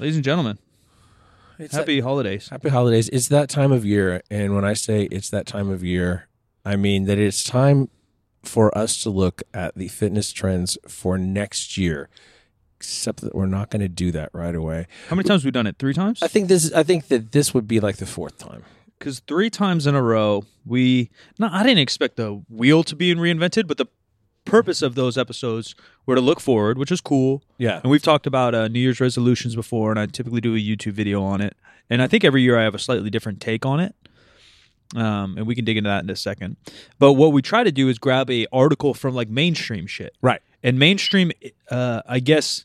[0.00, 0.58] Ladies and gentlemen,
[1.58, 2.48] It's happy holidays.
[2.48, 3.10] Happy holidays.
[3.10, 4.22] It's that time of year.
[4.30, 6.26] And when I say it's that time of year,
[6.64, 7.90] I mean that it's time
[8.42, 12.08] for us to look at the fitness trends for next year.
[12.78, 14.86] Except that we're not going to do that right away.
[15.08, 15.76] How many times we've we done it?
[15.78, 16.22] Three times?
[16.22, 18.64] I think this I think that this would be like the fourth time.
[18.98, 21.10] Because three times in a row, we.
[21.38, 23.84] No, I didn't expect the wheel to be reinvented, but the
[24.50, 25.74] purpose of those episodes
[26.06, 27.42] were to look forward, which is cool.
[27.58, 27.80] Yeah.
[27.82, 30.92] And we've talked about uh, New Year's resolutions before, and I typically do a YouTube
[30.92, 31.56] video on it.
[31.88, 33.94] And I think every year I have a slightly different take on it.
[34.96, 36.56] Um, and we can dig into that in a second.
[36.98, 40.16] But what we try to do is grab a article from like mainstream shit.
[40.20, 40.40] Right.
[40.64, 41.30] And mainstream,
[41.70, 42.64] uh, I guess,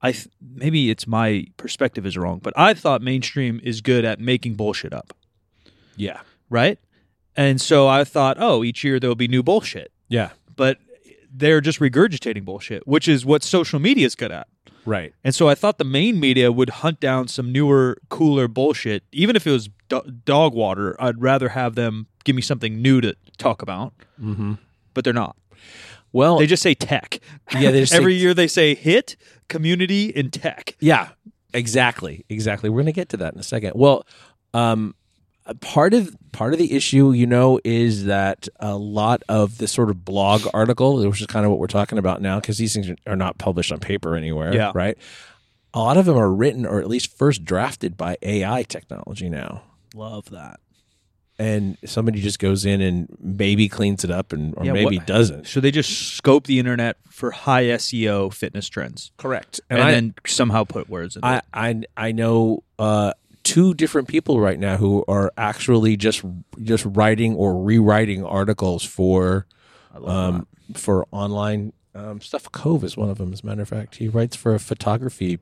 [0.00, 4.20] I th- maybe it's my perspective is wrong, but I thought mainstream is good at
[4.20, 5.12] making bullshit up,
[5.96, 6.20] Yeah.
[6.48, 6.78] right?
[7.36, 10.30] And so I thought, oh, each year there'll be new bullshit, Yeah.
[10.56, 10.78] but
[11.36, 14.46] they're just regurgitating bullshit, which is what social media is good at.
[14.84, 15.12] Right.
[15.24, 19.34] And so I thought the main media would hunt down some newer, cooler bullshit, even
[19.36, 20.96] if it was do- dog water.
[21.00, 24.54] I'd rather have them give me something new to talk about, Mm-hmm.
[24.94, 25.36] but they're not.
[26.12, 27.18] Well, They just say tech.
[27.52, 29.16] Yeah, they just say- every year they say hit,
[29.48, 30.76] community, and tech.
[30.80, 31.08] Yeah,
[31.52, 32.70] exactly, exactly.
[32.70, 33.72] We're going to get to that in a second.
[33.74, 34.06] Well,
[34.54, 34.94] um,
[35.60, 39.90] part of part of the issue, you know, is that a lot of the sort
[39.90, 42.90] of blog article, which is kind of what we're talking about now, because these things
[43.06, 44.72] are not published on paper anywhere, Yeah.
[44.74, 44.96] right?
[45.74, 49.62] A lot of them are written or at least first drafted by AI technology now.
[49.94, 50.58] Love that.
[51.38, 55.06] And somebody just goes in and maybe cleans it up and or Yeah, maybe what-
[55.06, 55.46] doesn't.
[55.46, 59.60] So they just scope the internet for high SEO fitness trends, Correct.
[59.68, 61.44] and, And, I, then somehow put words in I, it.
[61.52, 63.12] I I know uh,
[63.46, 66.24] two different people right now who are actually just
[66.62, 69.46] just writing or rewriting articles for
[70.04, 72.50] um, for online um, stuff.
[72.50, 73.32] Cove is one of them.
[73.32, 75.38] As a matter of fact, he writes for a photography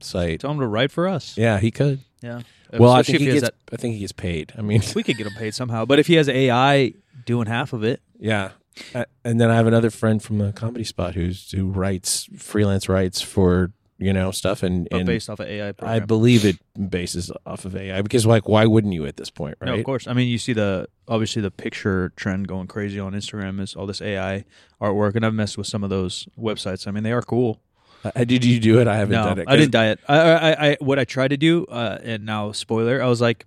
[0.00, 0.40] site.
[0.40, 1.38] Tell him to write for us.
[1.38, 2.00] Yeah, he could.
[2.20, 2.42] Yeah.
[2.72, 3.48] Well, I think he gets.
[3.72, 4.52] I think he gets paid.
[4.58, 5.84] I mean, we could get him paid somehow.
[5.84, 8.50] But if he has AI doing half of it, yeah.
[8.92, 12.88] Uh, and then I have another friend from the comedy spot who's who writes freelance
[12.88, 16.58] writes for you know stuff and, but and based off of AI I believe it
[16.90, 19.68] bases off of AI because like why wouldn't you at this point right?
[19.68, 20.06] No, of course.
[20.06, 23.86] I mean, you see the obviously the picture trend going crazy on Instagram is all
[23.86, 24.44] this AI
[24.80, 26.86] artwork, and I've messed with some of those websites.
[26.86, 27.60] I mean, they are cool.
[28.04, 28.88] Uh, did you do it?
[28.88, 29.48] I haven't no, done it.
[29.48, 29.98] I didn't diet.
[30.06, 33.46] I, I, I, what I tried to do, uh, and now spoiler, I was like,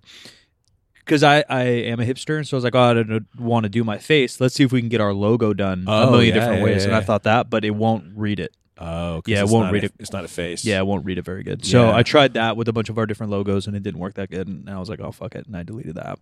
[0.94, 3.64] because I, I am a hipster, and so I was like, oh, I don't want
[3.64, 4.40] to do my face.
[4.40, 6.84] Let's see if we can get our logo done a million yeah, different yeah, ways.
[6.84, 8.52] And I thought that, but it won't read it.
[8.80, 9.92] Oh, 'cause Yeah, it won't read a- it.
[9.98, 10.64] It's not a face.
[10.64, 11.64] Yeah, it won't read it very good.
[11.64, 11.96] So Yeah.
[11.96, 14.30] I tried that with a bunch of our different logos, and it didn't work that
[14.30, 14.46] good.
[14.46, 16.20] And I was like, oh fuck it, and I deleted the app.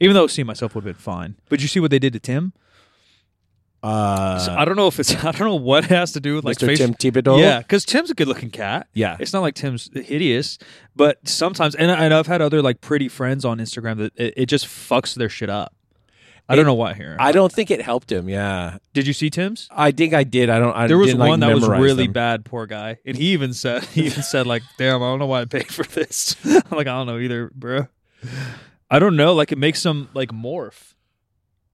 [0.00, 1.36] Even though seeing myself would have been fine.
[1.48, 2.52] But you see what they did to Tim?
[3.82, 6.36] Uh, So I don't know if it's I don't know what it has to do
[6.36, 6.66] with like Mr.
[6.66, 6.78] face.
[6.78, 7.40] Tim Thibodeau.
[7.40, 8.86] Yeah, because Tim's a good-looking cat.
[8.94, 9.16] yeah.
[9.18, 10.58] It's not like Tim's hideous,
[10.94, 14.34] but sometimes, and, I- and I've had other like pretty friends on Instagram that it,
[14.36, 15.74] it just fucks their shit up.
[16.48, 17.16] I don't know why here.
[17.18, 18.28] I don't think it helped him.
[18.28, 19.68] Yeah, Did you see Tim's?
[19.70, 20.50] I think I did.
[20.50, 20.74] I don't.
[20.76, 22.12] I there was didn't, like, one that was memorize really them.
[22.12, 25.26] bad, poor guy, and he even said he even said like, "Damn, I don't know
[25.26, 27.86] why I paid for this." I'm like, I don't know either, bro.
[28.90, 29.32] I don't know.
[29.34, 30.92] Like, it makes him like morph.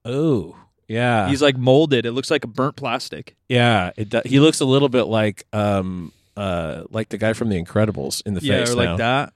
[0.05, 0.55] Oh,
[0.87, 1.27] yeah.
[1.27, 2.05] He's like molded.
[2.05, 3.35] It looks like a burnt plastic.
[3.49, 3.91] yeah.
[3.97, 7.61] It do, he looks a little bit like um uh like the guy from The
[7.61, 9.33] Incredibles in the Yeah, face or like that.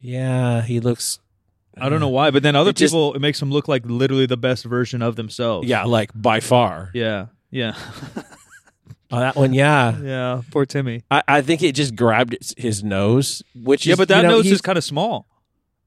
[0.00, 1.18] Yeah, he looks.
[1.80, 3.82] I don't know why, but then other It just- people, it makes them look like
[3.86, 5.66] literally the best version of themselves.
[5.68, 6.90] Yeah, like by far.
[6.94, 7.74] yeah, yeah,
[9.10, 9.52] Oh, that one.
[9.52, 9.98] Yeah.
[10.02, 10.42] yeah.
[10.50, 11.02] Poor Timmy.
[11.10, 14.28] I, I think it just grabbed his- his nose, which Yeah, is but that you
[14.28, 15.26] know, nose is kind of small.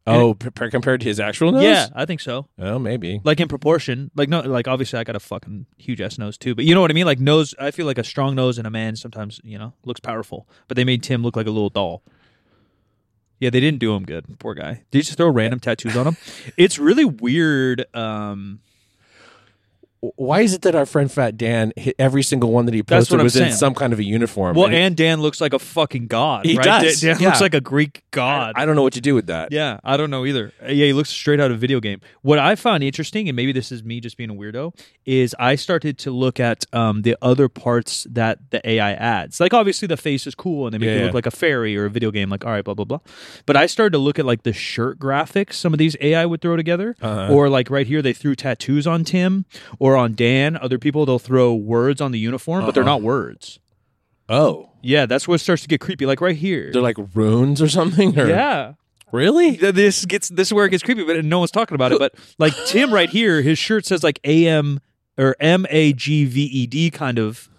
[0.06, 1.64] oh p- p- compared to his actual nose.
[1.64, 2.48] Yeah, I think so.
[2.60, 3.22] Oh, maybe.
[3.24, 4.12] Like in proportion.
[4.16, 6.82] Like no, like obviously I got a fucking huge ass nose too, but you know
[6.82, 7.08] what I mean.
[7.08, 10.00] Like nose, I feel like a strong nose in a man sometimes you know looks
[10.00, 12.04] powerful, but they made Tim look like a little doll.
[13.40, 14.40] Yeah, they didn't do him good.
[14.40, 14.84] Poor guy.
[14.92, 16.18] Did you just throw random tattoos on him?
[16.58, 17.86] It's really weird.
[17.94, 18.60] Um,
[20.16, 23.22] Why is it that our friend Fat Dan hit every single one that he posted
[23.22, 24.56] was in some kind of a uniform?
[24.56, 26.46] well, And and Dan looks like a fucking god.
[26.46, 26.64] He right?
[26.64, 27.28] does, Dan, Dan yeah.
[27.30, 28.54] looks like a Greek god.
[28.56, 29.52] I, I don't know what to do with that.
[29.52, 30.52] Yeah, I don't know either.
[30.62, 32.02] Yeah, he looks straight out of a video game.
[32.22, 35.56] What I found interesting, and maybe this is me just being a weirdo, is I
[35.56, 39.40] started to look at um, the other parts that the AI adds.
[39.40, 41.04] Like, obviously, the face is cool and they make Yeah, yeah.
[41.06, 42.30] look like a fairy or a video game.
[42.30, 43.00] Like, all right, blah blah blah.
[43.46, 46.42] But I started to look at like the shirt graphics some of these AI would
[46.42, 47.34] throw together, Uh-huh.
[47.34, 49.46] or like right here they threw tattoos on Tim
[49.80, 50.58] or on Dan.
[50.58, 52.90] Other people they'll throw words on the uniform, but they're Uh-uh.
[52.92, 53.60] not words.
[54.28, 56.06] Oh, Yeah, that's where it starts to get creepy.
[56.06, 56.72] Like right here.
[56.72, 58.18] they're like runes or something.
[58.20, 58.28] Or?
[58.28, 58.74] yeah.
[59.12, 59.58] really?
[59.58, 62.00] Th- this gets this is where it gets creepy, but no one's talking about it.
[62.00, 64.80] But like Tim right here, his shirt says like AM
[65.18, 67.50] or M A G V E D kind of.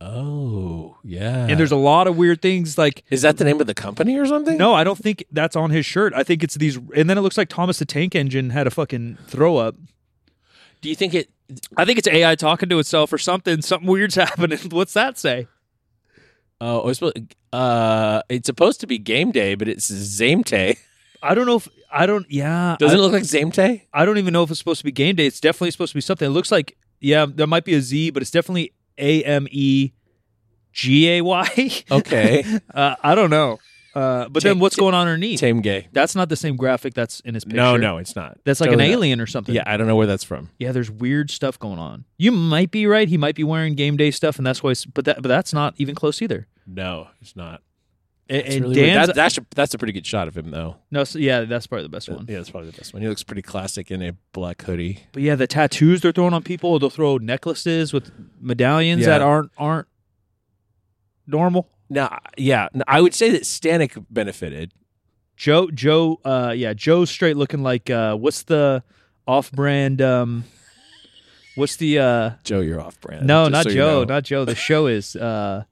[0.00, 1.46] Oh, yeah.
[1.46, 4.18] And there's a lot of weird things like is that the name of the company
[4.18, 4.56] or something?
[4.58, 6.12] no, I don't think that's on his shirt.
[6.14, 8.70] I think it's these and then it looks like Thomas the Tank Engine had a
[8.70, 9.76] fucking throw up.
[10.82, 11.30] Do you think it?
[11.76, 13.62] I think it's AI talking to itself or something.
[13.62, 14.58] Something weird's happening.
[14.70, 15.48] What's that say?
[16.60, 20.76] Oh, it's supposed, uh, it's supposed to be game day, but it's Zamte.
[21.22, 22.76] I don't know if I don't yeah.
[22.78, 23.82] Does I, it look like Zamte?
[23.92, 25.26] I don't even know if it's supposed to be game day.
[25.26, 26.26] It's definitely supposed to be something.
[26.26, 29.92] It looks like yeah, there might be a Z, but it's definitely A M E
[30.72, 31.70] G A Y.
[31.90, 32.44] Okay,
[32.74, 33.58] Uh, I don't know.
[33.94, 35.40] Uh, but then what's ta- going on underneath?
[35.40, 35.88] Tame gay.
[35.92, 37.56] That's not the same graphic that's in his picture.
[37.56, 38.38] No, no, it's not.
[38.44, 38.96] That's like Totally an not.
[38.96, 39.54] alien or something.
[39.54, 40.48] Yeah, I don't know where that's from.
[40.58, 42.04] Yeah, there's weird stuff going on.
[42.16, 43.06] You might be right.
[43.08, 44.70] He might be wearing game day stuff, and that's why.
[44.70, 46.46] It's, but that, but that's not even close either.
[46.66, 47.60] No, it's not.
[48.30, 48.86] And, It's and really weird.
[48.94, 50.76] Dan's That- that's a, that's a pretty good shot of him, though.
[50.90, 52.24] no, so yeah, that's probably the best one.
[52.28, 53.02] Yeah, that's probably the best one.
[53.02, 55.00] He looks pretty classic in a black hoodie.
[55.12, 56.78] But yeah, the tattoos they're throwing on people.
[56.78, 58.10] They'll throw necklaces with
[58.40, 59.08] medallions Yeah.
[59.08, 59.88] that aren't aren't
[61.26, 61.68] normal.
[61.92, 64.72] Now, yeah, I would say that Stanek benefited.
[65.36, 68.82] Joe, Joe, uh, yeah, Joe's straight looking like uh, what's the
[69.26, 70.00] off-brand?
[70.00, 70.44] Um,
[71.54, 73.26] what's the uh, Joe, you're off brand.
[73.26, 74.04] no, not so you Joe, know.
[74.14, 74.44] not Joe.
[74.44, 75.64] The show is uh,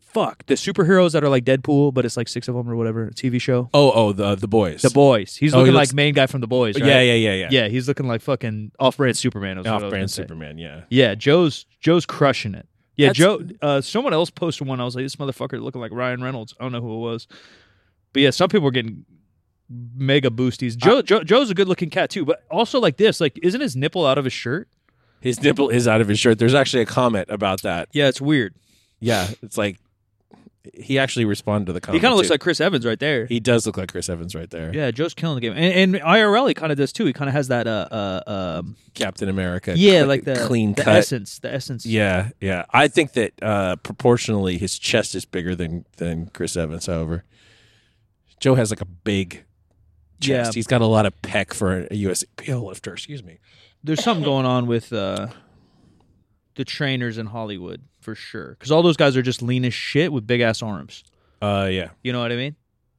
[0.00, 3.10] fuck the superheroes that are like Deadpool, but it's like six of them or whatever.
[3.10, 3.68] TV show.
[3.74, 4.82] Oh, oh, the the boys.
[4.82, 5.36] The boys.
[5.36, 6.78] He's Oh, he looking looks- like main guy from the boys.
[6.78, 6.86] Right?
[6.88, 7.48] Yeah, yeah, yeah, yeah.
[7.50, 7.68] yeah.
[7.68, 9.58] He's looking like fucking off-brand Superman.
[9.58, 10.22] is what I was Off gonna brand say.
[10.22, 10.58] Superman.
[10.58, 10.82] Yeah.
[10.88, 12.66] Yeah, Joe's Joe's crushing it.
[12.96, 13.46] Yeah, That's- Joe.
[13.60, 14.80] Uh, someone else posted one.
[14.80, 16.54] I was like, this motherfucker looking like Ryan Reynolds.
[16.58, 17.26] I don't know who it was,
[18.12, 19.04] but yeah, some people were getting
[19.96, 20.76] mega boosties.
[20.76, 23.20] Joe, Joe Joe's a good looking cat too, but also like this.
[23.20, 24.68] Like, isn't his nipple out of his shirt?
[25.20, 26.38] His nipple is out of his shirt.
[26.38, 27.88] There's actually a comment about that.
[27.92, 28.54] Yeah, it's weird.
[29.00, 29.78] Yeah, it's like
[30.72, 32.00] he actually responded to the comment.
[32.00, 32.34] he kind of looks too.
[32.34, 33.26] like Chris Evans right there.
[33.26, 34.74] he does look like Chris Evans right there.
[34.74, 37.04] yeah, Joe's killing the game, and, and IRL he kind of does too.
[37.04, 39.74] He kind of has that uh uh um Captain America.
[39.76, 40.96] yeah cle- like the clean the cut.
[40.96, 41.84] essence the essence.
[41.84, 42.64] Yeah, yeah.
[42.70, 46.86] I think that uh, proportionally his chest is bigger than than Chris Evans.
[46.86, 47.24] However,
[48.40, 49.44] Joe has like a big
[50.20, 50.52] chest.
[50.54, 50.58] Yeah.
[50.58, 52.92] He's got a lot of peck for a USPL lifter.
[52.94, 53.38] Excuse me.
[53.82, 55.26] there's something going on with uh,
[56.54, 58.50] the trainers in Hollywood for sure.
[58.50, 61.02] Because all those guys are just lean as shit with big ass arms.
[61.42, 62.54] Uh, yeah, You know what I mean?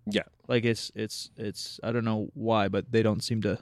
[0.08, 0.24] Yeah.
[0.48, 3.58] Like it's it's it's I don't know why, but they don't seem to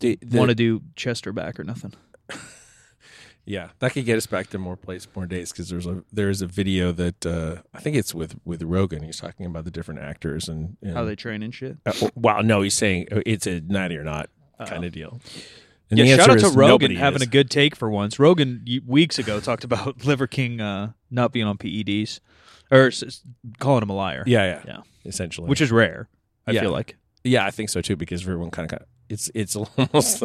[0.00, 1.92] the, the- want to do chest or back or nothing.
[3.44, 3.68] yeah.
[3.80, 6.46] That could get us back to More Plates, More Dates because there's a there's a
[6.46, 9.02] video that uh, I think it's with with Rogan.
[9.02, 11.76] He's talking about the different actors and, and How they train and shit.
[11.86, 14.30] Uh, well, no, he's saying uh, it's a ninety or not
[14.66, 15.20] kind of deal.
[16.00, 17.28] And yeah, shout out to Rogan having is.
[17.28, 18.18] a good take for once.
[18.18, 22.20] Rogan weeks ago talked about Liver King uh, not being on PEDs
[22.70, 23.22] or s- s-
[23.58, 24.80] calling him a liar, yeah, yeah, Yeah.
[25.04, 26.08] essentially, which is rare.
[26.46, 26.62] I Yeah.
[26.62, 26.96] feel like.
[27.24, 28.78] Yeah, I think so too because everyone kind of
[29.08, 30.22] it's it's almost.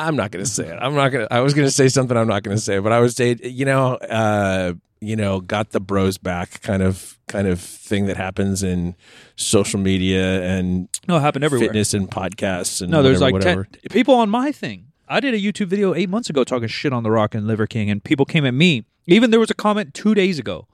[0.00, 0.78] I'm not going to say it.
[0.80, 1.32] I'm not going to.
[1.32, 2.16] I was going to say something.
[2.16, 5.70] I'm not going to say, but I would say you know, uh, you know, got
[5.70, 8.96] the bros back kind of kind of thing that happens in
[9.36, 11.68] social media and No, it happened everywhere.
[11.68, 13.64] fitness and podcasts and No, there's whatever, like whatever.
[13.64, 14.86] 10 people on my thing.
[15.08, 17.66] I did a YouTube video eight months ago talking shit on The Rock and Liver
[17.66, 18.84] King, and people came at me.
[19.06, 20.66] Even there was a comment two days ago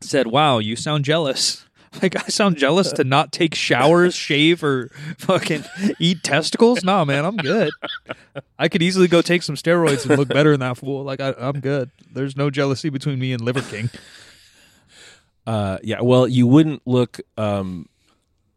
[0.00, 1.64] said, "Wow, you sound jealous."
[2.02, 5.64] Like I sound jealous to not take showers, shave, or fucking
[5.98, 6.84] eat testicles.
[6.84, 7.70] Nah, man, I'm good.
[8.58, 11.02] I could easily go take some steroids and look better than that fool.
[11.02, 11.90] Like I, I'm good.
[12.12, 13.90] There's no jealousy between me and Liver King.
[15.46, 17.88] Uh, yeah, well, you wouldn't look um,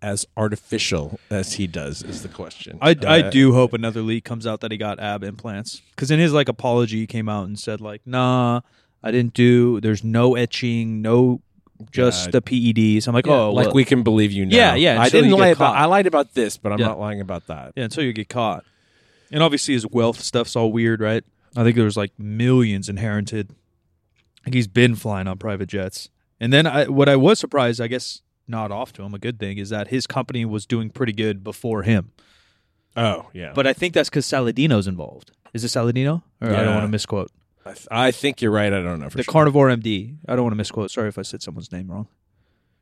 [0.01, 2.03] as artificial as he does.
[2.03, 2.77] Is the question?
[2.81, 6.11] I, I Uh, do hope another leak comes out that he got ab implants because
[6.11, 8.61] in his like apology he came out and said like nah
[9.03, 11.41] I didn't do there's no etching no
[11.91, 14.55] just the PEDs I'm like Yeah, oh like well- we can believe you now.
[14.55, 15.75] Yeah, yeah, I didn't lie about.
[15.75, 16.87] I lied about this, but I'm Yeah.
[16.87, 17.73] not lying about that.
[17.75, 18.63] yeah until you get caught.
[19.31, 21.23] And obviously his wealth stuff's all weird right?
[21.55, 23.51] I think there was like millions inherited.
[24.45, 26.09] Like he's been flying on private jets.
[26.39, 29.39] And then I what I was surprised I guess not off to him a good
[29.39, 32.11] thing is that his company was doing pretty good before him.
[32.97, 35.31] Oh yeah, but I think that's because Saladino's involved.
[35.53, 36.23] Is it Saladino?
[36.41, 37.31] Or I don't want to misquote
[37.65, 38.73] I, th- I think you're right.
[38.73, 39.31] I don't know for the sure.
[39.31, 40.15] carnivore MD.
[40.27, 40.89] I don't want to misquote.
[40.91, 42.07] Sorry if I said someone's name wrong.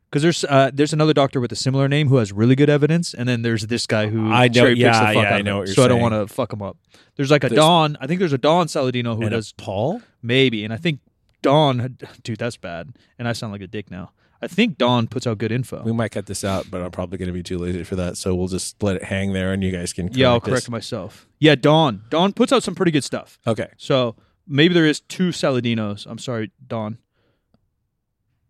[0.09, 3.13] Because there's uh, there's another doctor with a similar name who has really good evidence,
[3.13, 5.33] and then there's this guy who I know- cherry picks yeah, the fuck yeah, out
[5.33, 5.57] I of know him.
[5.59, 6.11] what you're so I don't saying.
[6.11, 6.77] want to fuck him up.
[7.15, 7.97] There's like a There's- Don.
[8.01, 10.01] I think there's a Don Saladino who and a does Paul.
[10.23, 10.99] maybe, and I think
[11.43, 11.97] Don.
[12.23, 12.93] Dude, that's bad.
[13.19, 14.11] And I sound like a dick now.
[14.41, 15.83] I think Don puts out good info.
[15.83, 18.15] We might cut this out, but I'm probably going to be too lazy for that.
[18.17, 20.07] So we'll just let it hang there, and you guys can.
[20.13, 20.69] yeah, I'll correct correct this.
[20.71, 21.27] myself.
[21.39, 22.03] Yeah, Don.
[22.09, 23.37] Don puts out some pretty good stuff.
[23.45, 23.67] Okay.
[23.77, 24.15] So
[24.49, 26.05] maybe there is two Saladinos.
[26.05, 26.97] I'm sorry, Don.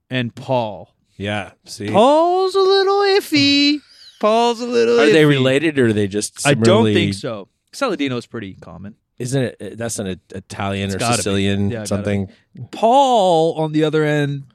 [0.10, 0.96] And Paul.
[1.18, 1.52] Yeah.
[1.66, 3.82] See, Paul's a little iffy.
[4.20, 5.00] Paul's a little.
[5.00, 6.46] are they related or are they just?
[6.48, 7.50] I don't similarly- think so.
[7.72, 8.96] Saladino's pretty common.
[9.20, 9.58] Isn't it?
[9.62, 11.18] Uh, that's an Italian or gotta be.
[11.18, 12.30] Sicilian Yeah, gotta something.
[12.72, 14.46] Paul, on the other end,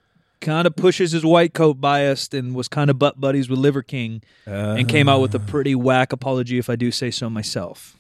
[0.41, 3.83] kind of pushes his white coat biased and was kind of butt buddies with Liver
[3.83, 5.47] King and came out with a ah.
[5.47, 7.97] pretty whack apology, if I do say so myself.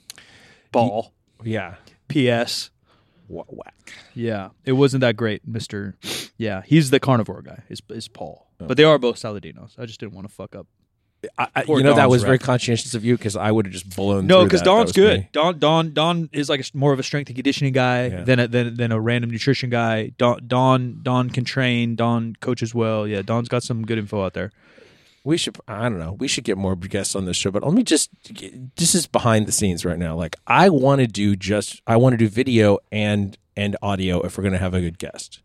[0.72, 1.12] Paul.
[1.42, 1.76] Yeah.
[2.08, 2.70] P.S.
[3.28, 3.92] Wha- Whack.
[4.14, 5.96] Yeah, it wasn't that great, Mister.
[6.36, 7.62] Yeah, he's the carnivore guy.
[7.68, 8.46] Is is Paul?
[8.60, 8.66] Oh.
[8.66, 9.78] But they are both Saladinos.
[9.78, 10.66] I just didn't want to fuck up.
[11.38, 13.72] I, I, you know that Don's was very conscientious of you because I would have
[13.72, 14.26] just blown.
[14.26, 14.66] No, because that.
[14.66, 15.20] That Don's good.
[15.20, 15.28] me.
[15.32, 18.24] Don Don Don is like a, more of a strength and conditioning guy Yeah.
[18.24, 20.12] than a, than than a random nutrition guy.
[20.18, 21.96] Don Don Don can train.
[21.96, 23.06] Don coaches well.
[23.06, 24.52] Yeah, Don's got some good info out there.
[25.24, 25.56] We should.
[25.66, 26.12] I don't know.
[26.12, 27.50] We should get more guests on this show.
[27.50, 28.10] But let me just.
[28.76, 30.14] This is behind the scenes right now.
[30.14, 31.80] Like I want to do just.
[31.86, 34.98] I want to do video and and audio if we're going to have a good
[34.98, 35.40] guest.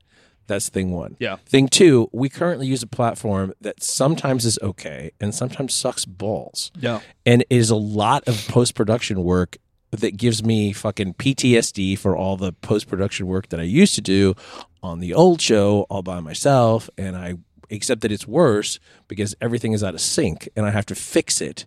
[0.48, 1.16] That's thing one.
[1.20, 1.38] Yeah.
[1.46, 6.72] Thing two, we currently use a platform that sometimes is okay and sometimes sucks balls.
[6.76, 7.02] Yeah.
[7.26, 9.58] and it is a lot of post production work
[9.92, 14.02] that gives me fucking PTSD for all the post production work that I used to
[14.02, 14.36] do
[14.82, 16.90] on the old show all by myself.
[16.98, 17.36] And I
[17.72, 21.42] accept that it's worse because everything is out of sync and I have to fix
[21.42, 21.66] it.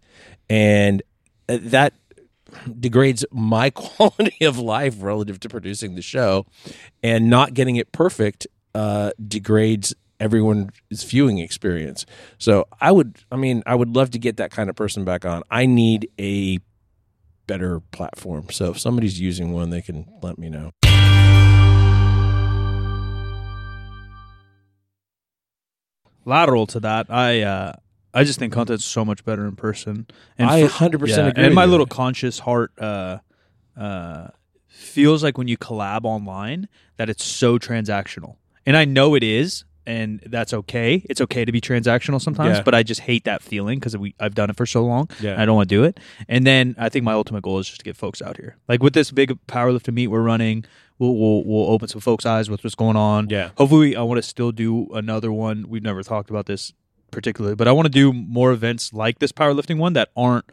[0.49, 1.03] And
[1.49, 1.95] uh, that
[2.79, 6.47] degrades my quality of life relative to producing the show.
[7.03, 12.07] And not getting it perfect uh, degrades everyone's viewing experience.
[12.39, 15.25] So I would, I mean, I would love to get that kind of person back
[15.25, 15.43] on.
[15.51, 16.59] I need a
[17.49, 18.47] better platform.
[18.51, 20.71] So if somebody's using one, they can let me know.
[26.25, 27.73] Lateral to that, I uh
[28.15, 30.07] I just think content's so much better in person.
[30.39, 31.45] And I for- 100% yeah, agree.
[31.45, 33.19] And my little conscious heart uh
[33.77, 34.29] uh
[34.69, 38.37] feels like when you collab online that it's so transactional.
[38.67, 41.05] And I know it is and that's okay.
[41.11, 42.63] It's okay to be transactional sometimes, Yeah.
[42.63, 45.09] but I just hate that feeling because we I've done it for so long.
[45.21, 45.41] Yeah.
[45.41, 45.99] I don't want to do it.
[46.29, 48.57] And then I think my ultimate goal is just to get folks out here.
[48.69, 50.65] Like with this big powerlifting meet we're running,
[50.99, 53.29] we'll we'll, we'll open some folks' eyes with what's going on.
[53.31, 53.51] Yeah.
[53.59, 55.69] Hopefully, I want to still do another one.
[55.69, 56.73] We've never talked about this
[57.11, 60.47] particularly, but I want to do more events like this powerlifting one that aren't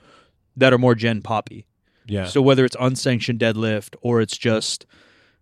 [0.57, 1.65] that are more Gen Poppy.
[2.05, 2.25] Yeah.
[2.25, 4.85] So whether it's unsanctioned deadlift or it's just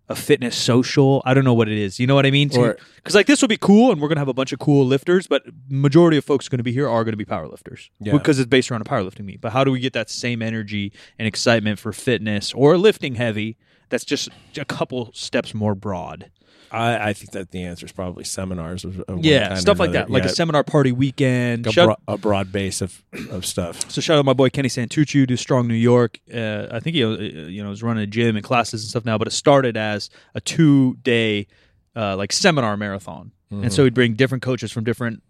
[0.10, 2.00] a fitness social, I don't know what it is.
[2.00, 2.48] You know what I mean?
[2.48, 5.27] Because like this will be cool, and we're gonna have a bunch of cool lifters,
[5.27, 8.13] but majority of folks going to be here are going to be powerlifters Yeah.
[8.13, 9.42] because it's based around a powerlifting meet.
[9.42, 13.58] But how do we get that same energy and excitement for fitness or lifting heavy?
[13.89, 16.29] That's just a couple steps more broad.
[16.70, 18.84] I, I think that the answer is probably seminars.
[18.84, 21.65] Of, Yeah, stuff like that, like Yeah, a seminar party weekend.
[21.65, 23.01] a, bro- a broad base of,
[23.32, 23.89] of stuff.
[23.89, 26.20] So shout out my boy Kenny Santucci, do Strong New York.
[26.34, 29.06] Uh, I think he, uh, you know, is running a gym and classes and stuff
[29.06, 31.48] now, but it started as a two day,
[31.96, 35.24] uh, like seminar marathon, and so he'd bring different coaches from different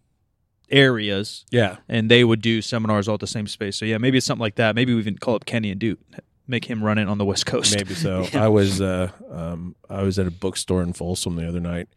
[0.69, 1.77] areas, Yeah.
[1.87, 3.75] and they would do seminars all at the same space.
[3.77, 4.75] So yeah, maybe it's something like that.
[4.75, 5.97] Maybe we even call up Kenny and do
[6.47, 7.75] make him run it on the West Coast.
[7.75, 8.25] Maybe so.
[8.33, 11.87] I was uh, um, I was at a bookstore in Folsom the other night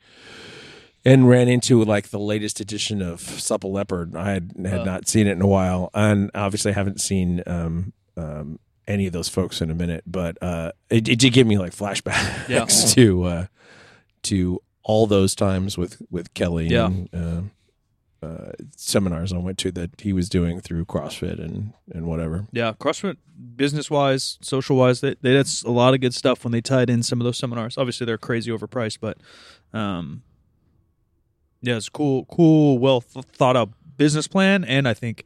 [1.04, 4.14] and ran into like the latest edition of Supple Leopard.
[4.16, 4.84] I had had Oh.
[4.84, 9.28] not seen it in a while, and obviously haven't seen um, um, any of those
[9.28, 10.04] folks in a minute.
[10.06, 12.64] But uh, it, it did give me like flashbacks Yeah.
[12.94, 13.46] to uh,
[14.24, 16.86] to all those times with with Kelly Yeah.
[16.86, 17.50] and.
[18.22, 22.46] Uh, seminars I went to that he was doing through CrossFit and and whatever.
[22.52, 23.16] Yeah, CrossFit,
[23.56, 26.90] business wise, social wise, they, they, that's a lot of good stuff when they tied
[26.90, 27.78] in some of those seminars.
[27.78, 29.16] Obviously, they're crazy overpriced, but
[29.72, 30.22] um,
[31.62, 35.24] yeah, it's cool, cool, well th- thought out business plan, and I think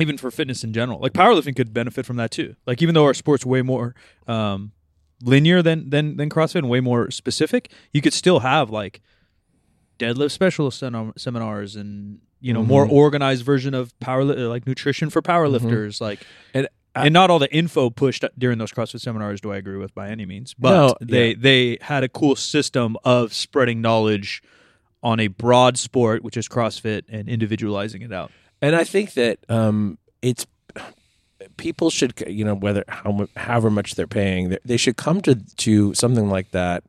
[0.00, 2.56] even for fitness in general, like powerlifting could benefit from that too.
[2.66, 3.94] Like even though our sport's way more
[4.26, 4.72] um,
[5.22, 9.00] linear than than than CrossFit and way more specific, you could still have like
[10.00, 15.20] deadlift specialist sen- seminars and you know more organized version of power like nutrition for
[15.22, 16.20] powerlifters like
[16.54, 19.94] And and not all the info pushed during those CrossFit seminars do I agree with
[19.94, 21.34] by any means but No, they yeah.
[21.38, 24.42] they had a cool system of spreading knowledge
[25.02, 28.30] on a broad sport which is CrossFit and individualizing it out
[28.62, 30.46] And I think that um, it's
[31.56, 35.34] people should, you know, whether how however much they're paying, they- they should come to
[35.64, 36.84] to something like that.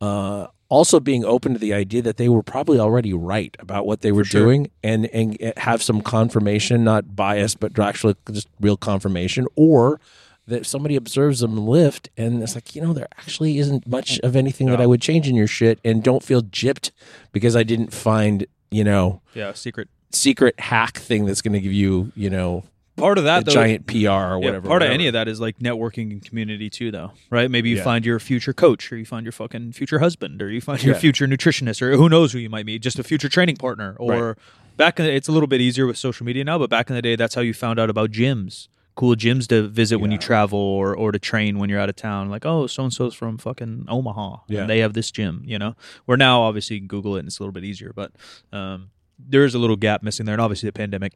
[0.00, 4.00] Uh, also, being open to the idea that they were probably already right about what
[4.00, 4.40] they were sure.
[4.40, 10.00] doing, and and have some confirmation, not bias, but actually just real confirmation, or
[10.46, 14.34] that somebody observes them lift and it's like, you know, there actually isn't much of
[14.34, 16.90] anything that I would change in your shit, and don't feel gypped
[17.32, 21.72] because I didn't find, you know, yeah secret secret hack thing that's going to give
[21.74, 22.64] you, you know,
[22.96, 24.68] part of that though giant PR or Yeah, whatever.
[24.68, 27.50] part of any of that is like networking and community too, though, right?
[27.50, 27.84] Maybe you Yeah.
[27.84, 30.94] find your future coach, or you find your fucking future husband, or you find your
[30.94, 31.00] Yeah.
[31.00, 33.96] future nutritionist, or who knows who you might meet, just a future training partner.
[33.98, 34.36] Or
[34.76, 36.96] back in the, it's a little bit easier with social media now, but back in
[36.96, 40.18] the day, that's how you found out about gyms, cool gyms to visit when you
[40.18, 42.28] travel or or to train when you're out of town.
[42.28, 44.36] Like, oh, so and so's from fucking Omaha.
[44.48, 44.60] Yeah.
[44.62, 45.42] and they have this gym.
[45.46, 47.92] You know, where now obviously you can Google it and it's a little bit easier,
[47.94, 48.12] but
[48.52, 51.14] um, there is a little gap missing there, and obviously the pandemic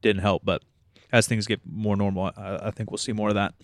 [0.00, 0.42] didn't help.
[0.44, 0.62] But
[1.12, 3.54] as things get more normal, I, I think we'll see more of that.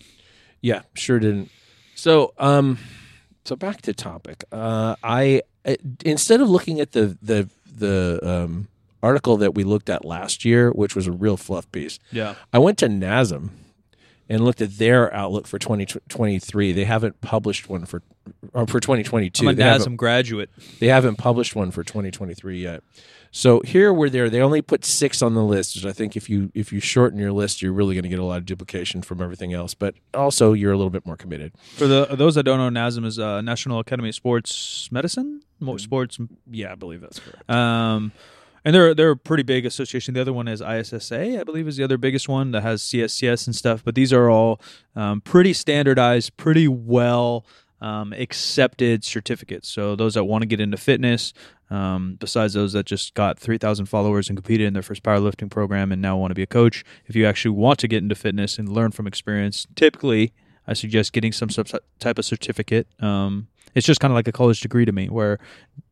[0.61, 1.49] Yeah, sure didn't.
[1.95, 2.77] So, um,
[3.45, 4.43] so back to topic.
[4.51, 5.75] Uh, I uh,
[6.05, 8.67] instead of looking at the the the um,
[9.01, 12.35] article that we looked at last year, which was a real fluff piece, Yeah.
[12.53, 13.49] I went to NASM
[14.29, 16.71] and looked at their outlook for 2023.
[16.71, 18.01] They haven't published one for
[18.53, 19.47] or for 2022.
[19.47, 20.49] I'm a NASM graduate.
[20.79, 22.83] they haven't published one for 2023 yet.
[23.31, 24.29] So here we're there.
[24.29, 27.19] They only put six on the list, which I think if you if you shorten
[27.19, 29.73] your list, you're really going to get a lot of duplication from everything else.
[29.75, 31.53] But also, you're a little bit more committed.
[31.75, 35.41] For the those that don't know, NASM is uh, National Academy of Sports Medicine,
[35.77, 36.17] sports
[36.49, 37.49] Yeah, I believe that's correct.
[37.49, 38.11] Um,
[38.63, 40.13] and they're they're a pretty big association.
[40.13, 43.47] The other one is ISSA, I believe, is the other biggest one that has CSCS
[43.47, 43.83] and stuff.
[43.83, 44.61] But these are all
[44.95, 47.45] um, pretty standardized, pretty well
[47.81, 49.69] um, accepted certificates.
[49.69, 51.33] So those that want to get into fitness,
[51.69, 55.49] um, besides those that just got three thousand followers and competed in their first powerlifting
[55.49, 58.15] program and now want to be a coach, if you actually want to get into
[58.15, 60.33] fitness and learn from experience, typically
[60.69, 62.87] I suggest getting some type of certificate.
[63.01, 65.39] Um, it's just kind of like a college degree to me, where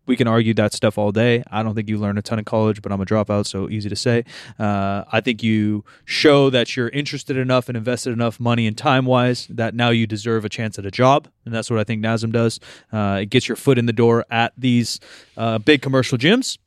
[0.08, 1.44] we can argue that stuff all day.
[1.52, 3.90] I don't think you learn a ton in college, but I'm a dropout, so easy
[3.90, 4.24] to say.
[4.58, 9.06] Uh, I think you show that you're interested enough and invested enough money and time
[9.06, 12.02] wise that now you deserve a chance at a job, and that's what I think
[12.02, 12.60] NASM does.
[12.92, 15.00] Uh, it gets your foot in the door at these
[15.36, 16.58] uh, big commercial gyms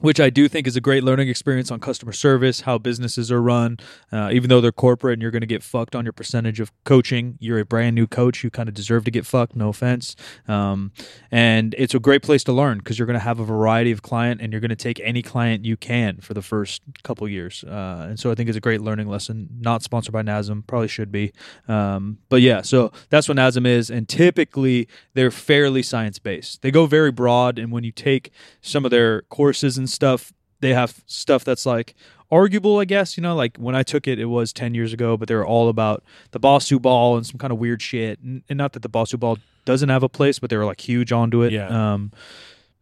[0.00, 3.40] which I do think is a great learning experience on customer service, how businesses are
[3.40, 3.78] run.
[4.12, 6.72] Uh, even though they're corporate and you're going to get fucked on your percentage of
[6.84, 8.44] coaching, you're a brand new coach.
[8.44, 9.56] You kind of deserve to get fucked.
[9.56, 10.16] No offense.
[10.46, 10.92] Um,
[11.30, 14.02] and it's a great place to learn because you're going to have a variety of
[14.02, 17.64] client and you're going to take any client you can for the first couple years.
[17.64, 19.48] Uh, and so I think it's a great learning lesson.
[19.60, 21.32] Not sponsored by NASM, probably should be.
[21.68, 23.90] Um, but yeah, so that's what NASM is.
[23.90, 26.62] And typically they're fairly science based.
[26.62, 27.58] They go very broad.
[27.58, 31.94] And when you take some of their courses and stuff, they have stuff that's like
[32.30, 33.16] arguable, I guess.
[33.16, 35.46] You know, like when I took it, it was 10 years ago, but they were
[35.46, 38.20] all about the Bosu ball and some kind of weird shit.
[38.20, 40.80] And, and not that the Bosu ball doesn't have a place, but they were like
[40.80, 41.52] huge onto it.
[41.52, 41.94] Yeah.
[41.94, 42.12] Um,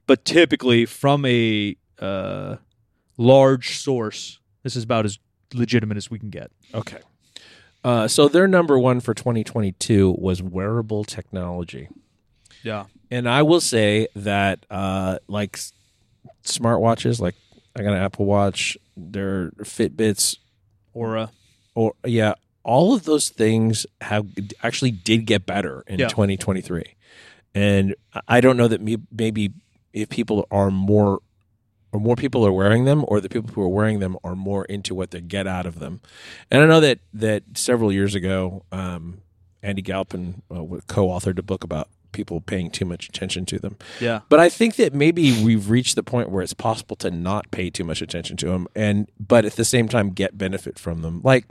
[0.07, 2.57] but typically from a uh,
[3.17, 5.19] large source, this is about as
[5.53, 6.51] legitimate as we can get.
[6.73, 6.99] Okay.
[7.83, 11.89] Uh, so their number one for 2022 was wearable technology.
[12.63, 12.85] Yeah.
[13.11, 15.59] And I will say that, uh, like
[16.45, 17.35] smartwatches, like
[17.77, 20.37] I got an Apple Watch, their Fitbits,
[20.95, 21.31] Oura.
[21.75, 24.27] or yeah, all of those things have
[24.63, 26.09] actually did get better in Yeah.
[26.09, 26.85] 2023.
[27.55, 29.53] And I- I don't know that me, maybe
[29.93, 31.21] if people are more
[31.93, 34.65] or more people are wearing them or the people who are wearing them are more
[34.65, 36.01] into what they get out of them.
[36.51, 39.21] And I know that that several years ago um,
[39.63, 43.77] Andy Galpin uh, co-authored a book about people paying too much attention to them.
[44.01, 44.21] Yeah.
[44.31, 47.69] But I think that maybe we've reached the point where it's possible to not pay
[47.69, 51.21] too much attention to them, and but at the same time get benefit from them.
[51.23, 51.45] Like,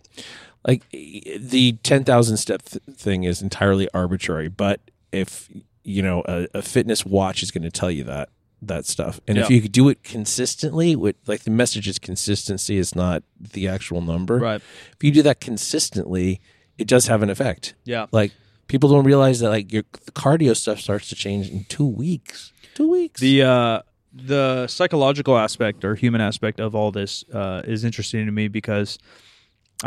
[0.67, 4.47] like the ten thousand step th- thing is entirely arbitrary.
[4.47, 4.79] But
[5.11, 5.49] if
[5.83, 8.29] you know a, a fitness watch is going to tell you that
[8.61, 12.77] that stuff, and if you could do it consistently, with like the message is consistency
[12.77, 14.37] is not the actual number.
[14.39, 14.61] Right.
[14.95, 16.39] If you do that consistently,
[16.77, 18.05] it does have an effect Yeah.
[18.13, 18.31] like
[18.73, 19.83] people don't realize that like your
[20.23, 23.77] cardio stuff starts to change in two weeks two weeks The uh,
[24.33, 28.89] the psychological aspect or human aspect of all this uh, is interesting to me because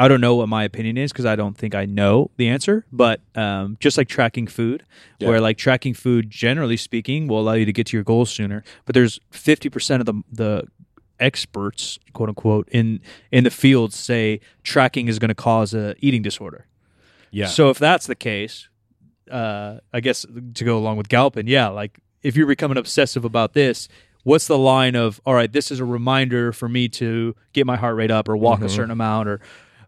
[0.04, 2.84] I don't know what my opinion is because I don't think I know the answer.
[2.92, 4.78] But um, just like tracking food,
[5.18, 5.28] Yeah.
[5.28, 8.62] where like tracking food, generally speaking, will allow you to get to your goals sooner.
[8.84, 10.52] But there's fifty percent of the the
[11.18, 16.22] experts, quote unquote, in in the field say tracking is going to cause a eating
[16.22, 16.66] disorder.
[17.30, 18.68] yeah So if that's the case,
[19.30, 23.52] uh, I guess to go along with Galpin, yeah, like if you're becoming obsessive about
[23.54, 23.88] this,
[24.24, 27.76] what's the line of all right, this is a reminder for me to get my
[27.76, 29.40] heart rate up or walk a certain amount or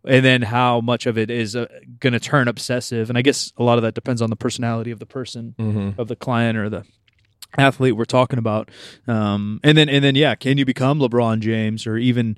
[0.05, 1.67] and then how much of it is uh,
[1.99, 3.09] going to turn obsessive?
[3.11, 5.99] And i guess a lot of that depends on the personality of the person Mhm.
[5.99, 6.85] of the client or the
[7.57, 8.71] athlete we're talking about.
[9.07, 12.37] Um, and then and then yeah can you become lebron james or even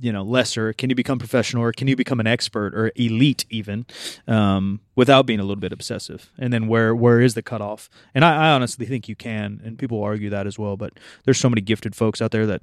[0.00, 0.72] you know lesser?
[0.72, 3.86] Can you become professional or can you become an expert or elite even
[4.26, 6.30] um, without being a little bit obsessive?
[6.38, 7.88] And then where where is the cutoff?
[8.14, 10.92] And I, I honestly think you can and people argue that as well but
[11.24, 12.62] there's so many gifted folks out there that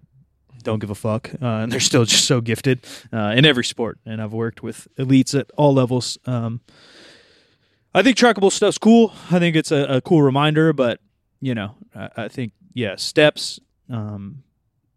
[0.63, 3.99] don't give a fuck uh, and they're still just so gifted uh, in every sport.
[4.05, 6.17] And i've worked with elites at all levels.
[6.25, 6.61] Um,
[7.93, 9.13] i think trackable stuff's cool.
[9.31, 10.99] I think it's a, a cool reminder but
[11.41, 14.43] you know i, I think yeah steps um,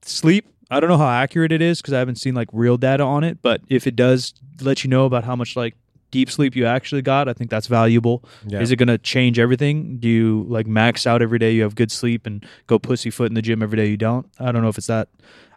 [0.03, 3.03] sleep I don't know how accurate it is because I haven't seen like real data
[3.03, 3.41] on it.
[3.41, 5.75] But if it does let you know about how much like
[6.11, 8.25] deep sleep you actually got, I think that's valuable.
[8.47, 8.61] Yeah.
[8.61, 9.99] Is it going to change everything?
[9.99, 13.35] Do you like max out every day you have good sleep and go pussyfoot in
[13.35, 14.27] the gym every day you don't?
[14.39, 15.09] I don't know if it's that.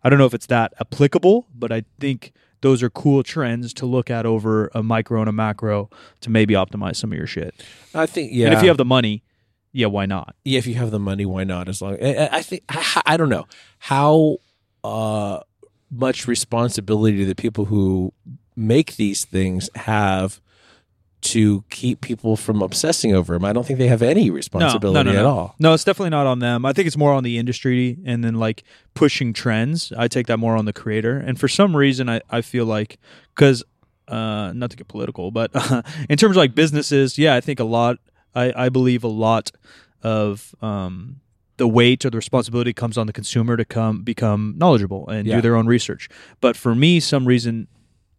[0.04, 3.86] I don't know if it's that applicable, but I think those are cool trends to
[3.86, 5.89] look at over a micro and a macro
[6.21, 7.54] to maybe optimize some of your shit.
[7.93, 8.47] I think yeah.
[8.47, 9.24] And if you have the money,
[9.74, 10.36] yeah, why not?
[10.43, 11.67] yeah, if you have the money, why not?
[11.69, 13.47] As long I, I think I, I don't know
[13.80, 14.38] how
[14.84, 15.39] uh,
[15.89, 18.13] much responsibility the people who
[18.56, 20.41] make these things have
[21.22, 23.46] to keep people from obsessing over them.
[23.46, 25.30] I don't think they have any responsibility no, no, at no.
[25.30, 25.56] all.
[25.60, 26.65] No, it's definitely not on them.
[26.65, 28.63] I think it's more on the industry and then like
[28.96, 29.94] pushing trends.
[29.96, 31.17] I take that more on the creator.
[31.17, 32.98] And for some reason, I, I feel like,
[33.36, 33.63] because,
[34.08, 35.52] uh, not to get political, but
[36.10, 38.00] in terms of like businesses, yeah, I think a lot,
[38.34, 39.52] I, I believe a lot
[40.02, 41.20] of, um,
[41.63, 45.36] the weight or the responsibility comes on the consumer to come become knowledgeable and Yeah.
[45.36, 46.10] do their own research.
[46.39, 47.67] But for me, some reason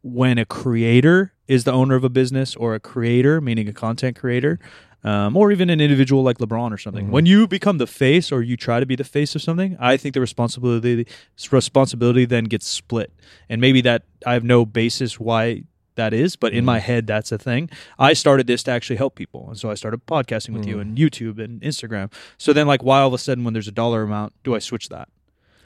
[0.02, 4.14] when a creator is the owner of a business or a creator, meaning a content
[4.16, 4.58] creator,
[5.04, 8.42] um, or even an individual like LeBron or something, when you become the face or
[8.42, 11.06] you try to be the face of something, I think the responsibility
[11.50, 13.12] responsibility then gets split.
[13.48, 15.64] And maybe that I have no basis why
[15.96, 16.86] that is, but in my mm-hmm.
[16.86, 17.70] head that's a thing.
[17.98, 20.80] I started this to actually help people, and so I started podcasting with you mm.
[20.82, 22.12] and YouTube and Instagram.
[22.38, 24.58] So then, like, why all of a sudden when there's a dollar amount do I
[24.58, 25.08] switch that?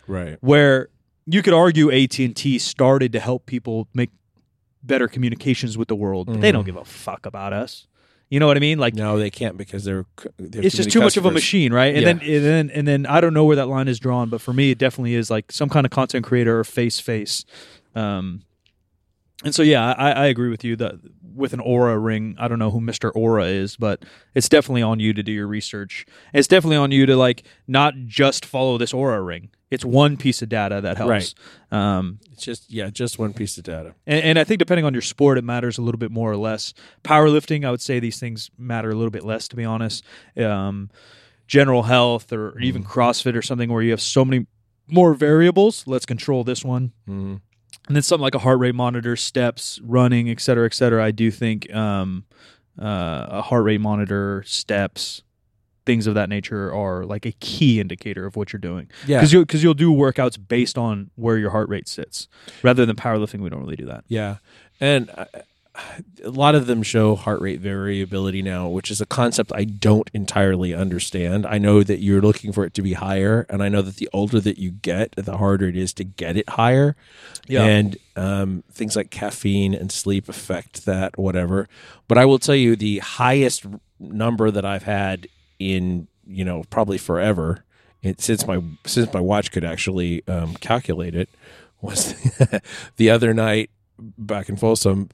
[0.08, 0.38] Right.
[0.40, 0.88] where
[1.26, 4.10] you could argue AT&T started to help people make
[4.82, 6.76] better communications with the world, but they don't mm-hmm.
[6.76, 7.88] give a fuck about us.
[8.28, 8.78] You know what I mean?
[8.78, 10.04] Like No, they can't because they're.
[10.36, 11.94] they it's just too much of a machine, right?
[11.94, 12.12] And Yeah.
[12.12, 14.52] then and then and then I don't know where that line is drawn, but for
[14.52, 17.44] me it definitely is like some kind of content creator or face face.
[17.94, 18.42] Um
[19.44, 20.94] and so yeah, I, I agree with you that
[21.34, 23.12] with an Oura ring, I don't know who Mr.
[23.12, 26.06] Oura is, but it's definitely on you to do your research.
[26.32, 29.50] It's definitely on you to like not just follow this Oura ring.
[29.70, 31.10] It's one piece of data that helps.
[31.10, 31.34] Right.
[31.78, 33.94] Um, It's just yeah, just one piece of data.
[34.06, 36.36] and, and I think depending on your sport, it matters a little bit more or
[36.36, 36.72] less.
[37.04, 40.04] Powerlifting, I would say these things matter a little bit less, to be honest.
[40.38, 40.88] Um,
[41.48, 44.46] general health or even CrossFit or something where you have so many
[44.88, 45.84] more variables.
[45.86, 46.92] Let's control this one.
[47.08, 47.40] Mhm.
[47.86, 51.04] And then something like a heart rate monitor, steps, running, et cetera, et cetera.
[51.04, 52.24] I do think um,
[52.80, 55.22] uh, a heart rate monitor, steps,
[55.84, 58.90] things of that nature are like a key indicator of what you're doing.
[59.06, 59.18] Yeah.
[59.18, 62.26] Because you, cause you'll do workouts based on where your heart rate sits.
[62.64, 64.02] Rather than powerlifting, we don't really do that.
[64.08, 64.38] Yeah,
[64.80, 65.26] and uh,
[66.24, 70.10] a lot of them show heart rate variability now, which is a concept I don't
[70.12, 71.46] entirely understand.
[71.46, 74.08] I know that you're looking for it to be higher, and I know that the
[74.12, 76.96] older that you get, the harder it is to get it higher.
[77.46, 77.64] Yeah.
[77.64, 81.68] And um, things like caffeine and sleep affect that, whatever.
[82.08, 83.66] But I will tell you, the highest
[83.98, 87.64] number that I've had in you know probably forever,
[88.02, 91.28] it, since my since my watch could actually um, calculate it,
[91.80, 92.14] was
[92.96, 95.08] the other night back in Folsom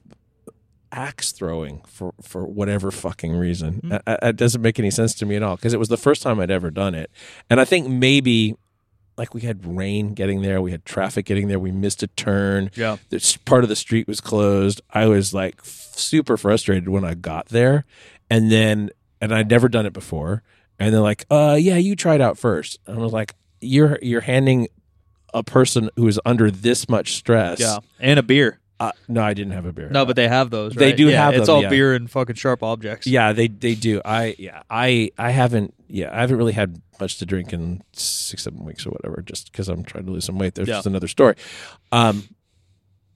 [0.93, 3.73] axe throwing for for whatever fucking reason.
[3.79, 3.91] Hmm.
[3.93, 5.97] Uh, uh, It doesn't make any sense to me at all because it was the
[5.97, 7.09] first time I'd ever done it,
[7.49, 8.55] and I think maybe
[9.17, 12.71] like we had rain getting there, we had traffic getting there, we missed a turn.
[12.75, 12.97] Yeah.
[13.09, 14.81] This part of the street was closed.
[14.91, 17.85] I was like f- super frustrated when I got there,
[18.29, 18.89] and then
[19.21, 20.41] and I'd never done it before,
[20.79, 22.79] and they're like, "Uh, yeah, you tried out first.
[22.87, 24.67] And I was like, "You're you're handing."
[25.35, 27.59] A person who is under this much stress.
[27.59, 27.79] Yeah.
[27.99, 28.59] And a beer.
[28.83, 29.89] Uh, no, I didn't have a beer.
[29.89, 30.73] No, but they have those.
[30.73, 31.69] They do Yeah, have It's them, all yeah.
[31.69, 33.07] beer and fucking sharp objects.
[33.07, 34.01] Yeah, they they do.
[34.03, 38.43] I yeah, I I haven't yeah, I haven't really had much to drink in six
[38.43, 40.55] seven weeks or whatever, just because I'm trying to lose some weight.
[40.55, 40.75] There's Yeah.
[40.75, 41.35] just another story.
[41.91, 42.23] Um,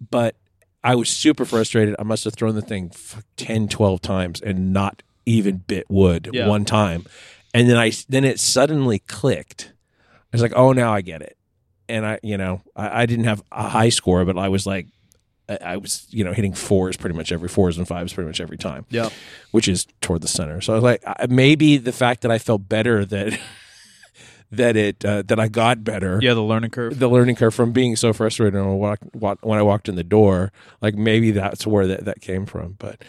[0.10, 0.36] but
[0.84, 1.95] I was super frustrated.
[1.99, 6.30] I must have thrown the thing f- 10, 12 times and not even bit wood
[6.47, 7.06] one time.
[7.53, 9.73] And then I then it suddenly clicked.
[10.13, 11.36] I was like, oh, now I get it.
[11.89, 14.88] And I, you know, I, I didn't have a high score, but I was like,
[15.49, 18.57] I, was, you know, hitting fours pretty much every fours and fives pretty much every
[18.57, 19.10] time Yeah.
[19.51, 20.60] which is toward the center.
[20.62, 23.39] So I was like, maybe the fact that I felt better that
[24.51, 26.19] that it uh, that I got better.
[26.21, 26.97] Yeah, the learning curve.
[26.99, 29.03] The learning curve from being so frustrated when I walked,
[29.43, 32.75] when I walked in the door, like maybe that's where that, that came from.
[32.79, 33.03] But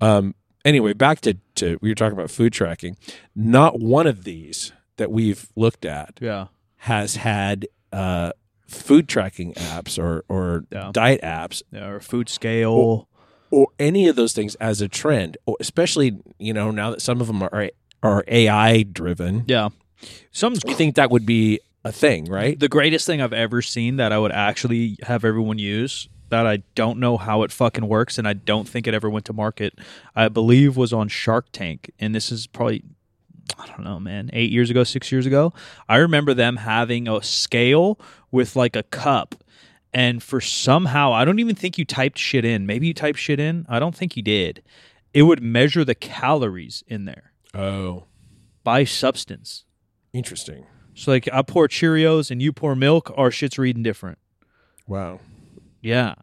[0.00, 2.96] um, anyway, back to, to we were talking about food tracking.
[3.34, 6.48] Not one of these that we've looked at Yeah.
[6.76, 8.32] has had uh,
[8.72, 10.90] food tracking apps or or Yeah.
[10.92, 13.08] diet apps Yeah, or food scale.
[13.50, 17.20] or any of those things as a trend, or especially you know now that some
[17.20, 17.70] of them are
[18.02, 19.44] are AI driven.
[19.46, 19.68] yeah.
[20.32, 22.58] Some You think that would be a thing, right?
[22.58, 26.62] the greatest thing I've ever seen that I would actually have everyone use that I
[26.74, 29.78] don't know how it fucking works and I don't think it ever went to market.
[30.16, 32.82] I believe was on Shark Tank and this is probably
[33.58, 35.52] I don't know, man, eight years ago, six years ago.
[35.88, 37.98] I remember them having a scale
[38.30, 39.34] with like a cup.
[39.94, 42.64] And for somehow, I don't even think you typed shit in.
[42.66, 43.66] Maybe you typed shit in.
[43.68, 44.62] I don't think you did.
[45.12, 48.04] It would measure the calories in there Oh,
[48.64, 49.64] by substance.
[50.14, 50.64] interesting.
[50.94, 54.18] So, like, I pour Cheerios and you pour milk, our shit's reading different.
[54.86, 55.20] Wow.
[55.82, 56.14] Yeah.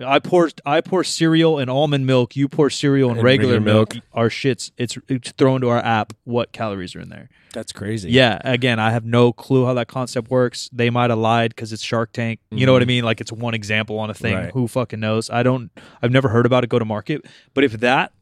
[0.00, 2.36] I pour I pour cereal and almond milk.
[2.36, 3.94] You pour cereal and, And regular, regular milk.
[3.94, 4.04] milk.
[4.12, 7.28] Our shits it's it's thrown to our app what calories are in there.
[7.52, 8.10] That's crazy.
[8.10, 8.40] Yeah.
[8.44, 10.70] Again, I have no clue how that concept works.
[10.72, 12.38] They might have lied because it's Shark Tank.
[12.50, 13.02] You know what I mean?
[13.04, 14.36] Like it's one example on a thing.
[14.36, 14.52] Right.
[14.52, 15.28] Who fucking knows?
[15.30, 15.70] I don't.
[16.02, 17.26] I've never heard about it go to market.
[17.54, 18.12] But if that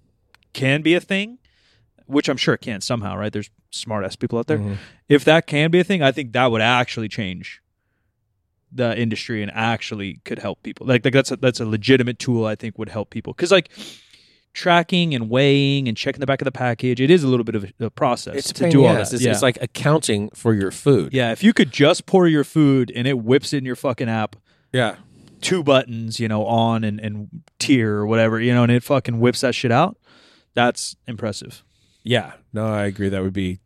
[0.54, 1.38] can be a thing,
[2.06, 3.32] which I'm sure it can somehow, right?
[3.32, 4.58] There's smart ass people out there.
[4.58, 4.76] Mhm.
[5.10, 7.60] If that can be a thing, I think that would actually change
[8.72, 10.86] the industry and actually could help people.
[10.86, 13.70] Like, like that's a, that's a legitimate tool I think would help people because like
[14.54, 17.54] tracking and weighing and checking the back of the package, it is a little bit
[17.54, 18.96] of a, process It's to do all.
[18.96, 19.30] It's, yeah.
[19.30, 21.12] it's like accounting for your food.
[21.12, 24.36] yeah, if you could just pour your food and it whips in your fucking app,
[24.72, 24.96] Yeah.
[25.40, 27.28] two buttons, you know, on and, and
[27.58, 29.96] tier or whatever, you know, and it fucking whips that shit out.
[30.54, 31.62] That's impressive.
[32.02, 32.32] Yeah.
[32.52, 33.08] No, I agree.
[33.10, 33.60] That would be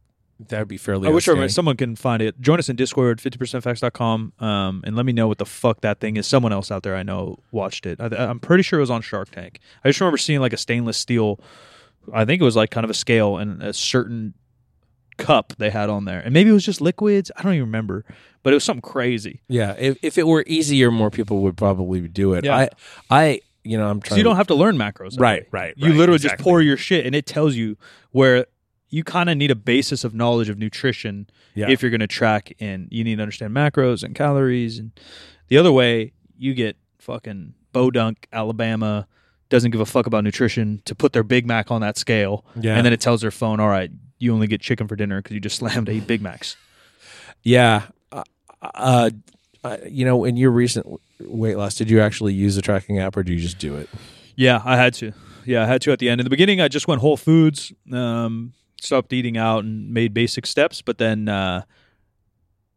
[0.49, 1.09] that would be fairly.
[1.09, 2.41] I wish someone can find it.
[2.41, 6.17] Join us in Discord, 50percentfacts.com, um, and let me know what the fuck that thing
[6.17, 6.27] is.
[6.27, 8.01] Someone else out there I know watched it.
[8.01, 9.61] I, I'm pretty sure it was on Shark Tank.
[9.85, 11.41] I just remember seeing like a stainless steel,
[12.13, 14.35] I think it was like kind of a scale and a certain
[15.19, 16.21] cup they had on there.
[16.21, 17.31] And maybe it was just liquids.
[17.37, 18.05] I don't even remember,
[18.43, 19.43] but it was something crazy.
[19.49, 19.75] Yeah.
[19.79, 22.45] If if it were easier, more people would probably do it.
[22.45, 22.57] Yeah.
[22.57, 22.69] I
[23.11, 24.17] I you know I'm trying.
[24.17, 25.21] So you don't have to learn macros.
[25.21, 27.77] Right, right, You right, literally just pour your shit and it tells you
[28.11, 28.47] where
[28.93, 31.69] you kind of need a basis of knowledge of nutrition Yeah.
[31.71, 34.93] if you're going to track and you need to understand macros and calories and
[35.49, 39.09] the other way you get fucking Bodunk Alabama
[39.49, 42.77] doesn't give a fuck about nutrition to put their Big Mac on that scale Yeah.
[42.77, 45.35] and then it tells their phone all right you only get chicken for dinner because
[45.35, 46.57] you just slammed eight Big Macs
[47.43, 47.83] Yeah.
[48.13, 48.23] Uh,
[48.63, 49.11] uh,
[49.65, 50.87] uh, you know, in your recent
[51.21, 53.89] weight loss, did you actually use a tracking app or do you just do it?
[54.37, 55.13] Yeah, I had to.
[55.45, 56.21] Yeah, I had to at the end.
[56.21, 58.53] In the beginning, I just went Whole Foods, um,
[58.83, 60.83] stopped eating out, and made basic steps.
[60.83, 61.63] But then uh,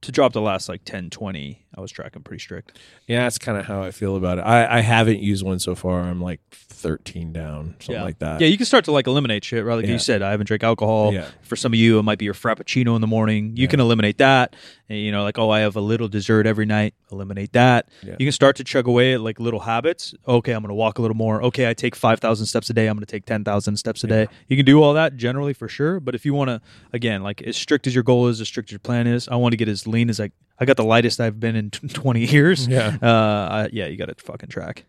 [0.01, 2.77] to drop the last like 10, 20, I was tracking pretty strict.
[3.07, 4.41] Yeah, that's kind of how I feel about it.
[4.41, 6.01] I, I haven't used one so far.
[6.01, 8.03] I'm like 13 down, something yeah.
[8.03, 8.39] like that.
[8.39, 9.75] Yeah, you can start to like eliminate shit, right?
[9.75, 9.93] Like Yeah.
[9.93, 11.11] you said, I haven't drank alcohol.
[11.11, 11.27] Yeah.
[11.41, 13.57] For some of you, it might be your frappuccino in the morning.
[13.57, 14.55] You can eliminate that.
[14.87, 16.93] You know, like, oh, I have a little dessert every night.
[17.11, 17.89] Eliminate that.
[18.03, 18.15] Yeah.
[18.19, 20.13] You can start to chug away at like little habits.
[20.27, 21.41] Okay, I'm going to walk a little more.
[21.45, 22.85] Okay, I take 5,000 steps a day.
[22.85, 24.27] I'm going to take 10,000 steps a day.
[24.47, 25.99] You can do all that generally for sure.
[25.99, 26.61] But if you want to,
[26.93, 29.37] again, like as strict as your goal is, as strict as your plan is, I
[29.37, 31.87] want to get as lean as I, I got the lightest I've been in t-
[31.87, 32.67] 20 years.
[32.67, 32.95] Yeah.
[33.01, 34.85] Uh, I, yeah, you got to fucking track.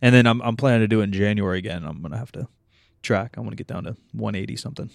[0.00, 1.84] And then I'm, I'm planning to do it in January again.
[1.84, 2.46] I'm going to have to
[3.02, 3.34] track.
[3.36, 4.90] I want to get down to 180 something.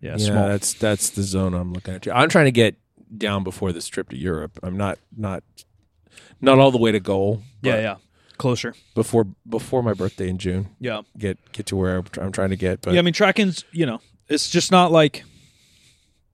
[0.00, 0.48] Yeah, Yeah, small.
[0.48, 2.06] that's that's the zone I'm looking at.
[2.08, 2.76] I'm trying to get
[3.16, 4.58] down before this trip to Europe.
[4.62, 5.42] I'm not not
[6.40, 7.42] not all the way to goal.
[7.62, 7.96] yeah, yeah.
[8.36, 8.74] Closer.
[8.94, 11.02] Before before my birthday in June, Yeah.
[11.16, 12.80] get get to where I'm, trying to get.
[12.82, 15.24] But yeah, I mean, tracking's, you know, it's just not like,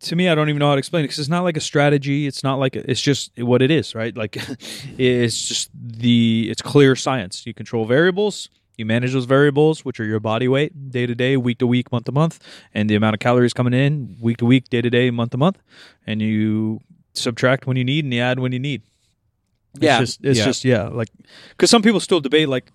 [0.01, 1.61] to me, I don't even know how to explain it because it's not like a
[1.63, 2.27] strategy.
[2.27, 4.15] It's not like, a, it's just what it is, right?
[4.15, 4.37] Like,
[4.99, 7.47] it's just the, it's clear science.
[7.47, 11.37] You control variables, you manage those variables, which are your body weight, day to day,
[11.37, 12.41] week to week, month to month,
[12.73, 15.39] and the amount of calories coming in, week to week, day to day, month to
[15.39, 15.59] month,
[16.07, 16.81] and you
[17.13, 18.83] subtract when you need and you add when you need.
[19.79, 20.45] Yeah, It's just, it's yeah.
[20.45, 21.09] just, yeah, like,
[21.51, 22.71] because some people still debate, like,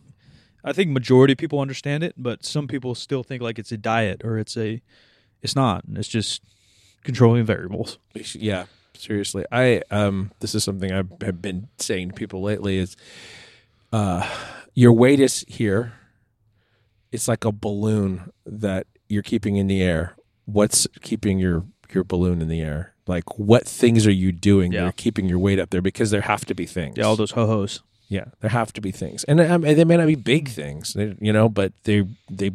[0.64, 3.78] I think majority of people understand it, but some people still think like it's a
[3.78, 4.82] diet or it's a,
[5.42, 5.86] it's not.
[5.94, 6.42] It's just
[7.04, 7.98] controlling variables.
[8.34, 12.98] yeah, seriously, I um, this is something I've have been saying to people lately is,
[13.94, 14.30] uh,
[14.80, 15.92] your weight is here.
[17.12, 20.16] It's like a balloon that you're keeping in the air.
[20.46, 22.94] What's keeping your your balloon in the air?
[23.06, 25.82] Like, what things are you doing that are keeping your weight up there?
[25.82, 26.96] Because there have to be things.
[26.98, 27.82] Yeah, all those ho hos.
[28.08, 31.34] Yeah, there have to be things, and um, they may not be big things, you
[31.34, 32.52] know, but they they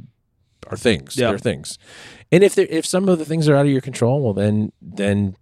[0.69, 1.17] are things.
[1.17, 1.29] Yeah.
[1.29, 1.79] They're things,
[2.33, 5.37] and if if some of the things are out of your control, well, then then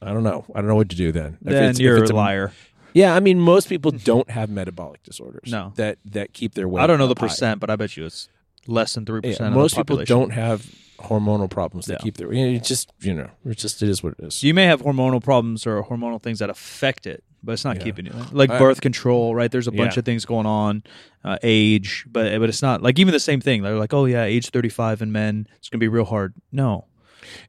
[0.00, 0.46] I don't know.
[0.54, 1.38] I don't know what to do then.
[1.40, 2.52] If Then it's- you're it's a liar.
[2.94, 5.50] Yeah, I mean, most people don't have metabolic disorders.
[5.50, 5.72] No.
[5.76, 6.82] that that keep their weight.
[6.82, 7.26] I don't know the high.
[7.26, 8.28] percent, but I bet you it's
[8.66, 10.66] less than 3% Yeah, of most people don't have
[11.00, 12.04] hormonal problems that Yeah.
[12.04, 12.32] keep their.
[12.32, 14.42] You know, it's just you know, it's just it is what it is.
[14.42, 17.84] You may have hormonal problems or hormonal things that affect it, but it's not Yeah.
[17.84, 19.50] keeping you like I- birth control, right?
[19.50, 20.82] There's a bunch of things going on,
[21.24, 23.62] uh, age, but but it's not like even the same thing.
[23.62, 26.34] They're like, oh yeah, age 35 in men, it's gonna be real hard.
[26.52, 26.84] No,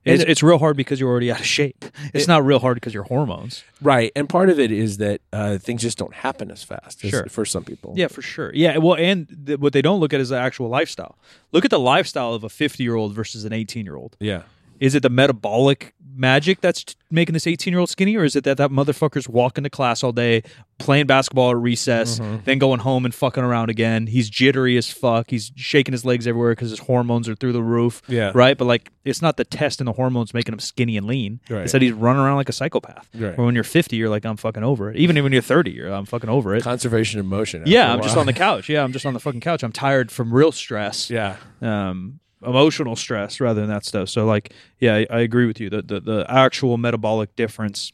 [0.05, 1.85] it's, it's real hard because you're already out of shape.
[2.13, 3.63] It's It- not real hard because your hormones.
[3.81, 7.09] right, and part of it is that uh, things just don't happen as fast as
[7.11, 7.25] Sure.
[7.27, 7.93] for some people.
[7.95, 8.51] Yeah, for sure.
[8.53, 11.17] Yeah, well, and th- what they don't look at is the actual lifestyle.
[11.51, 14.15] Look at the lifestyle of a 50 year old versus an 18 year old.
[14.19, 14.43] yeah,
[14.81, 18.35] Is it the metabolic magic that's t- making this 18 year old skinny, or is
[18.35, 20.43] it that that motherfucker's walking to class all day,
[20.77, 22.43] playing basketball at recess, Mm-hmm.
[22.43, 24.07] then going home and fucking around again?
[24.07, 25.29] He's jittery as fuck.
[25.29, 28.01] He's shaking his legs everywhere because his hormones are through the roof.
[28.09, 28.31] Yeah.
[28.35, 28.57] Right?
[28.57, 31.39] But like, it's not the test and the hormones making him skinny and lean.
[31.49, 31.63] Right.
[31.63, 33.07] It's that he's running around like a psychopath.
[33.15, 33.37] Right.
[33.37, 34.97] Or when you're 50, you're like, I'm fucking over it.
[34.97, 36.63] Even when you're 30, you're, I'm fucking over it.
[36.63, 37.63] Conservation of motion.
[37.65, 38.67] Yeah, after a I'm just on the couch.
[38.67, 39.63] Yeah, I'm just on the fucking couch.
[39.63, 41.37] I'm tired from real stress Yeah.
[41.61, 44.09] um, emotional stress rather than that stuff.
[44.09, 45.69] So like, yeah, I, I agree with you.
[45.69, 47.91] The, the the actual metabolic difference.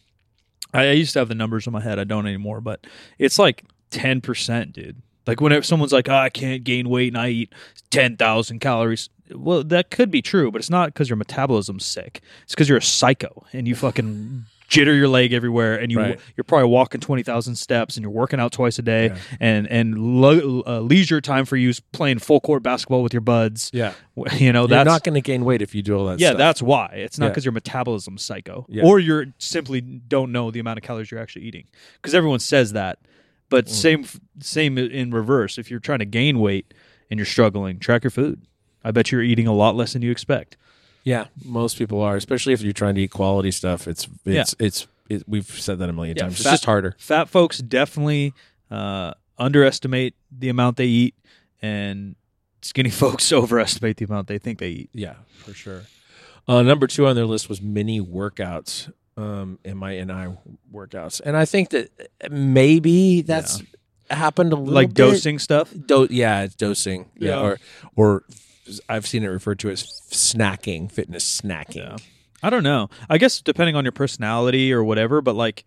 [0.73, 1.99] I, I used to have the numbers in my head.
[1.99, 2.86] I don't anymore, but
[3.17, 5.01] it's like ten percent, dude.
[5.25, 7.53] Like whenever someone's like, oh, I can't gain weight and I eat
[7.89, 9.10] ten thousand calories.
[9.29, 12.21] Well, that could be true, but it's not because your metabolism's sick.
[12.43, 16.19] It's because you're a psycho and you fucking jitter your leg everywhere and you Right.
[16.36, 19.17] you're probably walking 20,000 steps and you're working out twice a day Yeah.
[19.39, 23.21] and and lo- uh, leisure time for you is playing full court basketball with your
[23.21, 23.93] buds Yeah.
[24.34, 26.30] you know You're that's not going to gain weight if you do all that yeah
[26.30, 26.38] stuff.
[26.38, 27.30] that's why it's not Yeah.
[27.30, 28.84] because your metabolism's psycho Yeah.
[28.84, 31.65] or you're simply don't know the amount of calories you're actually eating
[32.01, 32.99] because everyone says that
[33.49, 33.69] but Mm.
[33.69, 34.06] same
[34.41, 36.73] same in reverse if you're trying to gain weight
[37.10, 38.41] and you're struggling track your food
[38.84, 40.58] i bet you're eating a lot less than you expect
[41.08, 43.88] Yeah, most people are, especially if you're trying to eat quality stuff.
[43.88, 46.34] It's it's it's it, we've said that a million Yeah, times.
[46.41, 46.96] It's just harder.
[47.00, 48.34] fat folks definitely
[48.70, 51.15] uh, underestimate the amount they eat
[51.62, 52.15] and
[52.62, 55.15] skinny folks overestimate the amount they think they eat Yeah,
[55.46, 55.84] for sure.
[56.46, 60.36] Uh, number two on their list was mini workouts, um, in my NI
[60.74, 61.89] workouts, and I think that
[62.30, 63.62] maybe that's
[64.10, 64.96] happened a little like bit.
[64.96, 67.10] dosing stuff Do- yeah, it's dosing.
[67.17, 67.41] Yeah, Yeah.
[67.41, 67.60] or
[67.96, 68.24] or
[68.89, 71.75] I've seen it referred to as snacking, fitness snacking.
[71.75, 71.97] Yeah.
[72.43, 72.89] I don't know.
[73.10, 75.65] I guess depending on your personality or whatever, but like,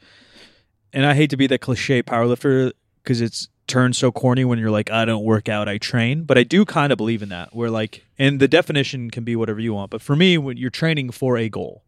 [0.92, 4.70] and I hate to be that cliche powerlifter because it's turned so corny when you're
[4.70, 6.24] like, I don't work out, I train.
[6.24, 7.54] But I do kind of believe in that.
[7.54, 9.90] Where like, and the definition can be whatever you want.
[9.90, 11.84] But for me, when you're training for a goal,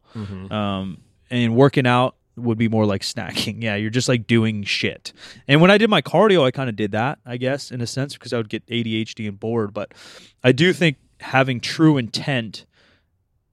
[0.51, 0.99] um,
[1.31, 3.63] and working out would be more like snacking.
[3.63, 5.13] Yeah, you're just like doing shit.
[5.47, 7.87] And when I did my cardio, I kind of did that, I guess, in a
[7.87, 9.73] sense, because I would get ADHD and bored.
[9.73, 9.93] But
[10.43, 12.67] I do think having true intent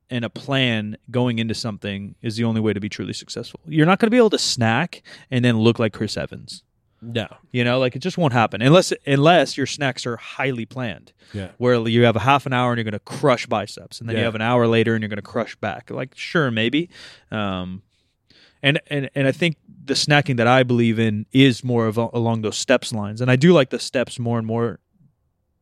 [0.10, 3.60] and a plan going into something is the only way to be truly successful.
[3.66, 6.64] You're not going to be able to snack and then look like Chris Evans.
[7.02, 7.28] No.
[7.52, 11.14] You know, like it just won't happen unless unless your snacks are highly planned.
[11.34, 11.50] Yeah.
[11.58, 14.18] Where you have a half an hour and you're going to crush biceps, and then
[14.18, 15.92] you have an hour later and you're going to crush back.
[15.92, 16.90] Like sure, maybe.
[17.32, 17.84] Um,
[18.62, 22.10] and and and I think the snacking that I believe in is more of a,
[22.14, 24.80] along those steps lines, and I do like the steps more and more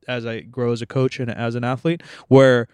[0.07, 2.67] as I grow as a coach and as an athlete, where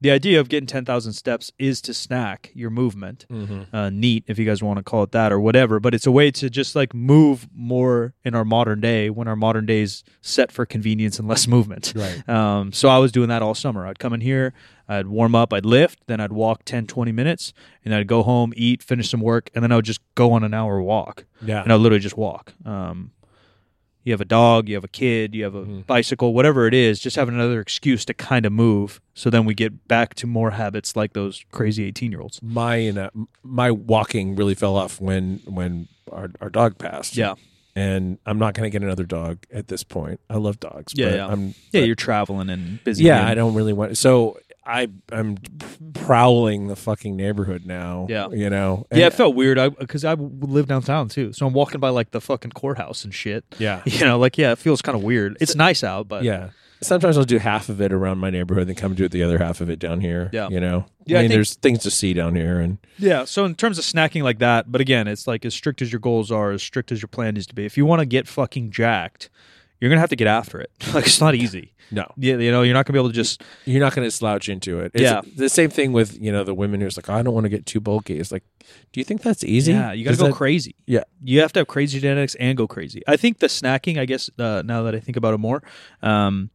[0.00, 3.24] the idea of getting 10,000 steps is to snack your movement.
[3.30, 3.74] Mm-hmm.
[3.74, 6.10] Uh, neat, if you guys want to call it that or whatever, but it's a
[6.10, 10.52] way to just like move more in our modern day when our modern days set
[10.52, 11.94] for convenience and less movement.
[11.96, 12.28] Right.
[12.28, 13.86] Um, so I was doing that all summer.
[13.86, 14.52] I'd come in here,
[14.88, 17.52] I'd warm up, I'd lift, then I'd walk 10, 20 minutes,
[17.84, 20.44] and I'd go home, eat, finish some work, and then I would just go on
[20.44, 21.62] an hour walk Yeah.
[21.62, 22.52] and I would literally just walk.
[22.64, 23.10] Um,
[24.04, 27.00] you have a dog, you have a kid, you have a bicycle, whatever it is,
[27.00, 29.00] just having another excuse to kind of move.
[29.14, 32.40] So then we get back to more habits like those crazy 18 year olds.
[32.40, 33.10] my uh,
[33.42, 37.16] my walking really fell off when when our our dog passed.
[37.16, 37.34] Yeah.
[37.74, 40.20] and I'm not going to get another dog at this point.
[40.30, 40.92] I love dogs.
[40.96, 41.26] Yeah, but yeah.
[41.26, 43.02] I'm Yeah, you're traveling and busy.
[43.04, 43.18] yeah.
[43.20, 43.98] and- I don't really want.
[43.98, 45.36] So I I'm
[45.94, 48.06] prowling the fucking neighborhood now.
[48.08, 48.28] Yeah.
[48.30, 48.86] you know.
[48.92, 51.32] yeah, it felt weird I because I, live downtown too.
[51.32, 53.44] So I'm walking by like the fucking courthouse and shit.
[53.58, 55.36] yeah, You know, like, yeah, it feels kind of weird.
[55.40, 56.50] It's nice out, but yeah.
[56.82, 59.38] Sometimes I'll do half of it around my neighborhood, then come do it the other
[59.38, 60.28] half of it down here.
[60.32, 60.50] Yeah.
[60.50, 60.84] you know.
[61.06, 63.24] Yeah, I I think- there's things to see down here, and Yeah.
[63.24, 66.00] So in terms of snacking like that, but again, it's like as strict as your
[66.00, 67.64] goals are, as strict as your plan needs to be.
[67.64, 69.30] If you want to get fucking jacked,
[69.80, 70.70] you're gonna have to get after it.
[70.94, 71.72] like it's not easy.
[71.90, 73.42] no, Yeah, you know, you're not gonna be able to just.
[73.64, 74.90] you're not going to slouch into it.
[74.94, 75.20] It's Yeah.
[75.36, 77.48] the same thing with you know the women who's like, "Oh, I don't want to
[77.50, 78.18] get too bulky.
[78.18, 78.42] It's like,
[78.92, 79.72] do you think that's easy?
[79.72, 80.74] Yeah, you gotta Does go that- crazy.
[80.86, 81.04] Yeah.
[81.22, 83.02] You have to have crazy genetics and go crazy.
[83.06, 85.62] I think the snacking, I guess, uh, now that I think about it more,
[86.02, 86.50] um,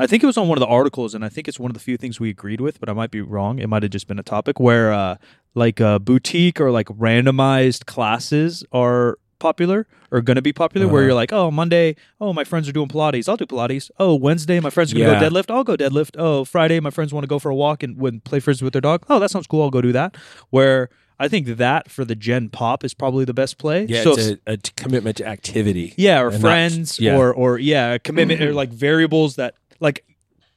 [0.00, 1.74] I think it was on one of the articles, and I think it's one of
[1.74, 3.58] the few things we agreed with, but I might be wrong.
[3.58, 5.16] It might have just been a topic where, uh,
[5.56, 10.86] like, uh, boutique or like randomized classes are popular or going to be popular.
[10.88, 11.06] Where Uh-huh.
[11.06, 13.90] you're like, oh, Monday, oh, my friends are doing Pilates, I'll do Pilates.
[13.98, 15.20] Oh, Wednesday, my friends are going to Yeah.
[15.20, 16.16] go deadlift, I'll go deadlift.
[16.18, 18.72] Oh, Friday, my friends want to go for a walk and when play frisbee with
[18.72, 19.04] their dog.
[19.08, 19.62] Oh, that sounds cool.
[19.62, 20.16] I'll go do that.
[20.50, 20.88] Where
[21.20, 23.86] I think that for the Gen Pop is probably the best play.
[23.88, 25.94] Yeah, So it's a commitment to activity.
[25.96, 27.16] yeah, or And not- friends, yeah.
[27.16, 30.04] or or yeah, a commitment or like variables that like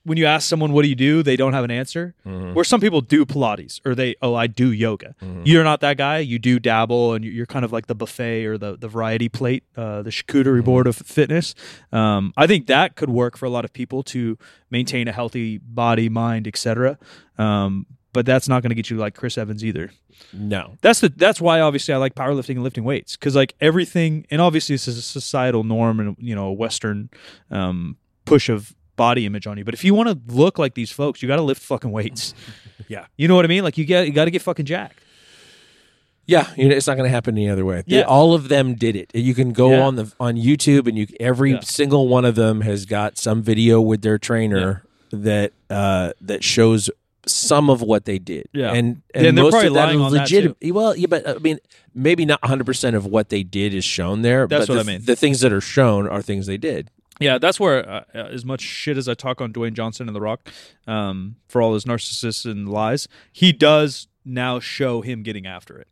[0.03, 2.15] when you ask someone what do you do, they don't have an answer.
[2.25, 2.53] Mm-hmm.
[2.53, 5.15] Where some people do Pilates or they oh I do yoga.
[5.43, 6.19] You're not that guy.
[6.19, 9.63] You do dabble and you're kind of like the buffet or the the variety plate,
[9.77, 10.65] uh, the charcuterie Mm-hmm.
[10.65, 11.53] board of fitness.
[11.91, 14.37] Um, I think that could work for a lot of people to
[14.69, 16.97] maintain a healthy body, mind, etc.
[17.37, 19.91] Um, but that's not going to get you like Chris Evans either.
[20.33, 20.77] No.
[20.81, 24.41] That's the that's why obviously I like powerlifting and lifting weights because like everything and
[24.41, 27.09] obviously this is a societal norm and you know a Western
[27.49, 29.63] um, push of body image on you.
[29.65, 32.33] But if you want to look like these folks, you got to lift fucking weights.
[32.87, 33.05] Yeah.
[33.15, 33.63] You know what I mean?
[33.63, 34.99] Like you get you got to get fucking jacked.
[36.25, 37.83] Yeah, you know, it's not going to happen any other way.
[37.87, 38.01] They- Yeah.
[38.03, 39.11] all of them did it.
[39.13, 39.81] You can go Yeah.
[39.85, 41.59] on the on YouTube, and you every Yeah.
[41.61, 46.89] single one of them has got some video with their trainer that uh, that shows
[47.25, 48.47] some of what they did.
[48.53, 48.71] Yeah.
[48.73, 48.75] and
[49.13, 50.73] Yeah, and and they're most probably of that lying is on that, legit.
[50.73, 51.59] Well, yeah, but I mean,
[51.93, 54.47] maybe not 100 percent of what they did is shown there.
[54.47, 55.05] That's but what the, I mean.
[55.05, 56.89] The things that are shown are things they did.
[57.22, 60.15] Yeah, that's where uh, uh, as much shit as I talk on Dwayne Johnson and
[60.15, 60.49] The Rock
[60.88, 65.88] um, for all his narcissists and lies, he does now show him getting after it.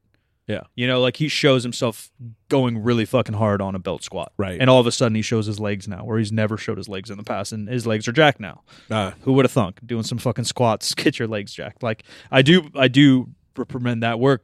[0.50, 0.62] Yeah.
[0.74, 2.10] You know, like he shows himself
[2.50, 4.34] going really fucking hard on a belt squat.
[4.36, 4.60] Right.
[4.60, 6.90] And all of a sudden he shows his legs now, where he's never showed his
[6.90, 8.64] legs in the past, and his legs are jacked now.
[8.90, 9.80] Uh, Who would have thunk?
[9.86, 11.84] Doing some fucking squats, get your legs jacked.
[11.84, 14.44] Like I do, I do recommend that work.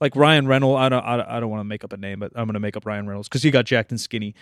[0.00, 2.18] Like Ryan Reynolds, I don't, I don't, I don't want to make up a name,
[2.18, 4.34] but I'm going to make up Ryan Reynolds because he got jacked and skinny.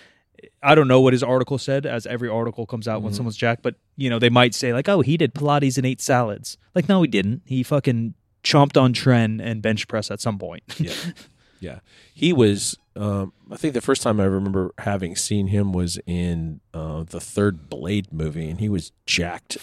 [0.63, 3.63] I don't know what his article said, as every article comes out when someone's jacked.
[3.63, 6.89] But you know, they might say like, "Oh, he did Pilates and ate salads." Like,
[6.89, 7.43] no, he didn't.
[7.45, 8.15] He fucking
[8.45, 10.63] chomped on tren and bench press at some point.
[10.79, 10.93] yeah,
[11.61, 11.79] yeah.
[12.15, 12.77] He was.
[12.97, 17.21] Um, I think the first time I remember having seen him was in uh, the
[17.21, 19.57] third Blade movie, and he was jacked.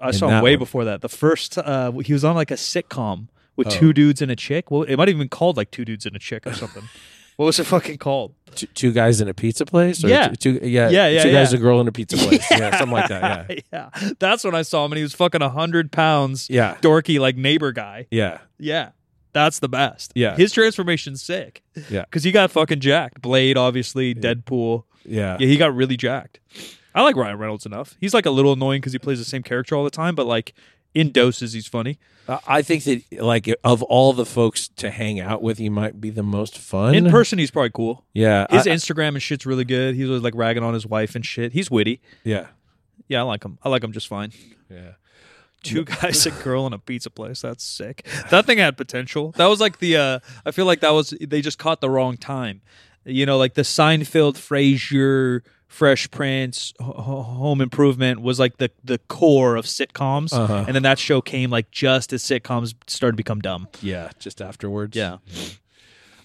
[0.00, 0.58] I saw him way one.
[0.58, 1.00] before that.
[1.00, 3.70] The first, uh, he was on like a sitcom with Oh.
[3.70, 4.70] two dudes and a chick.
[4.70, 6.82] Well, it might have been called like two dudes and a chick or something.
[7.36, 8.34] what was it fucking called?
[8.54, 10.02] Two, two guys in a pizza place.
[10.02, 10.28] Or Yeah.
[10.28, 11.58] two, two- yeah, Yeah, yeah, Two guys, yeah.
[11.58, 12.44] a girl in a pizza place.
[12.50, 12.78] yeah.
[12.78, 13.50] something like that.
[13.50, 13.60] Yeah,
[14.00, 17.36] yeah, that's when I saw him, and he was fucking hundred pounds, yeah, dorky like
[17.36, 18.06] neighbor guy.
[18.10, 18.90] yeah, Yeah,
[19.32, 20.12] that's the best.
[20.14, 20.36] Yeah.
[20.36, 21.62] his transformation's sick.
[21.90, 22.02] Yeah.
[22.02, 23.20] because he got fucking jacked.
[23.20, 24.84] Blade, obviously, Deadpool.
[25.04, 25.36] yeah.
[25.38, 26.40] Yeah, he got really jacked.
[26.94, 27.94] I like Ryan Reynolds enough.
[28.00, 30.24] He's like a little annoying because he plays the same character all the time, but
[30.26, 30.54] like
[30.96, 31.98] in doses, he's funny.
[32.28, 36.00] I- I think that like of all the folks to hang out with, he might
[36.00, 38.04] be the most fun In person, he's probably cool.
[38.14, 39.94] Yeah, His I- Instagram and shit's really good.
[39.94, 41.52] He's always like ragging on his wife and shit.
[41.52, 42.00] He's witty.
[42.24, 42.46] yeah,
[43.08, 43.58] Yeah, I like him.
[43.62, 44.32] I like him just fine.
[44.70, 44.92] yeah.
[45.62, 47.40] Two guys, a girl, and a pizza place.
[47.42, 48.06] That's sick.
[48.30, 49.32] That thing had potential.
[49.36, 49.96] That was like the.
[49.96, 52.60] uh I feel like that was they just caught the wrong time.
[53.04, 58.98] You know, like the Seinfeld, Frasier, Fresh Prince, H- Home Improvement was like the the
[59.08, 60.64] core of sitcoms, Uh-huh.
[60.66, 63.68] and then that show came like just as sitcoms started to become dumb.
[63.82, 64.96] Yeah, just afterwards.
[64.96, 65.18] Yeah.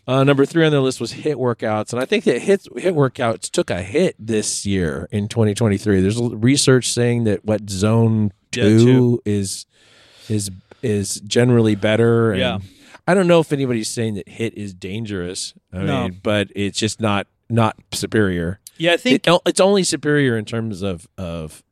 [0.08, 2.94] Uh, number three on the list was HIIT workouts, and I think that HIIT HIIT
[2.94, 6.02] workouts took a hit this year in 2023.
[6.02, 9.22] There's research saying that what zone Yeah, two, two.
[9.26, 9.66] is
[10.30, 10.50] is
[10.82, 12.32] is generally better.
[12.32, 12.60] And Yeah.
[13.08, 15.54] I don't know if anybody's saying that HIIT is dangerous.
[15.74, 16.04] I No.
[16.04, 18.60] mean, but it's just not not superior.
[18.82, 19.28] Yeah, I think.
[19.28, 21.64] It, it's only superior in terms of of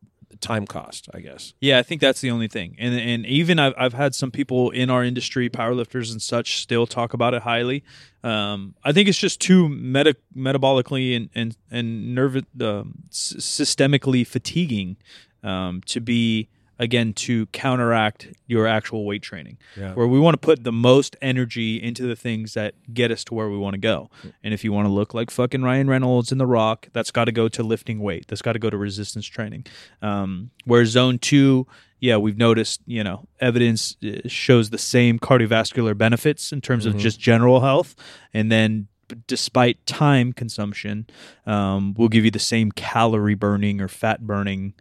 [0.41, 1.53] time cost, I guess.
[1.59, 2.75] Yeah, I think that's the only thing.
[2.77, 6.85] And and even I've I've had some people in our industry, powerlifters and such, still
[6.85, 7.83] talk about it highly.
[8.23, 14.25] Um, I think it's just too meta- metabolically and and and nerve um, s- systemically
[14.25, 14.97] fatiguing
[15.43, 16.47] um, to be
[16.79, 19.57] again to counteract your actual weight training.
[19.75, 19.93] Yeah.
[19.93, 23.33] Where we want to put the most energy into the things that get us to
[23.33, 24.09] where we want to go.
[24.43, 27.25] And if you want to look like fucking Ryan Reynolds in The Rock, that's got
[27.25, 28.27] to go to lifting weight.
[28.27, 29.65] That's got to go to resistance training.
[30.01, 31.67] Um, where zone two,
[31.99, 36.95] yeah, we've noticed, you know, evidence uh, shows the same cardiovascular benefits in terms of
[36.97, 37.93] just general health.
[38.33, 38.87] And then
[39.27, 41.07] despite time consumption,
[41.45, 44.75] um, we'll give you the same calorie burning or fat burning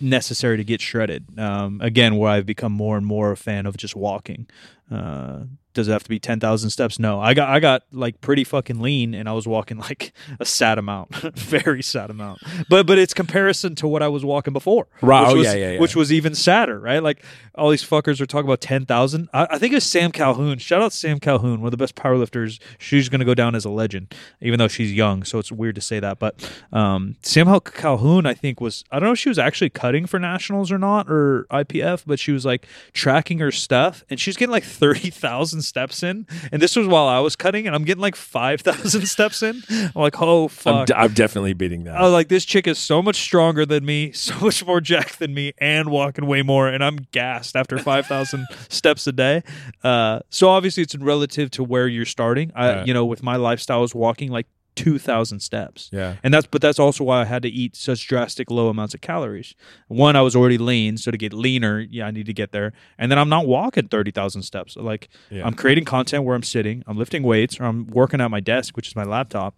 [0.00, 1.38] necessary to get shredded.
[1.38, 4.46] Um, again, where I've become more and more a fan of just walking.
[4.90, 5.44] Uh,
[5.76, 6.98] does it have to be ten thousand steps?
[6.98, 10.44] No, I got I got like pretty fucking lean, and I was walking like a
[10.44, 12.40] sad amount, very sad amount.
[12.68, 15.20] But but it's comparison to what I was walking before, Right.
[15.28, 15.80] Which Oh, was, yeah, yeah, yeah.
[15.80, 17.02] Which was even sadder, right?
[17.02, 17.24] Like
[17.54, 19.28] all these fuckers are talking about ten thousand.
[19.32, 20.58] I, I think it was Sam Calhoun.
[20.58, 22.60] Shout out Sam Calhoun, one of the best powerlifters.
[22.78, 25.22] She's going to go down as a legend, even though she's young.
[25.24, 26.18] So it's weird to say that.
[26.18, 30.06] But um, Sam Calhoun, I think was I don't know if she was actually cutting
[30.06, 34.36] for nationals or not or IPF, but she was like tracking her stuff, and she's
[34.36, 36.26] getting like thirty thousand steps in.
[36.52, 39.62] And this was while I was cutting, and I'm getting like five thousand steps in.
[39.70, 40.86] I'm like, oh I'm, fuck.
[40.86, 41.96] d- I'm definitely beating that.
[41.96, 45.18] I was like, this chick is so much stronger than me, so much more jacked
[45.18, 49.42] than me, and walking way more, and I'm gassed after five thousand steps a day.
[49.84, 52.52] Uh, so obviously, it's relative to where you're starting.
[52.54, 52.86] I, Right.
[52.86, 54.46] you know, with my lifestyle, I was walking like
[54.76, 55.88] two thousand steps.
[55.92, 56.16] yeah.
[56.22, 59.00] And that's but that's also why I had to eat such drastic low amounts of
[59.00, 59.54] calories.
[59.88, 62.72] One, I was already lean, so to get leaner, yeah, I need to get there.
[62.98, 64.76] And then I'm not walking thirty thousand steps.
[64.76, 65.44] Like Yeah.
[65.46, 68.76] I'm creating content where I'm sitting, I'm lifting weights, or I'm working at my desk,
[68.76, 69.54] which is my laptop.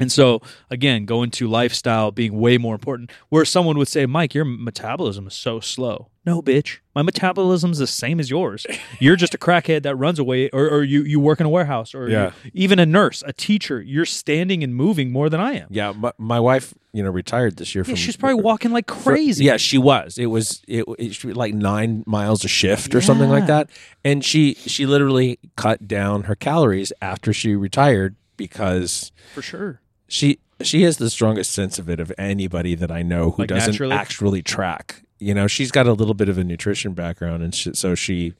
[0.00, 0.40] And so,
[0.70, 5.26] again, going to lifestyle being way more important, where someone would say, Mike, your metabolism
[5.26, 6.08] is so slow.
[6.26, 6.78] No, bitch.
[6.94, 8.66] My metabolism's the same as yours.
[8.98, 11.94] You're just a crackhead that runs away, or, or you, you work in a warehouse,
[11.94, 12.32] or Yeah.
[12.44, 13.80] you- even a nurse, a teacher.
[13.80, 15.68] You're standing and moving more than I am.
[15.70, 17.94] Yeah, my, my wife, you know, retired this year Yeah, from.
[17.96, 19.44] she's probably walking like for- crazy.
[19.44, 20.18] yeah, she was.
[20.18, 23.70] It was it, it was like nine miles a shift or something like that.
[24.04, 29.80] And she she literally cut down her calories after she retired because for sure.
[30.10, 33.48] She she has the strongest sense of it of anybody that I know who Like
[33.48, 33.92] doesn't naturally?
[33.96, 35.02] actually track.
[35.18, 38.34] You know, she's got a little bit of a nutrition background, and she, so she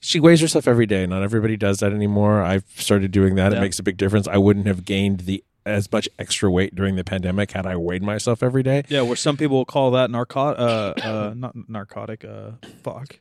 [0.00, 1.04] she weighs herself every day.
[1.06, 2.42] Not everybody does that anymore.
[2.42, 3.52] I've started doing that.
[3.52, 3.60] It Yeah.
[3.62, 4.26] makes a big difference.
[4.28, 8.02] I wouldn't have gained the as much extra weight during the pandemic had I weighed
[8.02, 8.84] myself every day.
[8.88, 12.52] Yeah, where some people will call that narcotic, uh, uh, not narcotic, uh,
[12.84, 13.18] fuck.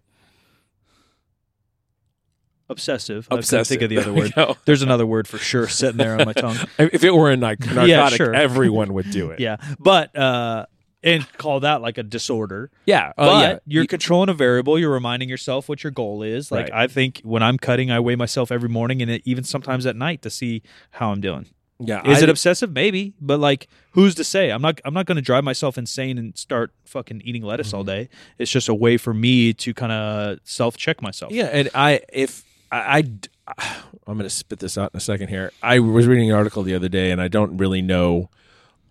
[2.69, 3.27] Obsessive.
[3.31, 4.33] I couldn't think of the other word.
[4.35, 4.55] No.
[4.65, 6.57] There's another word for sure sitting there on my tongue.
[6.79, 8.33] If it were a narc- narcotic, Yeah, sure.
[8.33, 9.39] everyone would do it.
[9.39, 10.65] Yeah, but uh,
[11.03, 12.71] and call that like a disorder.
[12.85, 13.11] yeah.
[13.15, 13.59] But Oh, yeah.
[13.67, 14.79] you're controlling a variable.
[14.79, 16.51] You're reminding yourself what your goal is.
[16.51, 16.83] Like Right.
[16.83, 20.23] I think when I'm cutting, I weigh myself every morning and even sometimes at night
[20.23, 21.45] to see how I'm doing.
[21.79, 22.01] yeah.
[22.09, 22.71] Is I- it obsessive?
[22.71, 24.49] Maybe, but like, who's to say?
[24.49, 24.81] I'm not.
[24.83, 27.77] I'm not going to drive myself insane and start fucking eating lettuce Mm-hmm.
[27.77, 28.09] all day.
[28.39, 31.31] It's just a way for me to kind of self check myself.
[31.31, 32.43] Yeah, and I if
[32.79, 33.03] I,
[33.47, 33.63] I
[34.07, 35.51] am going to spit this out in a second here.
[35.61, 38.29] I was reading an article the other day, and I don't really know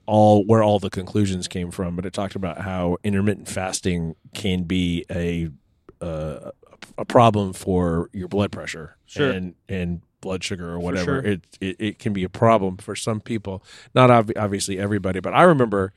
[0.06, 4.64] all where all the conclusions came from, but it talked about how intermittent fasting can
[4.64, 5.48] be a
[6.00, 6.50] uh,
[6.98, 9.30] a problem for your blood pressure Sure.
[9.30, 11.22] and and blood sugar or whatever.
[11.22, 11.32] sure.
[11.32, 13.64] It, it it can be a problem for some people,
[13.94, 15.92] not ob- obviously everybody, but I remember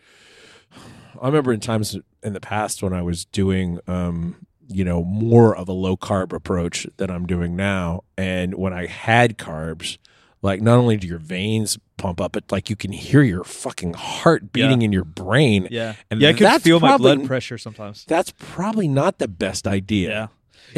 [1.21, 5.55] I remember in times in the past when I was doing, um, you know, more
[5.55, 9.97] of a low carb approach than I'm doing now, and when I had carbs,
[10.41, 13.93] like not only do your veins pump up, but like you can hear your fucking
[13.93, 15.67] heart beating in your brain.
[15.71, 16.29] yeah, And yeah.
[16.29, 18.05] I can that's feel my blood pressure sometimes.
[18.07, 20.09] That's probably not the best idea.
[20.09, 20.27] Yeah,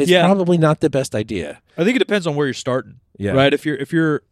[0.02, 0.24] It's Yeah.
[0.24, 1.60] probably not the best idea.
[1.76, 3.00] I think it depends on where you're starting.
[3.18, 3.32] Yeah.
[3.32, 3.52] Right.
[3.52, 4.22] If you're if you're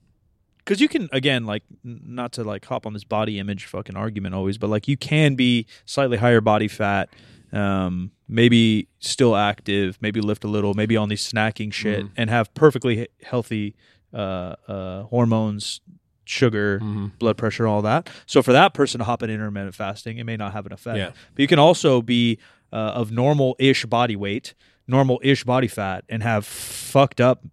[0.65, 4.35] because you can again like not to like hop on this body image fucking argument
[4.35, 7.11] always, but like you can be slightly higher body fat,
[7.53, 12.15] um, maybe still active, maybe lift a little, maybe on these snacking shit, Mm-hmm.
[12.21, 13.75] and have perfectly healthy
[14.13, 15.81] uh, uh, hormones,
[16.25, 17.07] sugar, Mm-hmm.
[17.19, 18.09] blood pressure, all that.
[18.27, 20.99] So for that person to hop in intermittent fasting, it may not have an effect.
[20.99, 21.11] Yeah.
[21.35, 22.39] But you can also be
[22.73, 24.55] uh, of normal-ish body weight,
[24.87, 27.45] normal-ish body fat, and have fucked up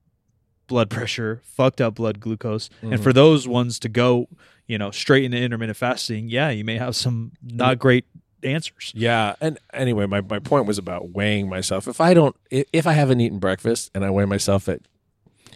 [0.68, 2.70] blood pressure, fucked up blood glucose.
[2.82, 2.94] Mm-hmm.
[2.94, 4.28] And for those ones to go,
[4.68, 8.06] you know, straight into intermittent fasting, yeah, you may have some not great
[8.46, 8.92] answers.
[8.96, 11.88] Yeah, and anyway, my, my point was about weighing myself.
[11.88, 14.82] If I don't, if I haven't eaten breakfast and I weigh myself at,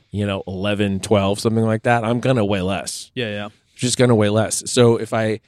[0.09, 3.11] you know, 11, 12, something like that, I'm gonna weigh less.
[3.13, 3.49] Yeah, yeah.
[3.75, 4.69] Just gonna weigh less.
[4.71, 5.39] So if I,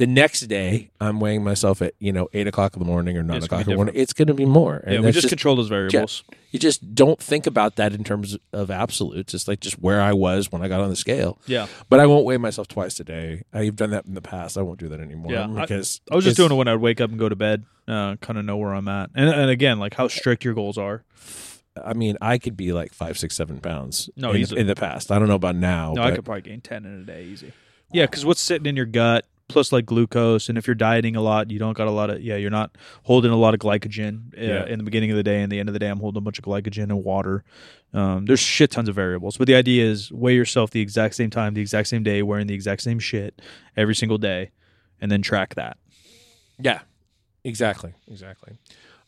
[0.00, 3.22] the next day, I'm weighing myself at you know eight o'clock in the morning or
[3.22, 4.76] nine It's o'clock in the morning, it's gonna be more.
[4.76, 6.24] And Yeah, we that's just, control those variables.
[6.50, 9.34] you just don't think about that in terms of absolutes.
[9.34, 11.38] It's like just where I was when I got on the scale.
[11.44, 11.66] Yeah.
[11.90, 13.42] But I won't weigh myself twice a day.
[13.52, 14.56] I've done that in the past.
[14.56, 15.32] I won't do that anymore.
[15.32, 17.66] Yeah, because I was just doing it when I'd wake up and go to bed,
[17.86, 19.10] uh, kind of know where I'm at.
[19.14, 21.04] And, and again, like how strict your goals are.
[21.76, 24.08] I mean, I could be like five, six, seven pounds.
[24.16, 25.12] No, in, in the past.
[25.12, 25.92] I don't know about now.
[25.92, 27.52] No, I could probably gain 10 in a day easy.
[27.92, 31.20] Yeah, because what's sitting in your gut, plus like glucose, and if you're dieting a
[31.20, 34.32] lot, you don't got a lot of, yeah, you're not holding a lot of glycogen
[34.38, 34.66] uh, Yeah.
[34.66, 35.42] in the beginning of the day.
[35.42, 37.44] And the end of the day, I'm holding a bunch of glycogen and water.
[37.92, 39.36] Um, there's shit tons of variables.
[39.36, 42.46] But the idea is weigh yourself the exact same time, the exact same day, wearing
[42.46, 43.40] the exact same shit
[43.76, 44.50] every single day,
[45.00, 45.76] and then track that.
[46.58, 46.80] yeah,
[47.44, 48.54] exactly, exactly.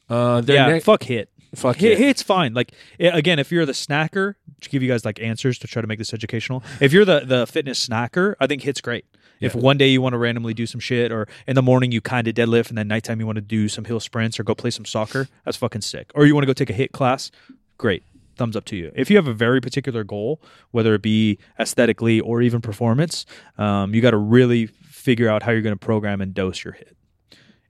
[0.09, 1.27] Uh, yeah, ne- fuck HIIT.
[1.55, 2.55] fuck HIIT, HIIT's fine.
[2.55, 5.81] Like i- again, if you're the snacker, to give you guys like answers to try
[5.83, 6.63] to make this educational.
[6.81, 9.05] If you're the the fitness snacker, I think HIIT's great.
[9.43, 9.61] If Yeah.
[9.61, 12.27] one day you want to randomly do some shit, or in the morning you kind
[12.29, 14.71] of deadlift, and then nighttime you want to do some hill sprints or go play
[14.71, 16.11] some soccer, that's fucking sick.
[16.15, 17.31] Or you want to go take a HIIT class,
[17.79, 18.03] great.
[18.37, 18.91] Thumbs up to you.
[18.95, 20.41] If you have a very particular goal,
[20.71, 23.27] whether it be aesthetically or even performance,
[23.59, 26.73] um, you got to really figure out how you're going to program and dose your
[26.73, 26.95] HIIT.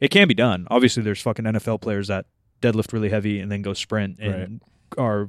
[0.01, 0.67] It can be done.
[0.71, 2.27] Obviously, there's fucking NFL players that
[2.61, 4.61] deadlift really heavy and then go sprint and
[4.99, 5.29] are,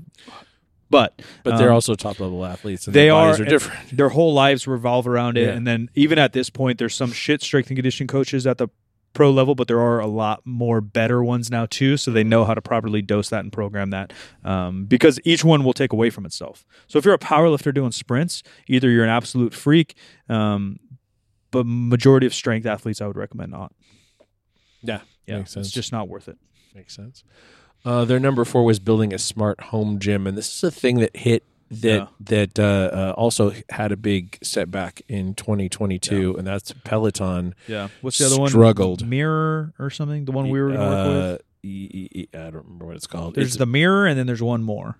[0.94, 3.98] but but they're um, also top level athletes, and they their bodies are are different.
[3.98, 5.54] Their whole lives revolve around it, Yeah.
[5.54, 8.70] and then even at this point, there's some shit strength and conditioning coaches at the
[9.14, 11.98] pro level, but there are a lot more better ones now too.
[11.98, 14.12] So they know how to properly dose that and program that,
[14.44, 16.66] um, because each one will take away from itself.
[16.88, 19.96] So if you're a powerlifter doing sprints, either you're an absolute freak,
[20.30, 20.80] um,
[21.52, 23.72] but majority of strength athletes, I would recommend not.
[24.82, 25.68] Yeah, Yeah, Makes sense.
[25.68, 26.38] it's just not worth it.
[26.74, 27.24] Makes sense.
[27.86, 30.99] Uh, their number four was building a smart home gym, and this is a thing
[30.99, 32.07] that hit that Yeah.
[32.19, 37.55] that uh, uh, also had a big setback in 2022, and that's Peloton.
[37.67, 37.88] Yeah.
[38.01, 38.49] What's the other one?
[38.49, 39.05] Struggled.
[39.07, 40.25] Mirror or something.
[40.25, 41.41] The one we were going to work with.
[41.41, 43.36] Uh, e- e- e- I don't remember what it's called.
[43.36, 44.97] There's It's- the mirror, and then there's one more.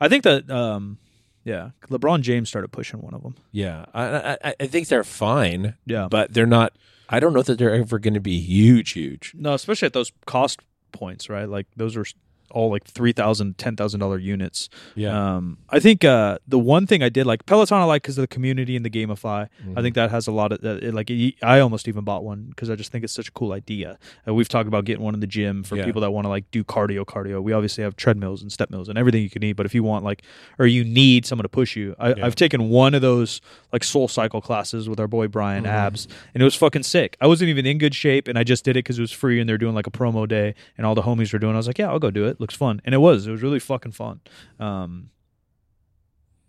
[0.00, 0.98] I think that, um,
[1.44, 3.36] yeah, LeBron James started pushing one of them.
[3.52, 6.76] yeah, I, I I think they're fine, Yeah, but they're not.
[7.08, 9.32] I don't know that they're ever going to be huge, huge.
[9.36, 10.60] no, especially at those cost
[10.96, 11.48] points, right?
[11.48, 12.04] Like those are
[12.50, 14.68] all like three thousand, ten thousand dollar units.
[15.08, 18.22] Um, I think uh, the one thing I did like Peloton, I like because of
[18.22, 19.48] the community and the GameFi.
[19.76, 22.24] I think that has a lot of uh, it, like it, I almost even bought
[22.24, 23.98] one because I just think it's such a cool idea.
[24.26, 25.84] Uh, we've talked about getting one in the gym for Yeah.
[25.84, 27.42] people that want to like do cardio, cardio.
[27.42, 29.54] We obviously have treadmills and step mills and everything you can need.
[29.54, 30.22] But if you want like
[30.58, 32.26] or you need someone to push you, I, Yeah.
[32.26, 33.40] I've taken one of those
[33.72, 35.66] like Soul Cycle classes with our boy Brian Mm-hmm.
[35.74, 37.16] Abs, and it was fucking sick.
[37.20, 39.40] I wasn't even in good shape, and I just did it because it was free
[39.40, 41.52] and they're doing like a promo day, and all the homies were doing.
[41.52, 41.56] it.
[41.56, 42.35] I was like, yeah, I'll go do it.
[42.38, 43.26] Looks fun, and it was.
[43.26, 44.20] It was really fucking fun.
[44.60, 45.10] Um,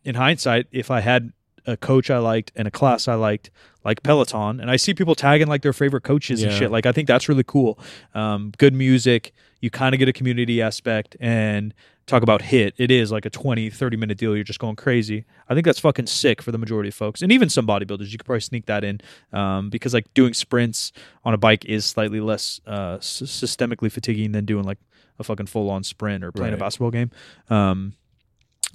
[0.04, 1.34] in hindsight, if I had
[1.66, 3.52] a coach I liked and a class I liked,
[3.84, 6.92] like Peloton, and I see people tagging like their favorite coaches and shit, like I
[6.92, 7.78] think that's really cool.
[8.14, 11.74] Um, good music, you kind of get a community aspect, and
[12.06, 12.72] talk about HIIT.
[12.78, 14.34] It is like a 20, 30 minute deal.
[14.34, 15.26] You're just going crazy.
[15.50, 18.12] I think that's fucking sick for the majority of folks, and even some bodybuilders.
[18.12, 19.02] You could probably sneak that in
[19.34, 20.94] um, because like doing sprints
[21.26, 24.78] on a bike is slightly less uh, s- systemically fatiguing than doing like
[25.20, 27.12] a fucking full on sprint or playing a basketball game.
[27.50, 27.94] Um,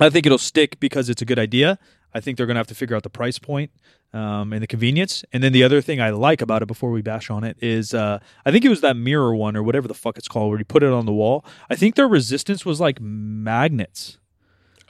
[0.00, 1.78] I think it'll stick because it's a good idea.
[2.14, 3.70] I think they're going to have to figure out the price point
[4.12, 5.24] um, and the convenience.
[5.32, 7.94] And then the other thing I like about it before we bash on it is
[7.94, 10.58] uh, I think it was that mirror one or whatever the fuck it's called where
[10.58, 11.44] you put it on the wall.
[11.70, 14.18] I think their resistance was like magnets.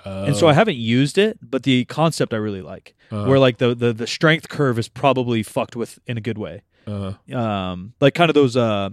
[0.05, 2.97] And so I haven't used it, but the concept I really like.
[3.13, 6.39] Uh, Where like the, the the strength curve is probably fucked with in a good
[6.39, 6.63] way.
[6.87, 8.91] Uh, Um, like kind of those uh,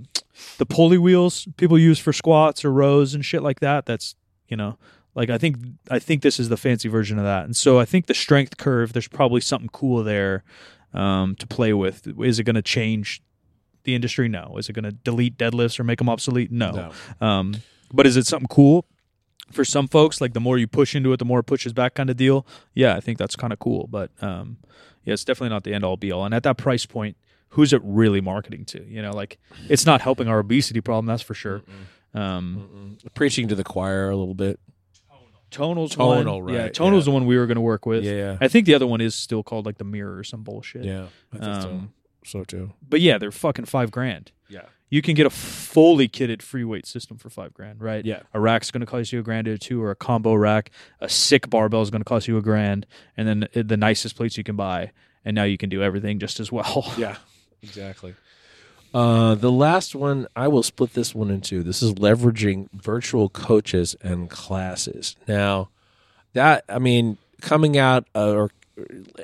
[0.58, 3.86] the pulley wheels people use for squats or rows and shit like that.
[3.86, 4.16] That's
[4.48, 4.78] you know
[5.16, 5.58] like I think
[5.90, 7.46] I think this is the fancy version of that.
[7.46, 10.44] And so I think the strength curve there's probably something cool there
[10.94, 12.08] um, to play with.
[12.20, 13.22] Is it going to change
[13.84, 14.28] the industry?
[14.28, 14.56] No.
[14.58, 16.52] Is it going to delete deadlifts or make them obsolete?
[16.52, 16.72] No.
[16.72, 17.28] no.
[17.28, 17.56] Um,
[17.92, 18.86] but is it something cool
[19.52, 20.22] for some folks?
[20.22, 22.46] Like the more you push into it, the more it pushes back kind of deal.
[22.74, 23.88] Yeah, I think that's kind of cool.
[23.90, 24.58] But um,
[25.04, 26.24] yeah, it's definitely not the end all be all.
[26.26, 27.18] And at that price point,
[27.50, 28.84] who's it really marketing to?
[28.86, 31.62] You know, like it's not helping our obesity problem, that's for sure.
[32.14, 33.14] Um, Mm-mm.
[33.14, 34.60] Preaching to the choir a little bit.
[35.52, 36.54] Tonal's Tonal, one.
[36.54, 37.12] Yeah, right, Tonal's yeah.
[37.12, 38.04] the one we were going to work with.
[38.04, 40.84] Yeah, I think the other one is still called like the Mirror or some bullshit.
[40.86, 41.08] yeah.
[41.40, 41.82] Um, so.
[42.26, 42.74] So too.
[42.88, 44.32] But yeah, they're fucking five grand.
[44.50, 44.64] Yeah.
[44.90, 48.04] You can get a fully kitted free weight system for five grand, right?
[48.04, 48.22] Yeah.
[48.34, 50.72] A rack's going to cost you a grand or two, or a combo rack.
[51.00, 52.86] A sick barbell is going to cost you a grand,
[53.16, 54.92] and then uh, the nicest plates you can buy,
[55.24, 56.92] and now you can do everything just as well.
[56.98, 57.18] Yeah,
[57.62, 58.16] exactly.
[58.94, 61.62] Uh, the last one, I will split this one in two.
[61.62, 65.16] This is leveraging virtual coaches and classes.
[65.28, 65.70] Now,
[66.34, 68.52] that I mean, coming out uh, or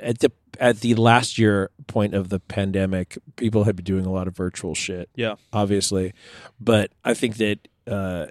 [0.00, 0.30] at the
[0.60, 4.36] at the last year point of the pandemic, people had been doing a lot of
[4.36, 5.10] virtual shit.
[5.14, 5.34] Yeah.
[5.52, 6.14] obviously,
[6.60, 8.26] but I think that uh,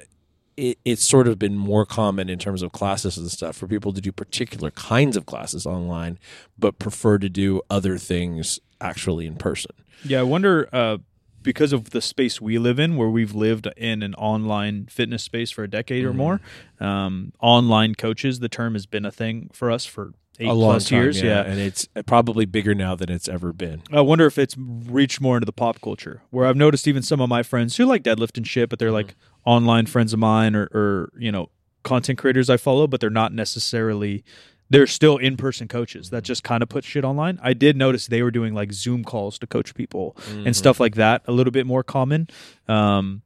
[0.57, 3.91] it, it's sort of been more common in terms of classes and stuff for people
[3.93, 6.17] to do particular kinds of classes online,
[6.57, 9.71] but prefer to do other things actually in person.
[10.03, 10.97] Yeah, I wonder uh,
[11.41, 15.51] because of the space we live in, where we've lived in an online fitness space
[15.51, 16.09] for a decade Mm-hmm.
[16.09, 16.41] or more.
[16.79, 20.89] Um, online coaches, the term has been a thing for us for eight a plus
[20.89, 21.21] time, years.
[21.21, 21.41] Yeah.
[21.41, 23.83] and it's probably bigger now than it's ever been.
[23.91, 27.21] I wonder if it's reached more into the pop culture, where I've noticed even some
[27.21, 28.95] of my friends who like deadlift and shit, but they're mm-hmm.
[28.95, 29.15] like
[29.45, 31.49] online friends of mine or, or you know
[31.83, 34.23] content creators I follow, but they're not necessarily.
[34.67, 36.25] They're still in person coaches that mm-hmm.
[36.25, 37.39] just kind of put shit online.
[37.43, 40.51] I did notice they were doing like Zoom calls to coach people and mm-hmm.
[40.53, 42.27] stuff like that, a little bit more common.
[42.67, 43.21] Um,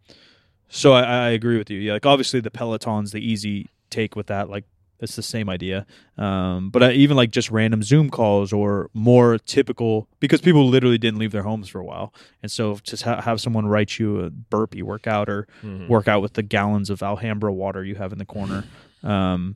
[0.68, 1.80] so I, I agree with you.
[1.80, 4.49] Yeah, like obviously the Peloton's the easy take with that.
[4.49, 4.66] Like
[5.00, 5.86] it's the same idea.
[6.18, 10.97] Um, but I, even like just random Zoom calls or more typical because people literally
[10.97, 14.20] didn't leave their homes for a while, and so just ha- have someone write you
[14.20, 15.47] a burpee workout or
[15.88, 18.66] work out with the gallons of Alhambra water you have in the corner.
[19.04, 19.56] Um,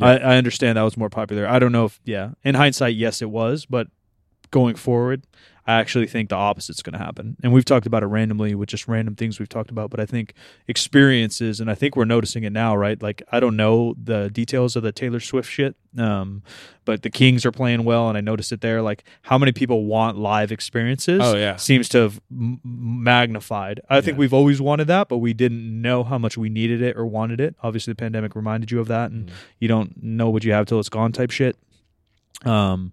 [0.00, 1.46] I, I understand that was more popular.
[1.48, 2.32] I don't know if yeah.
[2.44, 3.88] In hindsight, yes, it was, but
[4.50, 5.22] going forward,
[5.68, 7.36] I actually think the opposite's going to happen.
[7.42, 10.06] And we've talked about it randomly with just random things we've talked about, but I
[10.06, 10.32] think
[10.68, 13.02] experiences, and I think we're noticing it now, right?
[13.02, 16.44] Like I don't know the details of the Taylor Swift shit, um,
[16.84, 18.80] but the Kings are playing well, and I noticed it there.
[18.80, 21.20] Like how many people want live experiences?
[21.20, 21.56] Oh, yeah.
[21.56, 23.80] seems to have m- magnified.
[23.90, 26.96] I think we've always wanted that, but we didn't know how much we needed it
[26.96, 27.56] or wanted it.
[27.60, 30.78] Obviously, the pandemic reminded you of that, and you don't know what you have till
[30.78, 31.56] it's gone, type shit.
[32.44, 32.92] Um,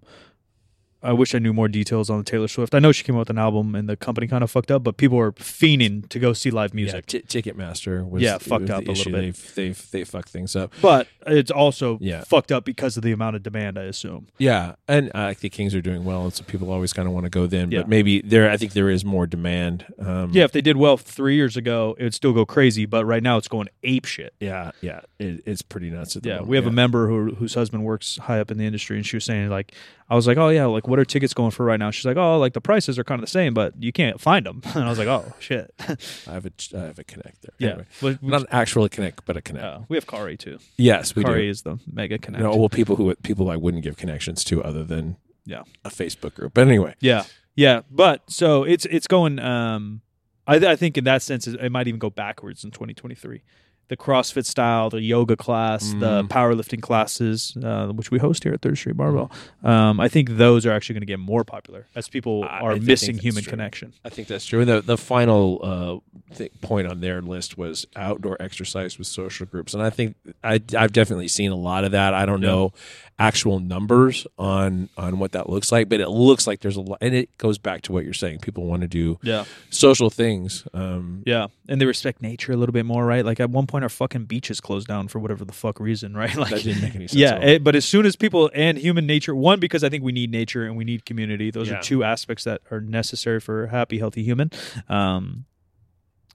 [1.04, 2.74] I wish I knew more details on the Taylor Swift.
[2.74, 4.82] I know she came out with an album and the company kind of fucked up,
[4.82, 7.06] but people are fiending to go see live Yeah, music.
[7.06, 9.20] T- Ticketmaster was Yeah, fucked was up a little bit.
[9.20, 10.72] They've, they've they fucked things up.
[10.80, 12.24] But it's also Yeah.
[12.24, 14.28] fucked up because of the amount of demand, I assume.
[14.38, 17.14] Yeah, and uh, I think Kings are doing well, and so people always kind of
[17.14, 17.70] want to go then.
[17.70, 17.80] Yeah.
[17.80, 19.84] But maybe there, I think there is more demand.
[19.98, 22.86] Um, Yeah, if they did well three years ago, it would still go crazy.
[22.86, 24.34] But right now, it's going ape shit.
[24.40, 25.00] yeah, yeah.
[25.18, 26.16] It, it's pretty nuts.
[26.16, 26.48] At the Yeah, moment.
[26.48, 26.70] we have yeah.
[26.70, 29.48] a member who, whose husband works high up in the industry, and she was saying
[29.50, 29.72] like,
[30.10, 31.90] I was like, oh yeah, like what are tickets going for right now?
[31.90, 34.46] She's like, oh, like the prices are kind of the same, but you can't find
[34.46, 34.62] them.
[34.76, 35.74] And I was like, oh shit.
[35.80, 37.50] I have a I have a connect there.
[37.58, 39.64] yeah, Anyway, But we, not an actual connect, but a connect.
[39.64, 40.58] uh, we have Kari too.
[40.76, 41.50] yes, we Kari do.
[41.50, 42.44] is the mega connect.
[42.44, 45.16] No, well, people who people I wouldn't give connections to other than
[45.46, 45.64] Yeah.
[45.84, 46.54] a Facebook group.
[46.54, 47.24] But anyway, Yeah,
[47.56, 49.40] yeah, but so it's it's going.
[49.40, 50.00] Um,
[50.46, 53.42] I, I think in that sense, it it might even go backwards in 2023.
[53.88, 56.28] The CrossFit style, the yoga class, the Mm.
[56.28, 59.30] powerlifting classes, uh, which we host here at Third Street Barbell.
[59.62, 62.72] Um, I think those are actually going to get more popular as people I- are
[62.72, 63.50] I missing human true.
[63.50, 63.92] connection.
[64.04, 64.60] I think that's true.
[64.60, 69.44] And the the final uh, th- point on their list was outdoor exercise with social
[69.46, 72.14] groups, and I think I, I've definitely seen a lot of that.
[72.14, 72.48] I don't Yeah.
[72.48, 72.72] know
[73.18, 76.98] actual numbers on on what that looks like, but it looks like there's a lot,
[77.00, 78.38] and it goes back to what you're saying.
[78.40, 80.64] People want to do Yeah, social things.
[80.72, 83.24] Um, yeah, and they respect nature a little bit more, right?
[83.24, 86.34] Like at one point, our fucking beaches closed down for whatever the fuck reason, right?
[86.36, 87.14] Like that didn't make any sense.
[87.18, 90.12] Yeah, it, but as soon as people and human nature, one because I think we
[90.12, 91.50] need nature and we need community.
[91.50, 91.78] Those Yeah.
[91.78, 94.50] are two aspects that are necessary for a happy, healthy human.
[94.88, 95.46] Um,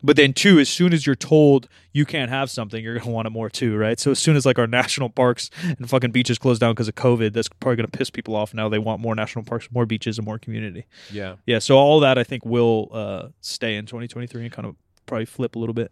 [0.02, 3.28] but then two, as soon as you're told you can't have something, you're gonna want
[3.28, 4.00] it more too, right?
[4.00, 6.96] So as soon as like our national parks and fucking beaches close down because of
[6.96, 8.54] COVID, that's probably gonna piss people off.
[8.54, 10.86] Now they want more national parks, more beaches, and more community.
[11.12, 11.36] yeah.
[11.46, 15.26] Yeah, so all that I think will uh, stay in 2023 and kind of probably
[15.26, 15.92] flip a little bit.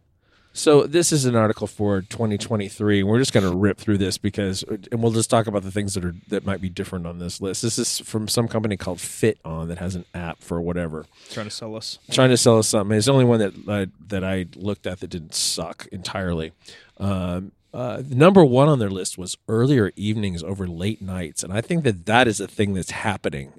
[0.57, 3.03] So this is an article for 2023.
[3.03, 5.93] We're just going to rip through this because, and we'll just talk about the things
[5.93, 7.61] that are that might be different on this list.
[7.61, 11.51] This is from some company called FitOn that has an app for whatever, Trying to
[11.51, 11.99] sell us.
[12.09, 12.97] trying to sell us something.
[12.97, 16.53] It's the only one that I, that I looked at that didn't suck entirely.
[16.97, 21.61] Um, uh, number one on their list was earlier evenings over late nights, and I
[21.61, 23.53] think that that is a thing that's happening.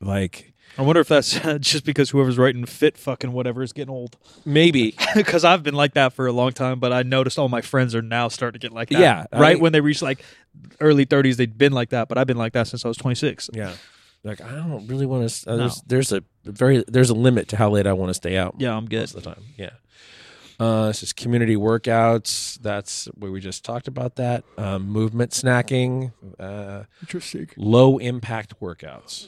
[0.00, 4.16] Like I wonder if that's just because whoever's writing fit fucking whatever is getting old.
[4.44, 7.60] maybe because I've been like that for a long time, but I noticed all my
[7.60, 9.00] friends are now starting to get like that.
[9.00, 10.24] Yeah, I right mean- when they reach like
[10.80, 13.50] early 30s, they'd been like that, but I've been like that since I was 26.
[13.52, 13.74] Yeah.
[14.24, 15.50] Like I don't really want to.
[15.50, 15.58] Uh, No.
[15.62, 18.54] there's, there's a very there's a limit to how late I want to stay out.
[18.58, 19.00] Yeah, I'm good.
[19.00, 19.42] most of the time.
[19.56, 19.70] Yeah.
[20.60, 22.56] Uh, this is community workouts.
[22.60, 24.44] That's where we just talked about that.
[24.56, 26.12] Um, movement snacking.
[26.38, 27.48] Uh, Interesting.
[27.56, 29.26] low impact workouts.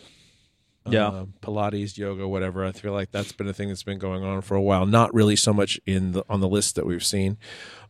[0.87, 1.09] Yeah.
[1.09, 2.65] Uh, Pilates, yoga, whatever.
[2.65, 4.85] I feel like that's been a thing that's been going on for a while.
[4.85, 7.39] Not really so much in the on the list that we've seen.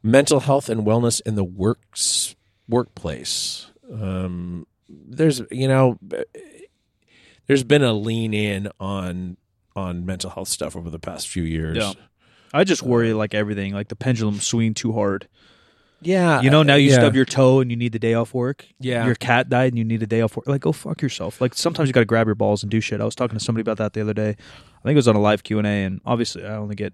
[0.02, 2.36] Mental health and wellness in the works
[2.68, 3.66] workplace.
[3.92, 5.98] Um, there's you know,
[7.46, 9.36] there's been a lean in on
[9.74, 11.76] on mental health stuff over the past few years.
[11.76, 11.92] Yeah.
[12.52, 15.28] I just worry like everything, like the pendulum swinging too hard.
[16.00, 16.96] Yeah, You know, now you yeah.
[16.96, 18.66] stub your toe and you need the day off work.
[18.78, 19.06] Yeah.
[19.06, 20.46] Your cat died and you need a day off work.
[20.46, 21.40] Like, go fuck yourself.
[21.40, 23.00] Like, sometimes you got to grab your balls and do shit.
[23.00, 24.30] I was talking to somebody about that the other day.
[24.30, 26.92] I think it was on a live Q and A, and obviously, I only get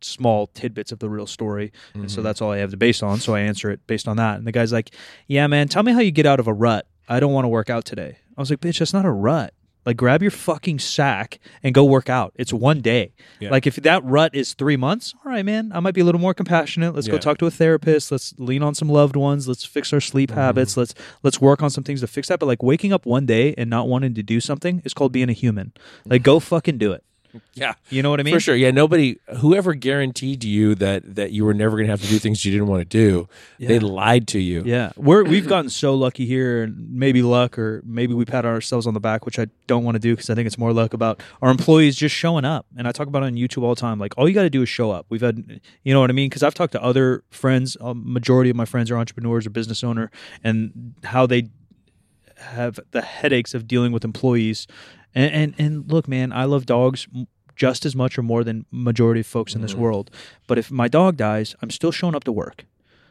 [0.00, 2.24] small tidbits of the real story, and so Mhm.
[2.24, 3.18] that's all I have to base on.
[3.18, 4.36] So I answer it based on that.
[4.38, 4.90] And the guy's like,
[5.26, 6.86] "Yeah, man, tell me how you get out of a rut.
[7.08, 9.54] I don't want to work out today." I was like, "Bitch, that's not a rut."
[9.86, 12.32] Like grab your fucking sack and go work out.
[12.36, 13.14] It's one day.
[13.40, 13.50] Yeah.
[13.50, 15.70] Like if that rut is three months, all right, man.
[15.72, 16.94] I might be a little more compassionate.
[16.94, 18.10] Let's go talk to a therapist.
[18.10, 19.46] Let's lean on some loved ones.
[19.48, 20.40] Let's fix our sleep Mm-hmm.
[20.40, 20.76] habits.
[20.76, 22.40] Let's let's work on some things to fix that.
[22.40, 25.28] But like waking up one day and not wanting to do something is called being
[25.30, 25.72] a human.
[26.04, 27.04] Like go fucking do it.
[27.54, 27.74] yeah.
[27.90, 28.34] You know what I mean?
[28.34, 28.56] For sure.
[28.56, 28.70] Yeah.
[28.70, 32.44] Nobody, whoever guaranteed you that that you were never going to have to do things
[32.44, 33.28] you didn't want to do,
[33.58, 34.62] they lied to you.
[34.64, 38.86] Yeah, we're we've gotten so lucky here, and maybe luck, or maybe we pat ourselves
[38.86, 40.94] on the back, which I don't want to do because I think it's more luck
[40.94, 42.66] about our employees just showing up.
[42.76, 43.98] And I talk about it on YouTube all the time.
[43.98, 45.06] Like all you got to do is show up.
[45.08, 46.28] We've had, you know what I mean?
[46.28, 47.76] Because I've talked to other friends.
[47.80, 50.10] A majority of my friends are entrepreneurs or business owner,
[50.42, 51.48] and how they
[52.36, 54.66] have the headaches of dealing with employees.
[55.16, 57.08] And and, and look, man, I love dogs.
[57.56, 60.10] Just as much or more than majority of folks in this world,
[60.46, 62.66] but if my dog dies, I'm still showing up to work.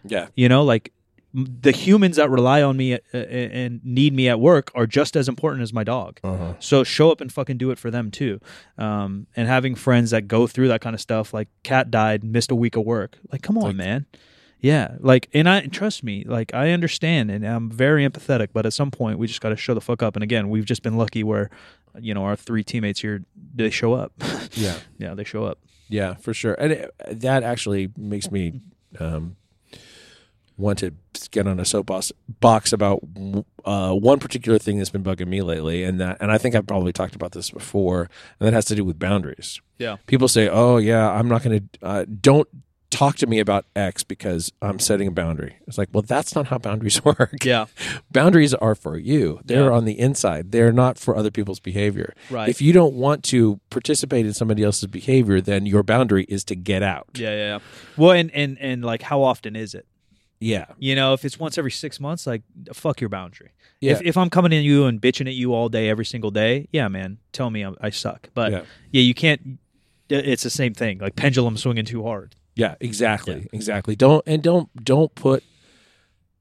[0.07, 0.27] Yeah.
[0.35, 0.93] You know, like
[1.33, 5.15] the humans that rely on me uh, uh, and need me at work are just
[5.15, 6.19] as important as my dog.
[6.23, 6.53] Uh-huh.
[6.59, 8.39] So show up and fucking do it for them too.
[8.77, 12.51] Um, and having friends that go through that kind of stuff, like cat died, missed
[12.51, 13.17] a week of work.
[13.31, 14.05] Like, come on, Like- man.
[14.65, 18.47] Yeah, like, and I trust me, like, I understand, and I'm very empathetic.
[18.51, 20.15] But at some point, we just got to show the fuck up.
[20.15, 21.51] And again, we've just been lucky where,
[21.99, 24.11] you know, our three teammates here, they show up.
[24.53, 24.77] Yeah.
[24.97, 25.59] yeah, they show up.
[25.87, 26.53] Yeah, for sure.
[26.53, 28.61] And it, that actually makes me
[28.99, 29.35] um,
[30.57, 30.93] want to
[31.29, 33.03] get on a soapbox box about
[33.65, 36.65] uh, one particular thing that's been bugging me lately, and that, and I think I've
[36.65, 38.09] probably talked about this before,
[38.39, 39.59] and that has to do with boundaries.
[39.77, 39.97] Yeah.
[40.07, 42.47] People say, "Oh yeah, I'm not going to uh, don't
[42.89, 46.47] talk to me about X because I'm setting a boundary." It's like, well, that's not
[46.47, 47.43] how boundaries work.
[47.43, 47.65] Yeah.
[48.11, 49.39] boundaries are for you.
[49.43, 49.71] They're Yeah.
[49.77, 50.51] on the inside.
[50.51, 52.13] They're not for other people's behavior.
[52.29, 52.49] Right.
[52.49, 56.55] If you don't want to participate in somebody else's behavior, then your boundary is to
[56.55, 57.07] get out.
[57.15, 57.59] Yeah, yeah, yeah.
[57.97, 59.85] Well, and and and like, how often is it?
[60.39, 60.65] Yeah.
[60.77, 63.51] You know, if it's once every six months, like, fuck your boundary.
[63.79, 63.93] Yeah.
[63.93, 66.67] If if I'm coming at you and bitching at you all day, every single day,
[66.71, 68.29] yeah, man, tell me I'm, I suck.
[68.33, 68.61] But Yeah.
[68.91, 69.01] yeah.
[69.01, 69.59] you can't.
[70.09, 72.35] It's the same thing, like pendulum swinging too hard.
[72.55, 73.47] Yeah, exactly.
[73.51, 73.95] Exactly.
[73.95, 75.43] Don't and don't don't put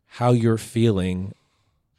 [0.07, 1.33] how you're feeling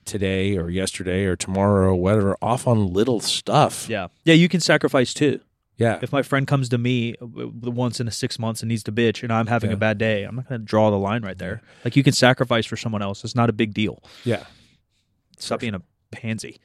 [0.05, 3.89] today or yesterday or tomorrow or whatever off on little stuff.
[3.89, 5.39] Yeah, yeah, you can sacrifice too.
[5.77, 5.99] Yeah.
[6.01, 7.25] If my friend comes to me uh,
[7.69, 9.75] once in a six months and needs to bitch, and I'm having Yeah.
[9.75, 11.61] a bad day, I'm not going to draw the line right there.
[11.83, 13.25] Like you can sacrifice for someone else.
[13.25, 14.01] It's not a big deal.
[14.23, 14.45] Yeah.
[15.37, 15.81] Stop being a
[16.15, 16.59] pansy.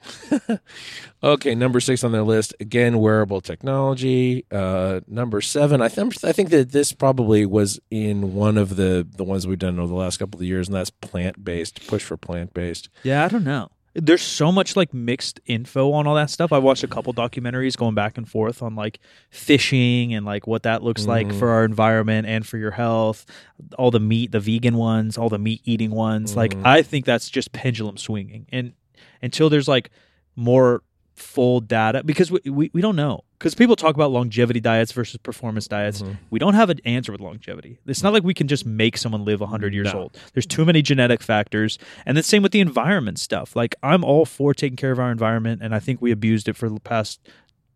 [1.23, 4.47] Okay, number six on their list again, wearable technology.
[4.51, 9.07] Uh, number seven, I think I think that this probably was in one of the
[9.17, 11.87] the ones we've done over the last couple of years, and that's plant based.
[11.87, 12.89] Push for plant based.
[13.03, 13.71] Yeah, I don't know.
[13.93, 16.53] There's so much like mixed info on all that stuff.
[16.53, 20.63] I watched a couple documentaries going back and forth on like fishing and like what
[20.63, 23.27] that looks like for our environment and for your health.
[23.77, 26.37] All the meat, the vegan ones, all the meat eating ones.
[26.37, 28.47] Like I think that's just pendulum swinging.
[28.53, 28.75] And
[29.23, 29.91] until there's like
[30.37, 30.83] more
[31.15, 33.25] full data because we, we, we don't know.
[33.39, 36.03] Because people talk about longevity diets versus performance diets.
[36.03, 36.13] Mm-hmm.
[36.31, 37.79] We don't have an answer with longevity.
[37.87, 40.01] It's not like we can just make someone live 100 years No.
[40.01, 40.19] old.
[40.35, 41.79] There's too many genetic factors.
[42.05, 43.57] And the same with the environment stuff.
[43.57, 46.57] Like i'm all for taking care of our environment and i think we abused it
[46.57, 47.21] for the past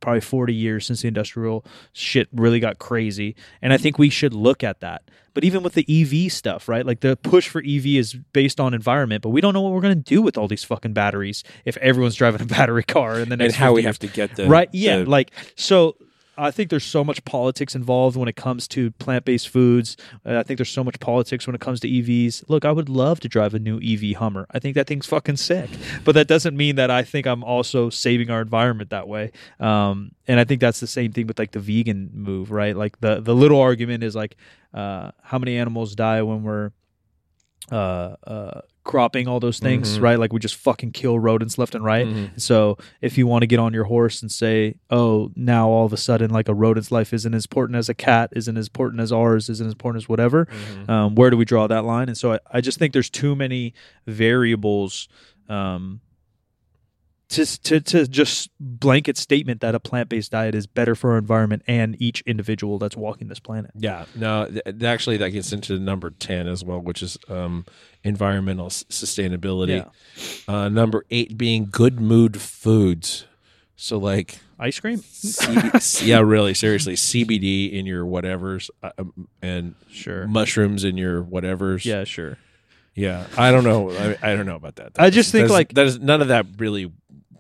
[0.05, 4.35] probably 40 years since the industrial shit really got crazy and i think we should
[4.35, 5.03] look at that.
[5.33, 6.87] But even with the ev stuff right?
[6.87, 9.81] Like the push for ev is based on environment but we don't know what we're
[9.81, 13.29] going to do with all these fucking batteries if everyone's driving a battery car in
[13.31, 14.69] the And next how 50 we years have to get the right?
[14.73, 15.97] Yeah the- like so
[16.37, 19.97] i think there's so much politics involved when it comes to plant-based foods.
[20.25, 22.89] Uh, i think there's so much politics when it comes to evs look i would
[22.89, 24.47] love to drive a new ev hummer.
[24.51, 25.71] I think that thing's fucking sick.
[26.05, 29.33] But that doesn't mean that i think i'm also saving our environment that way.
[29.61, 32.77] Um, and i think that's the same thing with like the vegan move right?
[32.77, 34.37] Like the the little argument is like
[34.73, 36.73] uh, how many animals die when we're
[37.71, 40.03] uh, uh, cropping all those things, Mhm.
[40.03, 40.19] right?
[40.19, 42.07] Like we just fucking kill rodents left and right.
[42.07, 42.39] Mhm.
[42.39, 45.93] So if you want to get on your horse and say, "Oh, now all of
[45.95, 49.01] a sudden, like a rodent's life isn't as important as a cat, isn't as important
[49.01, 50.91] as ours, isn't as important as whatever," Mm-hmm.
[50.91, 52.09] um, where do we draw that line?
[52.09, 53.73] And so I, I just think there's too many
[54.07, 55.09] variables.
[55.49, 56.01] Um,
[57.35, 61.63] to, to, to just blanket statement that a plant-based diet is better for our environment
[61.67, 63.71] and each individual that's walking this planet.
[63.77, 67.65] Yeah, no, th- actually, that gets into number 10 as well, which is um,
[68.03, 69.89] environmental s- sustainability.
[70.49, 73.27] Uh, number eight being good mood foods.
[73.77, 74.99] So, like, Ice cream?
[74.99, 80.27] CB- yeah, really, seriously, CBD in your whatevers uh, um, and Sure.
[80.29, 81.85] mushrooms in your whatevers.
[81.85, 82.39] Yeah, sure.
[82.95, 83.91] Yeah, I don't know.
[83.91, 84.93] I, I don't know about that.
[84.97, 86.93] I just think, like- that is none of that really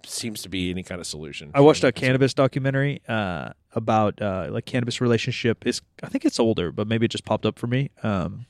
[0.07, 1.51] seems to be any kind of solution.
[1.55, 5.67] I watched a cannabis documentary uh, about uh, like cannabis relationship.
[5.67, 7.91] Is I think it's older, but maybe it just popped up for me.
[8.03, 8.47] Um,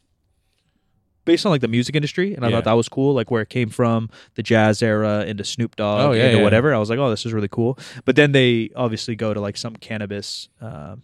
[1.24, 2.57] based on like the music industry, and I Yeah.
[2.57, 6.00] thought that was cool, like where it came from, the jazz era into Snoop Dogg,
[6.00, 6.42] Oh, yeah, into yeah.
[6.44, 6.74] whatever.
[6.74, 7.78] I was like, oh, this is really cool.
[8.05, 10.48] But then they obviously go to like some cannabis.
[10.61, 11.02] um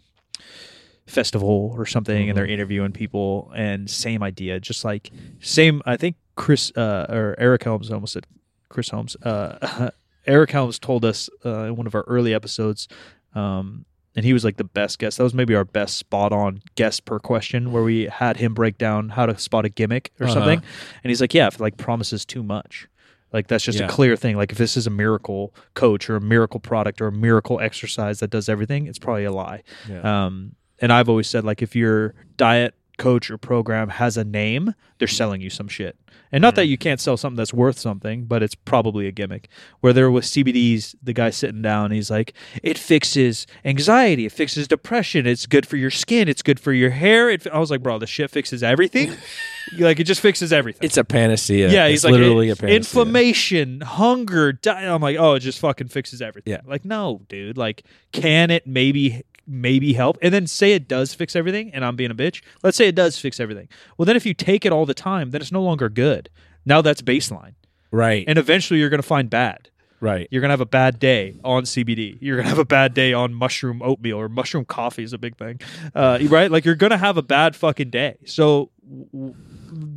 [1.06, 2.52] festival or something and they're Mm-hmm.
[2.52, 7.90] interviewing people and same idea just like same i think chris uh, or eric helms
[7.90, 8.26] I almost said
[8.68, 9.90] chris holmes uh,
[10.26, 12.88] eric helms told us uh, in one of our early episodes
[13.34, 13.84] um,
[14.16, 17.04] and he was like the best guest that was maybe our best spot on guest
[17.04, 20.34] per question where we had him break down how to spot a gimmick or Uh-huh.
[20.34, 20.62] something
[21.04, 22.88] and he's like yeah if like promises too much
[23.32, 23.86] like that's just Yeah.
[23.86, 27.06] a clear thing like if this is a miracle coach or a miracle product or
[27.06, 30.26] a miracle exercise that does everything it's probably a lie Yeah.
[30.26, 34.74] um, and I've always said like if your diet coach or program has a name,
[34.98, 35.96] they're selling you some shit.
[36.32, 39.48] And not that you can't sell something that's worth something, but it's probably a gimmick.
[39.80, 44.68] Where there with CBDs, the guy sitting down, he's like, it fixes anxiety, it fixes
[44.68, 47.30] depression, it's good for your skin, it's good for your hair.
[47.30, 49.12] It, I was like, bro, the shit fixes everything.
[49.78, 50.84] like it just fixes everything.
[50.84, 51.68] it's a panacea.
[51.68, 52.76] Yeah, It's he's like literally "Eh, a panacea.
[52.76, 54.52] inflammation, hunger.
[54.52, 54.86] Di-.
[54.86, 56.52] I'm like, oh, it just fucking fixes everything.
[56.52, 56.60] Yeah.
[56.64, 57.56] like no, dude.
[57.58, 57.82] Like,
[58.12, 60.18] can it maybe maybe help?
[60.22, 62.42] And then say it does fix everything, and I'm being a bitch.
[62.62, 63.68] Let's say it does fix everything.
[63.98, 66.28] Well, then if you take it all the time, then it's no longer good.
[66.66, 67.54] Now that's baseline,
[67.90, 68.24] Right.
[68.28, 69.68] and eventually you're gonna find bad.
[70.00, 70.28] right.
[70.30, 72.16] You're gonna have a bad day on CBD.
[72.20, 75.36] You're gonna have a bad day on mushroom oatmeal or mushroom coffee is a big
[75.36, 75.60] thing,
[75.94, 76.50] uh, right?
[76.50, 78.16] Like you're gonna have a bad fucking day.
[78.26, 78.70] So
[79.12, 79.34] w-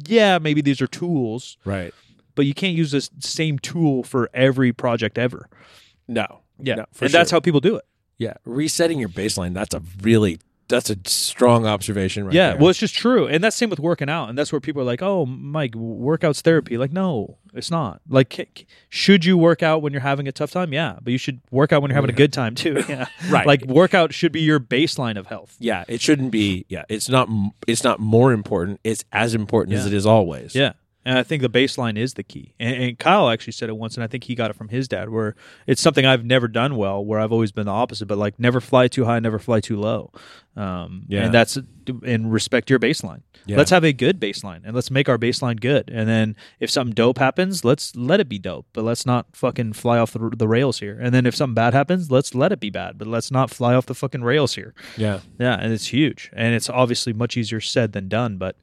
[0.07, 1.93] yeah, maybe these are tools, right.
[2.35, 5.47] but you can't use this same tool for every project ever.
[6.07, 6.41] No.
[6.59, 7.85] Yeah, No, and that's how people do it.
[8.23, 9.53] Yeah, resetting your baseline.
[9.53, 12.57] That's a really that's a strong observation, right yeah, there.
[12.59, 14.85] well, it's just true, and that's same with working out, and that's where people are
[14.85, 18.01] like, "Oh, Mike, workouts therapy." Like, no, it's not.
[18.09, 20.73] Like, should you work out when you're having a tough time?
[20.73, 22.83] Yeah, but you should work out when you're having a good time too.
[22.89, 23.45] Yeah, Right.
[23.45, 25.55] Like, workout should be your baseline of health.
[25.59, 26.65] yeah, it shouldn't be.
[26.69, 27.29] Yeah, it's not.
[27.67, 28.79] It's not more important.
[28.83, 30.55] It's as important as it is always.
[30.55, 30.73] Yeah.
[31.05, 32.53] And I think the baseline is the key.
[32.59, 34.87] And, and Kyle actually said it once, and I think he got it from his
[34.87, 35.35] dad, where
[35.67, 38.61] it's something I've never done well, where I've always been the opposite, but like never
[38.61, 40.11] fly too high, never fly too low.
[40.55, 41.25] Um, Yeah.
[41.25, 41.57] And that's,
[42.05, 43.21] and respect your baseline.
[43.45, 43.57] Yeah.
[43.57, 45.89] Let's have a good baseline and let's make our baseline good.
[45.89, 49.73] And then if something dope happens, let's let it be dope, but let's not fucking
[49.73, 50.97] fly off the, the rails here.
[51.01, 53.73] And then if something bad happens, let's let it be bad, but let's not fly
[53.73, 54.73] off the fucking rails here.
[54.95, 58.37] yeah, Yeah, and it's huge, and it's obviously much easier said than done.
[58.37, 58.55] But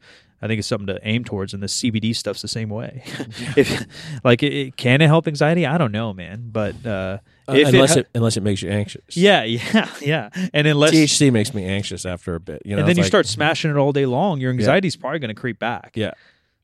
[0.42, 3.02] I think it's something to aim towards, and the CBD stuff's the same way.
[3.56, 3.84] if
[4.24, 5.66] like, it, it- can it help anxiety?
[5.66, 6.48] I don't know, man.
[6.50, 9.16] But uh, Uh, unless it, it, unless it makes you anxious.
[9.16, 12.62] yeah, yeah, yeah, and unless THC makes me anxious after a bit.
[12.64, 15.18] You know, and then you like- start smashing it all day long, your anxiety's probably
[15.18, 15.92] going to creep back.
[15.94, 16.12] Yeah.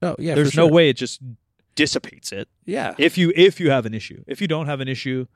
[0.03, 0.35] Oh yeah.
[0.35, 0.73] There's no sure.
[0.73, 1.21] way it just
[1.75, 2.49] dissipates it.
[2.65, 2.95] Yeah.
[2.99, 5.27] If you if you have an issue, if you don't have an issue,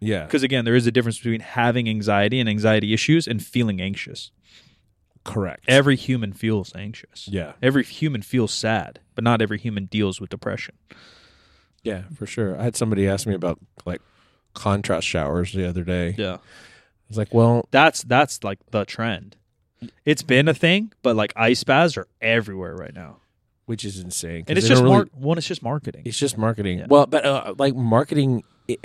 [0.00, 0.24] yeah.
[0.24, 4.30] because again, there is a difference between having anxiety and anxiety issues and feeling anxious.
[5.28, 5.64] Correct.
[5.68, 7.28] Every human feels anxious.
[7.28, 7.52] yeah.
[7.62, 10.74] Every human feels sad, but not every human deals with depression.
[11.82, 12.02] Yeah.
[12.14, 12.58] For sure.
[12.58, 14.00] I had somebody ask me about like
[14.54, 16.14] contrast showers the other day.
[16.18, 16.34] Yeah.
[16.36, 16.40] I
[17.08, 19.36] was like, well, That's that's like the trend.
[20.04, 23.18] It's been a thing, but like ice baths are everywhere right now.
[23.66, 24.44] which is insane.
[24.48, 26.02] And it's just really- mar- one it's just marketing.
[26.06, 26.78] It's just marketing.
[26.80, 26.86] Yeah.
[26.88, 28.80] Well, but uh, like marketing, it,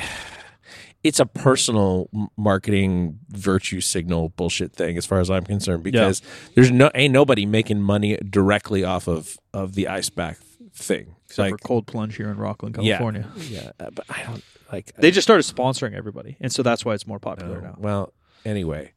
[1.04, 6.22] it's a personal marketing virtue signal bullshit thing, as far as I'm concerned, because
[6.56, 11.16] there's no ain't nobody making money directly off of of the ice bath thing.
[11.26, 13.28] Except like, for cold plunge here in Rocklin, California.
[13.50, 14.94] yeah, uh, but I don't like.
[14.96, 16.38] They just started sponsoring everybody.
[16.40, 17.68] And so that's why it's more popular No.
[17.70, 17.76] now.
[17.78, 18.14] Well,
[18.46, 18.94] anyway,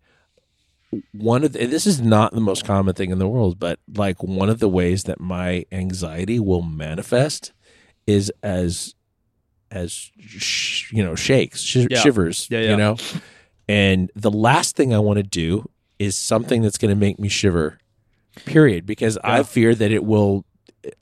[1.13, 4.23] one of the, this is not the most common thing in the world, but like
[4.23, 7.53] one of the ways that my anxiety will manifest
[8.07, 8.95] is as
[9.77, 11.99] as sh- you know shakes, sh- Yeah.
[12.01, 12.70] shivers, Yeah, yeah.
[12.70, 12.97] you know.
[13.68, 15.68] And the last thing I want to do
[15.99, 17.79] is something that's going to make me shiver.
[18.45, 20.45] Period, because I fear that it will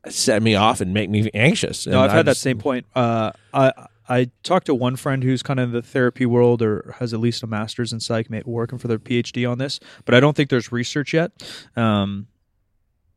[0.08, 1.86] set me off and make me anxious.
[1.86, 2.86] No, I've I had that same point.
[2.94, 3.72] Uh, I
[4.08, 7.20] I talked to one friend who's kind of in the therapy world or has at
[7.20, 10.48] least a master's in psych, working for their PhD on this, but I don't think
[10.50, 11.32] there's research yet.
[11.76, 12.28] Um,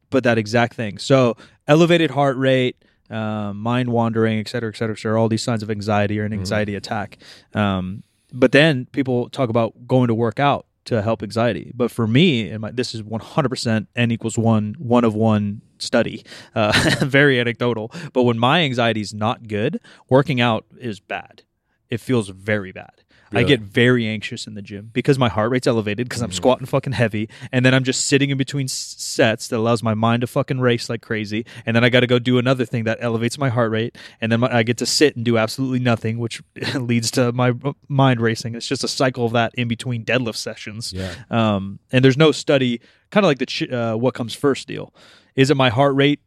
[0.09, 0.97] but that exact thing.
[0.97, 1.35] So
[1.67, 2.77] elevated heart rate,
[3.09, 6.25] um, mind wandering, et cetera, et cetera, et cetera, all these signs of anxiety or
[6.25, 7.17] an anxiety attack.
[7.53, 8.03] Um,
[8.33, 11.71] but then people talk about going to work out to help anxiety.
[11.75, 16.23] But for me, and my, this is 100% n equals one, one of one study,
[16.55, 16.71] uh,
[17.05, 17.91] very anecdotal.
[18.13, 19.79] But when my anxiety is not good,
[20.09, 21.43] working out is bad.
[21.89, 23.03] It feels very bad.
[23.33, 26.65] I get very anxious in the gym because my heart rate's elevated because I'm squatting
[26.65, 30.27] fucking heavy, and then I'm just sitting in between sets that allows my mind to
[30.27, 33.37] fucking race like crazy, and then I got to go do another thing that elevates
[33.37, 36.41] my heart rate, and then my, I get to sit and do absolutely nothing, which
[36.75, 38.55] leads to my uh, mind racing.
[38.55, 40.93] It's just a cycle of that in between deadlift sessions.
[40.93, 41.13] Yeah.
[41.29, 44.93] Um, and there's no study, kind of like the ch- uh, what comes first deal.
[45.35, 46.19] Is it my heart rate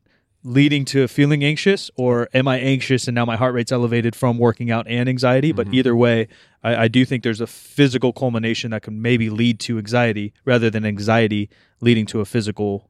[0.43, 4.38] leading to feeling anxious, or am I anxious and now my heart rate's elevated from
[4.38, 5.53] working out and anxiety?
[5.53, 6.28] But either way,
[6.62, 10.70] I, I do think there's a physical culmination that can maybe lead to anxiety rather
[10.70, 12.88] than anxiety leading to a physical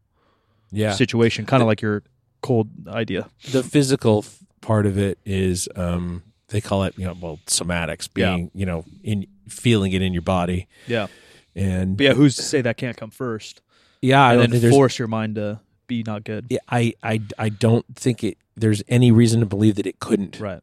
[0.71, 0.93] Yeah.
[0.93, 2.03] situation, kind of like your
[2.43, 3.29] cold idea.
[3.53, 4.25] the physical
[4.61, 8.35] part of it is um they call it you know well somatics Yeah.
[8.37, 11.07] being you know in feeling it in your body Yeah.
[11.55, 13.61] and But yeah, who's to say that can't come first?
[14.03, 15.61] yeah and then force your mind to
[15.91, 16.47] be not good.
[16.49, 20.39] yeah, I, I I don't think it there's any reason to believe that it couldn't
[20.41, 20.63] Right.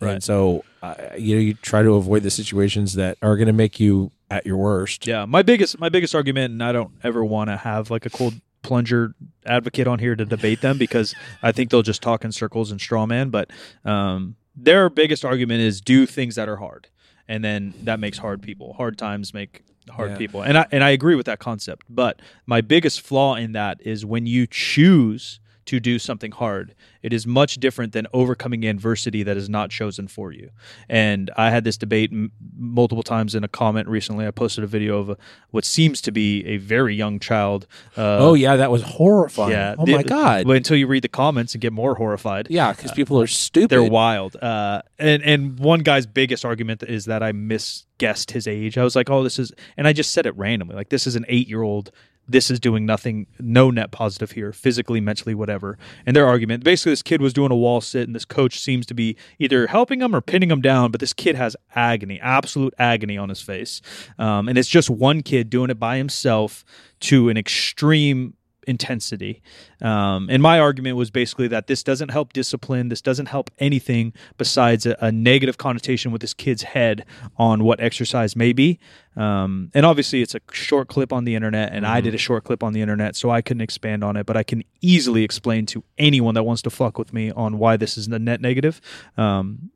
[0.00, 0.22] and right.
[0.22, 3.78] so uh, you know you try to avoid the situations that are going to make
[3.80, 7.48] you at your worst Yeah, my biggest my biggest argument, and I don't ever want
[7.50, 9.14] to have like a cold plunger
[9.46, 12.80] advocate on here to debate them because I think they'll just talk in circles and
[12.80, 13.30] straw man.
[13.30, 13.50] But
[13.84, 16.88] um, their biggest argument is do things that are hard,
[17.28, 18.74] and then that makes hard people.
[18.74, 20.16] Hard times make hard Yeah.
[20.18, 21.86] people, and I and I agree with that concept.
[21.88, 26.74] But my biggest flaw in that is when you choose to do something hard.
[27.02, 30.48] It is much different than overcoming adversity that is not chosen for you.
[30.88, 34.26] And I had this debate m- multiple times in a comment recently.
[34.26, 35.16] I posted a video of a,
[35.50, 37.66] what seems to be a very young child.
[37.96, 39.74] Uh, oh yeah that was horrifying yeah.
[39.78, 42.46] oh my god until you read the comments and get more horrified.
[42.50, 44.36] yeah because people are stupid They're wild.
[44.36, 48.78] Uh, and and one guy's biggest argument is that I misguessed his age.
[48.78, 50.74] I was like, oh, this is, and I just said it randomly.
[50.74, 51.92] Like this is an eight year old
[52.28, 55.78] this is doing nothing, no net positive here, physically, mentally, whatever.
[56.04, 58.86] And their argument basically, this kid was doing a wall sit, and this coach seems
[58.86, 62.74] to be either helping him or pinning him down, but this kid has agony, absolute
[62.78, 63.80] agony on his face.
[64.18, 66.64] Um, and it's just one kid doing it by himself
[67.00, 68.34] to an extreme
[68.68, 69.42] intensity.
[69.80, 72.88] Um, and my argument was basically that this doesn't help discipline.
[72.88, 77.04] This doesn't help anything besides a, a negative connotation with this kid's head
[77.36, 78.78] on what exercise may be.
[79.16, 82.44] Um, and obviously, it's a short clip on the internet, and I did a short
[82.44, 84.26] clip on the internet, so I couldn't expand on it.
[84.26, 87.76] But I can easily explain to anyone that wants to fuck with me on why
[87.76, 88.80] this is the net negative.
[89.16, 89.70] Um,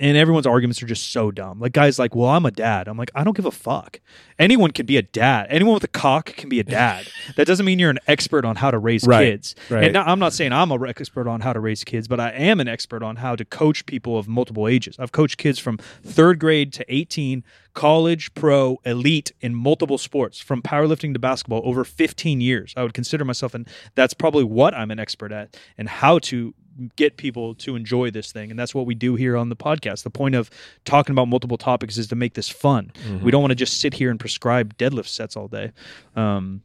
[0.00, 1.60] and everyone's arguments are just so dumb.
[1.60, 4.00] Like guys like, "Well, I'm a dad." I'm like, "I don't give a fuck.
[4.38, 5.46] Anyone can be a dad.
[5.50, 7.08] Anyone with a cock can be a dad.
[7.36, 9.84] that doesn't mean you're an expert on how to raise Right, kids." right.
[9.84, 12.60] And I'm not saying I'm a expert on how to raise kids, but I am
[12.60, 14.96] an expert on how to coach people of multiple ages.
[14.98, 17.44] I've coached kids from 3rd grade to 18,
[17.74, 22.74] college, pro, elite in multiple sports, from powerlifting to basketball over 15 years.
[22.76, 26.54] I would consider myself and that's probably what I'm an expert at and how to
[26.96, 28.50] get people to enjoy this thing.
[28.50, 30.02] And that's what we do here on the podcast.
[30.04, 30.50] The point of
[30.84, 32.92] talking about multiple topics is to make this fun.
[33.22, 35.72] We don't want to just sit here and prescribe deadlift sets all day.
[36.16, 36.62] Um,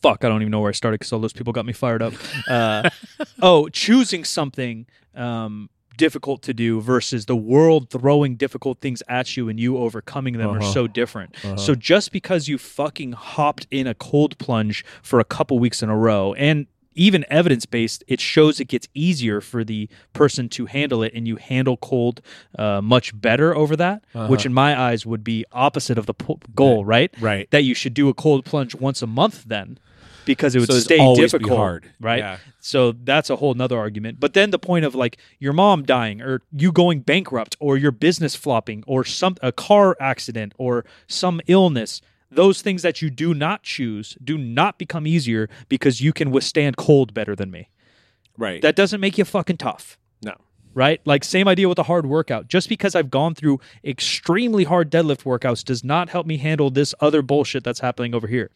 [0.00, 2.02] fuck i don't even know where i started because all those people got me fired
[2.02, 2.14] up.
[2.48, 2.88] Uh,
[3.42, 5.68] oh choosing something um,
[5.98, 10.48] difficult to do versus the world throwing difficult things at you and you overcoming them
[10.50, 10.72] are Uh-huh.
[10.72, 11.34] so different.
[11.56, 15.90] So just because you fucking hopped in a cold plunge for a couple weeks in
[15.90, 20.66] a row and even evidence based, it shows it gets easier for the person to
[20.66, 22.20] handle it, and you handle cold
[22.58, 24.04] uh, much better over that.
[24.28, 27.12] Which, in my eyes, would be opposite of the po- goal, right?
[27.20, 27.50] Right.
[27.50, 29.78] That you should do a cold plunge once a month, then,
[30.24, 31.90] because it would So stay difficult, hard.
[32.00, 32.18] right?
[32.18, 32.36] Yeah.
[32.60, 34.20] So that's a whole nother argument.
[34.20, 37.90] But then the point of like your mom dying, or you going bankrupt, or your
[37.90, 42.00] business flopping, or some a car accident, or some illness.
[42.34, 46.76] Those things that you do not choose do not become easier because you can withstand
[46.76, 47.68] cold better than me.
[48.38, 48.62] Right.
[48.62, 50.34] That doesn't make you fucking tough no.
[50.74, 51.00] right?
[51.04, 52.48] Like same idea with a hard workout.
[52.48, 56.94] Just because I've gone through extremely hard deadlift workouts does not help me handle this
[57.00, 58.50] other bullshit that's happening over here.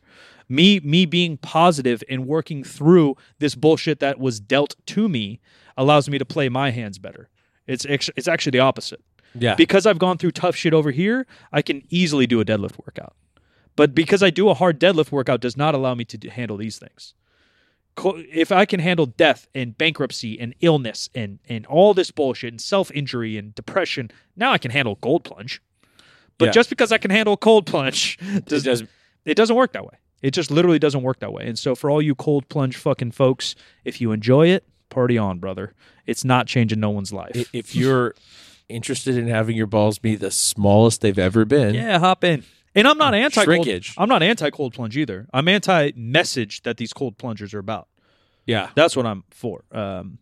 [0.48, 5.40] Me me being positive and working through this bullshit that was dealt to me
[5.76, 7.28] allows me to play my hands better.
[7.66, 9.02] It's it's actually the opposite.
[9.34, 9.54] Yeah.
[9.54, 13.14] Because I've gone through tough shit over here, I can easily do a deadlift workout.
[13.76, 16.78] But because I do a hard deadlift workout does not allow me to handle these
[16.78, 17.14] things.
[17.98, 22.60] If I can handle death and bankruptcy and illness and and all this bullshit and
[22.60, 25.62] self-injury and depression, now I can handle cold plunge.
[26.36, 26.52] But Yeah.
[26.52, 28.84] just because I can handle a cold plunge does, does-
[29.24, 29.94] it doesn't work that way.
[30.22, 31.46] It just literally doesn't work that way.
[31.46, 33.54] And so for all you cold plunge fucking folks,
[33.84, 35.72] if you enjoy it, party on, brother.
[36.06, 37.48] It's not changing no one's life.
[37.54, 38.14] If you're
[38.68, 42.44] interested in having your balls be the smallest they've ever been, Yeah, hop in.
[42.76, 43.42] And I'm not anti.
[43.42, 43.94] Shrinkage.
[43.96, 45.26] I'm not anti cold plunge either.
[45.32, 47.88] I'm anti message that these cold plungers are about.
[48.46, 49.64] yeah, That's what I'm for.
[49.72, 50.18] Um,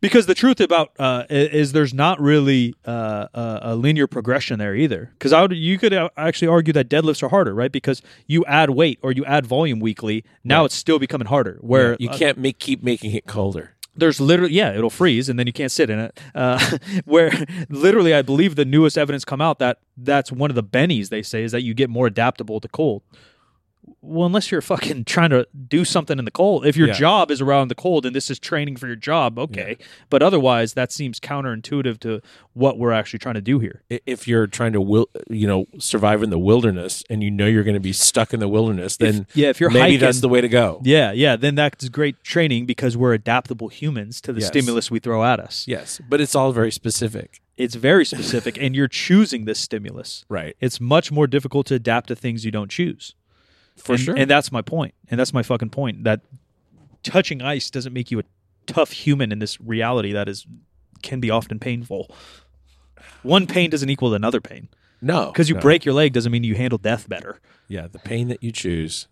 [0.00, 3.28] because the truth about uh, is there's not really uh,
[3.62, 5.10] a, linear progression there either.
[5.12, 7.70] Because I would you could uh, actually argue that deadlifts are harder, right?
[7.70, 11.58] Because you add weight or you add volume weekly, now it's still becoming harder.
[11.60, 13.74] Where you uh, can't make keep making it colder.
[13.96, 16.18] There's literally yeah it'll freeze and then you can't sit in it.
[16.34, 17.32] Uh, where
[17.68, 21.22] literally i believe the newest evidence come out that that's one of the bennies they
[21.22, 23.02] say is that you get more adaptable to cold
[24.02, 26.94] well unless you're fucking trying to do something in the cold if your Yeah.
[26.94, 29.76] job is around the cold and this is training for your job okay
[30.08, 32.20] but otherwise that seems counterintuitive to
[32.54, 36.22] what we're actually trying to do here If you're trying to will, you know, survive
[36.22, 39.26] in the wilderness and you know you're going to be stuck in the wilderness, then
[39.34, 40.80] yeah, if you're maybe hiking- that's the way to go.
[40.84, 44.48] yeah yeah then that's great training because we're adaptable humans to the Yes.
[44.48, 47.40] stimulus we throw at us Yes, but it's all very specific.
[47.56, 50.56] it's very specific and you're choosing this stimulus Right.
[50.60, 53.14] it's much more difficult to adapt to things you don't choose.
[53.80, 54.14] For and, sure.
[54.16, 54.94] And that's my point.
[55.10, 56.04] And that's my fucking point.
[56.04, 56.20] That
[57.02, 58.24] touching ice doesn't make you a
[58.66, 60.46] tough human in this reality that is
[61.02, 62.14] can be often painful.
[63.22, 64.68] One pain doesn't equal another pain.
[65.00, 65.60] no, Because you no.
[65.60, 67.40] break your leg doesn't mean you handle death better.
[67.68, 69.08] Yeah, the pain that you choose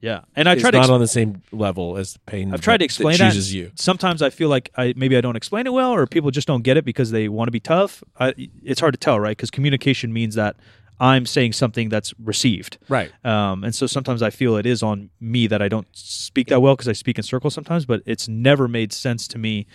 [0.00, 0.22] Yeah.
[0.36, 2.52] And I try to not on the same level as the pain.
[2.52, 3.32] I've tried to explain that that.
[3.32, 3.70] chooses you.
[3.74, 6.62] Sometimes I feel like I maybe I don't explain it well, or people just don't
[6.62, 8.02] get it because they want to be tough.
[8.18, 9.36] I, it's hard to tell, right?
[9.36, 10.56] Because communication means that
[11.00, 12.76] I'm saying something that's received.
[12.88, 13.10] Right.
[13.24, 16.60] Um, and so sometimes I feel it is on me that I don't speak that
[16.60, 19.66] well because I speak in circles sometimes, but it's never made sense to me.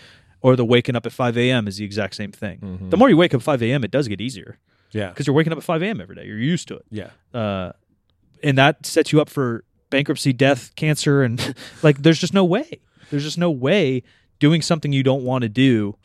[0.42, 1.68] Or the waking up at 5 a.m.
[1.68, 2.60] is the exact same thing.
[2.60, 2.90] Mm-hmm.
[2.92, 4.60] The more you wake up at 5 a.m., it does get easier
[4.92, 5.10] Yeah.
[5.10, 6.00] because you're waking up at 5 a.m.
[6.00, 6.26] every day.
[6.26, 6.86] You're used to it.
[6.92, 7.10] Yeah.
[7.34, 7.72] Uh,
[8.44, 12.80] and that sets you up for bankruptcy, death, cancer, and like there's just no way.
[13.10, 14.04] There's just no way
[14.40, 15.96] doing something you don't want to do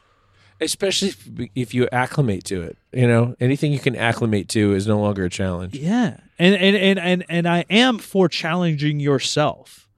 [0.61, 2.77] especially if, if you acclimate to it.
[2.93, 5.74] You know, anything you can acclimate to is no longer a challenge.
[5.74, 6.19] Yeah.
[6.39, 9.89] And and and and, and I am for challenging yourself.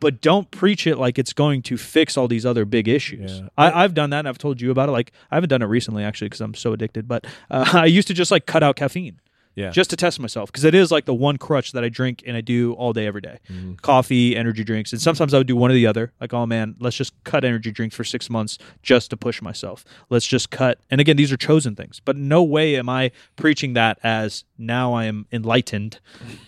[0.00, 3.38] But don't preach it like it's going to fix all these other big issues.
[3.38, 3.48] Yeah.
[3.56, 4.92] I, I've done that and I've told you about it.
[4.92, 7.06] Like, I haven't done it recently, actually, because I'm so addicted.
[7.06, 9.20] But uh, I used to just like cut out caffeine
[9.54, 12.22] Yeah, just to test myself because it is like the one crutch that I drink
[12.26, 13.38] and I do all day, every day.
[13.50, 13.74] Mm-hmm.
[13.74, 14.92] Coffee, energy drinks.
[14.92, 16.12] And sometimes I would do one or the other.
[16.20, 19.84] Like, oh man, let's just cut energy drinks for six months just to push myself.
[20.08, 20.78] Let's just cut.
[20.90, 22.00] And again, these are chosen things.
[22.04, 25.98] But no way am I preaching that as now I am enlightened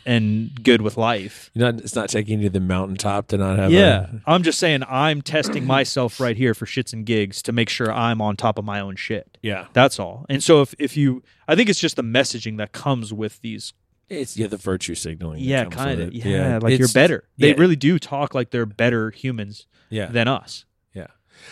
[0.07, 1.51] and good with life.
[1.55, 3.71] You're not, it's not taking you to the mountaintop to not have.
[3.71, 4.07] Yeah.
[4.27, 7.69] a, I'm just saying I'm testing myself right here for shits and gigs to make
[7.69, 9.37] sure I'm on top of my own shit.
[9.43, 9.67] yeah.
[9.73, 10.25] That's all.
[10.29, 13.73] And so if, if you, I think it's just the messaging that comes with these
[14.09, 15.41] It's yeah, the virtue signaling.
[15.41, 16.09] yeah, kind of.
[16.09, 16.15] it.
[16.15, 17.25] Yeah, like you're better.
[17.39, 17.55] They yeah.
[17.59, 20.65] really do talk like they're better humans Yeah, than us.
[20.93, 21.09] yeah.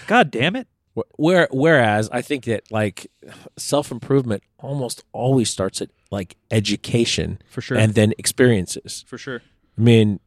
[0.06, 0.68] God damn it.
[1.16, 3.10] Where whereas I think that like
[3.56, 7.78] self improvement almost always starts at like education For sure.
[7.78, 9.04] and then experiences.
[9.08, 9.40] for sure.
[9.78, 10.20] I mean,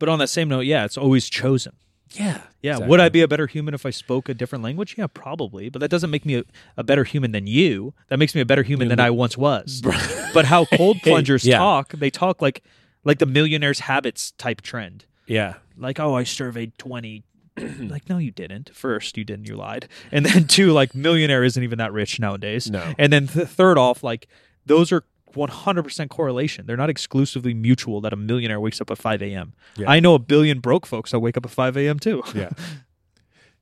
[0.00, 1.74] But on that same note, yeah, it's always chosen.
[2.18, 2.72] Yeah, Yeah.
[2.72, 2.88] exactly.
[2.88, 4.94] Would I be a better human if I spoke a different language?
[4.98, 5.68] Yeah, probably.
[5.68, 6.44] But that doesn't make me a,
[6.76, 7.94] a better human than you.
[8.08, 9.82] That makes me a better human than I once was.
[10.34, 11.58] but how cold plungers Yeah.
[11.58, 12.62] talk, they talk like
[13.04, 15.04] like the millionaire's habits type trend.
[15.26, 17.22] Yeah, like oh i surveyed 20
[17.88, 21.62] like no you didn't first you didn't you lied and then two like millionaire isn't
[21.62, 22.92] even that rich nowadays No.
[22.98, 24.26] and then th- third off like
[24.66, 25.04] those are
[25.34, 26.66] 100% correlation.
[26.66, 29.90] They're not exclusively mutual that a millionaire wakes up at 5 a.m Yeah.
[29.90, 32.22] i know a billion broke folks that wake up at 5 a.m too.
[32.34, 32.50] Yeah,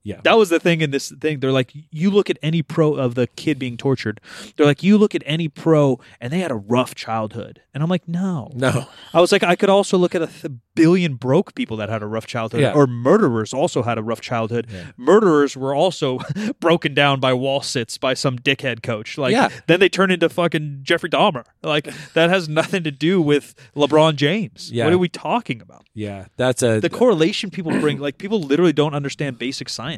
[0.04, 0.20] yeah.
[0.24, 3.14] that was the thing in this thing they're like you look at any pro of
[3.14, 4.20] the kid being tortured
[4.56, 7.88] they're like you look at any pro and they had a rough childhood and i'm
[7.90, 11.54] like no No, I was like, I could also look at a th- billion broke
[11.54, 12.72] people that had a rough childhood, Yeah.
[12.72, 14.66] or murderers also had a rough childhood.
[14.72, 14.92] Yeah.
[14.96, 16.18] Murderers were also
[16.60, 19.18] broken down by wall sits by some dickhead coach.
[19.18, 19.50] Like, Yeah.
[19.66, 21.44] then they turn into fucking Jeffrey Dahmer.
[21.62, 24.70] Like, that has nothing to do with LeBron James.
[24.72, 24.84] Yeah.
[24.84, 25.84] What are we talking about?
[25.94, 26.26] yeah.
[26.38, 29.91] That's a The correlation people bring, like, people literally don't understand basic science.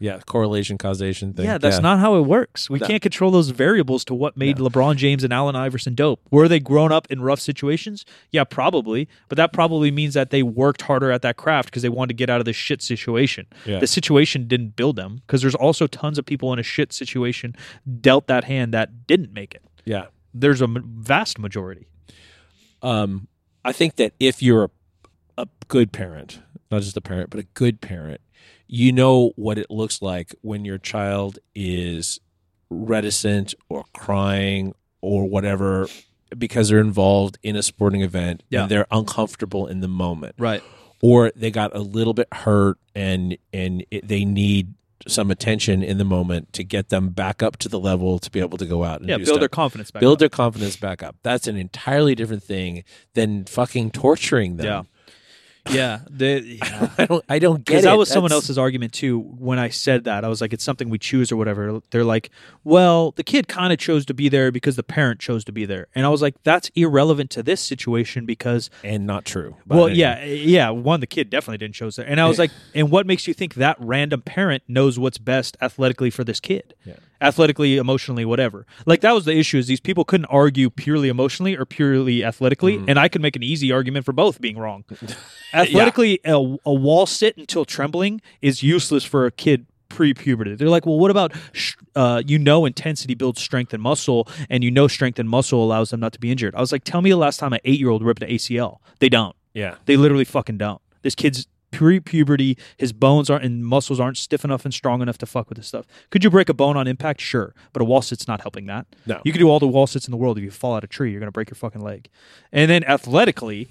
[0.00, 1.44] Yeah correlation causation thing.
[1.44, 2.70] Yeah, that's not how it works.
[2.70, 2.86] We No.
[2.86, 6.20] can't control those variables to what made LeBron James and Allen Iverson dope.
[6.30, 8.04] Were they grown up in rough situations?
[8.30, 9.08] Yeah, probably.
[9.28, 12.14] But that probably means that they worked harder at that craft because they wanted to
[12.14, 13.46] get out of this shit situation.
[13.66, 13.80] Yeah.
[13.80, 17.56] The situation didn't build them because there's also tons of people in a shit situation
[18.00, 19.62] dealt that hand that didn't make it.
[19.84, 20.06] Yeah.
[20.32, 21.88] There's a m- vast majority.
[22.82, 23.26] Um,
[23.64, 24.70] I think that if you're a,
[25.42, 26.40] a good parent,
[26.70, 28.20] not just a parent, but a good parent,
[28.68, 32.20] you know what it looks like when your child is
[32.70, 35.86] reticent or crying or whatever
[36.36, 38.62] because they're involved in a sporting event Yeah.
[38.62, 40.62] and they're uncomfortable in the moment Right.
[41.00, 44.74] or they got a little bit hurt and and it, they need
[45.06, 48.40] some attention in the moment to get them back up to the level to be
[48.40, 50.00] able to go out and Yeah, build stuff their confidence back.
[50.00, 50.18] build up.
[50.18, 51.16] their confidence back up.
[51.22, 52.84] That's an entirely different thing
[53.14, 54.66] than fucking torturing them.
[54.66, 54.82] Yeah.
[55.70, 56.00] Yeah.
[56.08, 56.90] The, yeah.
[56.98, 57.24] I don't.
[57.28, 57.82] I don't get it.
[57.84, 59.20] that was someone else's argument too.
[59.20, 62.30] When I said that, I was like, "It's something we choose or whatever." They're like,
[62.64, 65.64] "Well, the kid kind of chose to be there because the parent chose to be
[65.64, 69.56] there," and I was like, "That's irrelevant to this situation because, and not true.
[69.66, 69.98] Well, anyway.
[69.98, 73.06] yeah, yeah, one, the kid definitely didn't chose there," and I was like, "And what
[73.06, 76.94] makes you think that random parent knows what's best athletically for this kid?" Yeah.
[77.20, 78.66] Athletically, emotionally, whatever.
[78.86, 79.58] Like that was the issue.
[79.58, 82.88] Is these people couldn't argue purely emotionally or purely athletically, Mm-hmm.
[82.90, 84.84] and I could make an easy argument for both being wrong.
[85.54, 86.34] athletically, a,
[86.64, 90.54] a wall sit until trembling is useless for a kid pre-puberty.
[90.54, 94.62] They're like, well, what about sh- uh, you know intensity builds strength and muscle, and
[94.62, 96.54] you know strength and muscle allows them not to be injured.
[96.54, 98.78] I was like, tell me the last time an eight-year-old ripped an ACL.
[99.00, 99.34] They don't.
[99.54, 100.80] yeah, They literally fucking don't.
[101.02, 105.26] This kid's pre-puberty, his bones aren't and muscles aren't stiff enough and strong enough to
[105.26, 105.86] fuck with this stuff.
[106.10, 107.20] Could you break a bone on impact?
[107.20, 108.86] Sure, but a wall sit's not helping that.
[109.06, 109.20] No.
[109.24, 110.38] you can do all the wall sits in the world.
[110.38, 112.08] If you fall out of a tree, you're gonna break your fucking leg.
[112.52, 113.68] And then athletically,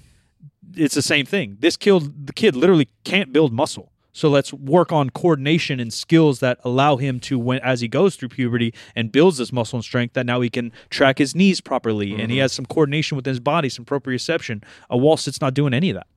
[0.76, 1.56] it's the same thing.
[1.60, 3.92] This killed the kid literally can't build muscle.
[4.18, 8.16] So let's work on coordination and skills that allow him to, when as he goes
[8.16, 11.60] through puberty and builds this muscle and strength, that now he can track his knees
[11.60, 12.42] properly and he mm-hmm.
[12.42, 14.64] has some coordination within his body, some proprioception.
[14.90, 16.08] A wall sit's not doing any of that.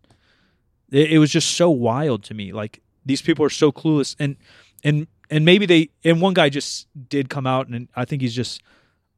[0.91, 2.51] It, it was just so wild to me.
[2.51, 4.35] Like these people are so clueless, and
[4.83, 8.35] and and maybe they and one guy just did come out, and I think he's
[8.35, 8.61] just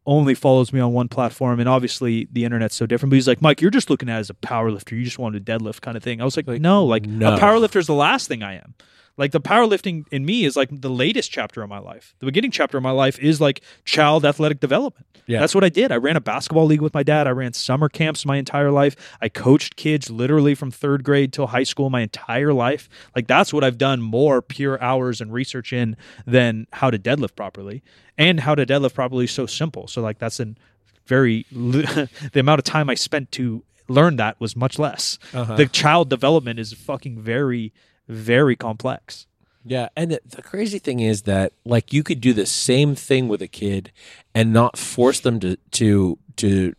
[0.06, 3.10] only follows me on one platform, and obviously the internet's so different.
[3.10, 4.96] But he's like, Mike, you're just looking at it as a power lifter.
[4.96, 6.22] You just want to deadlift kind of thing.
[6.22, 7.36] I was like, no, like no.
[7.36, 8.76] a power lifter is the last thing I am.
[9.18, 12.16] Like the powerlifting in me is like the latest chapter of my life.
[12.20, 15.06] The beginning chapter of my life is like child athletic development.
[15.28, 15.40] Yeah.
[15.40, 15.92] That's what I did.
[15.92, 17.28] I ran a basketball league with my dad.
[17.28, 18.96] I ran summer camps my entire life.
[19.22, 22.90] I coached kids literally from third grade till high school my entire life.
[23.16, 25.96] Like that's what I've done more pure hours and research in
[26.26, 27.84] than how to deadlift properly.
[28.18, 29.88] And how to deadlift properly is so simple.
[29.88, 30.58] So like that's an
[31.06, 35.20] very the amount of time I spent to learn that was much less.
[35.34, 35.56] Uh-huh.
[35.56, 37.74] The child development is fucking very,
[38.08, 39.28] very complex.
[39.66, 43.30] Yeah, and the, the crazy thing is that like you could do the same thing
[43.30, 43.92] with a kid
[44.36, 46.74] and not force them to to to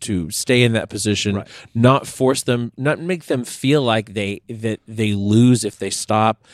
[0.00, 1.48] to stay in that position, Right.
[1.74, 6.44] not force them, not make them feel like they that they lose if they stop.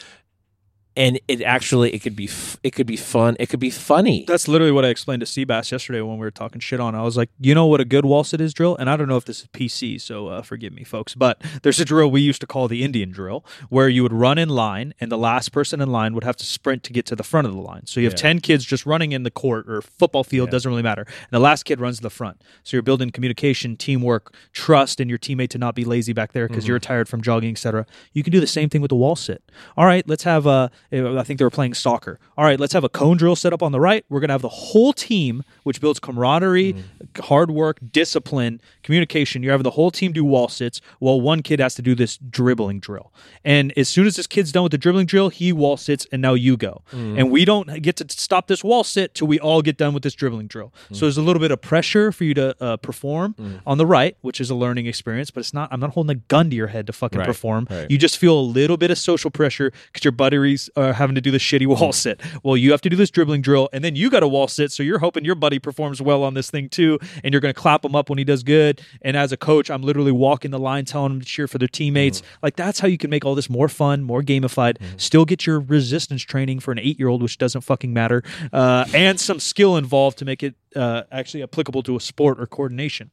[0.97, 4.25] And it actually it could be f- it could be fun, it could be funny.
[4.27, 6.97] That's literally what I explained to Seabass yesterday when we were talking shit on.
[6.97, 9.07] I was like, you know what a good wall sit is drill, and I don't
[9.09, 11.15] know if this is PC, so uh, forgive me, folks.
[11.15, 14.37] But there's a drill we used to call the Indian drill, where you would run
[14.37, 17.15] in line, and the last person in line would have to sprint to get to
[17.17, 17.87] the front of the line.
[17.87, 18.23] So you have Yeah.
[18.23, 20.53] ten kids just running in the court or football field, Yeah.
[20.53, 21.03] doesn't really matter.
[21.07, 22.43] And the last kid runs to the front.
[22.65, 26.49] So you're building communication, teamwork, trust in your teammate to not be lazy back there
[26.49, 27.87] because you're tired from jogging, etc.
[28.12, 29.43] You can do the same thing with the wall sit.
[29.77, 30.71] All right, let's have a.
[30.93, 32.19] I think they were playing soccer.
[32.37, 34.05] All right, let's have a cone drill set up on the right.
[34.09, 37.25] We're gonna have the whole team, which builds camaraderie, mm.
[37.25, 39.43] hard work, discipline, communication.
[39.43, 42.17] You're having the whole team do wall sits, while one kid has to do this
[42.17, 43.12] dribbling drill.
[43.45, 46.21] And as soon as this kid's done with the dribbling drill, he wall sits, and
[46.21, 46.83] now you go.
[46.93, 47.19] Mm.
[47.19, 50.03] And we don't get to stop this wall sit till we all get done with
[50.03, 50.73] this dribbling drill.
[50.91, 51.01] So mm.
[51.01, 53.35] there's a little bit of pressure for you to uh, perform
[53.67, 55.31] on the right, which is a learning experience.
[55.31, 55.69] But it's not.
[55.73, 57.67] I'm not holding a gun to your head to fucking Right, perform.
[57.71, 57.91] right.
[57.91, 61.20] You just feel a little bit of social pressure because your buddies are having to
[61.20, 62.20] do the shitty wall sit.
[62.43, 64.73] Well, you have to do this dribbling drill, and then you got a wall sit.
[64.73, 67.61] So you're hoping your buddy performs well on this thing too, and you're going to
[67.61, 68.81] clap him up when he does good.
[69.02, 71.69] And as a coach, I'm literally walking the line, telling them to cheer for their
[71.69, 72.23] teammates.
[72.43, 74.78] Like that's how you can make all this more fun, more gamified.
[74.97, 78.86] Still get your resistance training for an eight year old, which doesn't fucking matter, uh,
[78.94, 83.11] and some skill involved to make it uh, actually applicable to a sport or coordination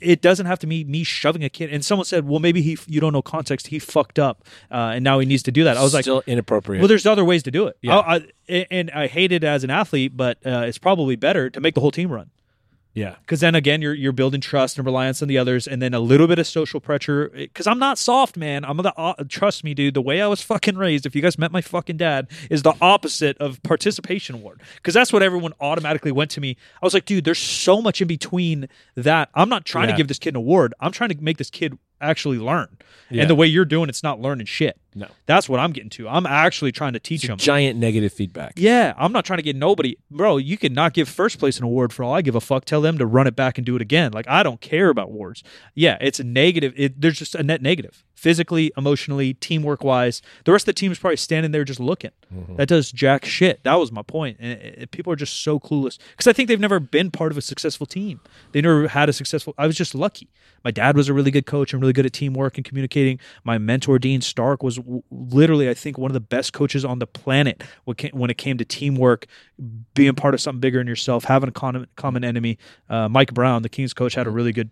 [0.00, 1.72] it doesn't have to be me shoving a kid.
[1.72, 3.68] And someone said, "Well, maybe he, you don't know context.
[3.68, 6.22] He fucked up, uh, and now he needs to do that." I was like, still
[6.26, 6.80] inappropriate.
[6.80, 7.98] "Well, there's other ways to do it." Yeah.
[7.98, 11.60] I, I, and I hate it as an athlete, but uh, it's probably better to
[11.60, 12.30] make the whole team run
[12.94, 13.16] yeah.
[13.20, 16.00] because then again, you're you're building trust and reliance on the others, and then a
[16.00, 17.28] little bit of social pressure.
[17.28, 18.64] Because I'm not soft, man.
[18.64, 19.94] I'm the uh, trust me, dude.
[19.94, 22.74] The way I was fucking raised, if you guys met my fucking dad, is the
[22.80, 24.60] opposite of participation award.
[24.76, 26.56] Because that's what everyone automatically went to me.
[26.82, 29.28] I was like, dude, there's so much in between that.
[29.34, 29.92] I'm not trying Yeah.
[29.92, 30.74] to give this kid an award.
[30.80, 32.78] I'm trying to make this kid actually learn.
[33.10, 33.22] Yeah.
[33.22, 34.78] And the way you're doing, it's not learning shit.
[34.94, 35.06] No.
[35.26, 36.08] That's what I'm getting to.
[36.08, 37.38] I'm actually trying to teach them.
[37.38, 38.54] Giant negative feedback.
[38.56, 40.36] Yeah, I'm not trying to get nobody, bro.
[40.36, 42.64] You can not give first place an award for all I give a fuck.
[42.64, 44.10] Tell them to run it back and do it again.
[44.12, 45.44] Like I don't care about awards.
[45.74, 46.72] Yeah, it's a negative.
[46.76, 50.22] It, there's just a net negative, physically, emotionally, teamwork wise.
[50.44, 52.10] The rest of the team is probably standing there just looking.
[52.34, 52.56] Mm-hmm.
[52.56, 53.62] That does jack shit.
[53.62, 54.38] That was my point.
[54.40, 57.30] And it- it- people are just so clueless because I think they've never been part
[57.30, 58.20] of a successful team.
[58.52, 59.54] They never had a successful.
[59.56, 60.28] I was just lucky.
[60.64, 63.18] My dad was a really good coach and really good at teamwork and communicating.
[63.44, 66.98] My mentor Dean Stark was w- literally, I think, one of the best coaches on
[66.98, 67.62] the planet
[68.12, 69.26] when it came to teamwork,
[69.94, 72.58] being part of something bigger than yourself, having a common, common enemy.
[72.88, 74.70] Uh, Mike Brown, the Kings coach, had a really good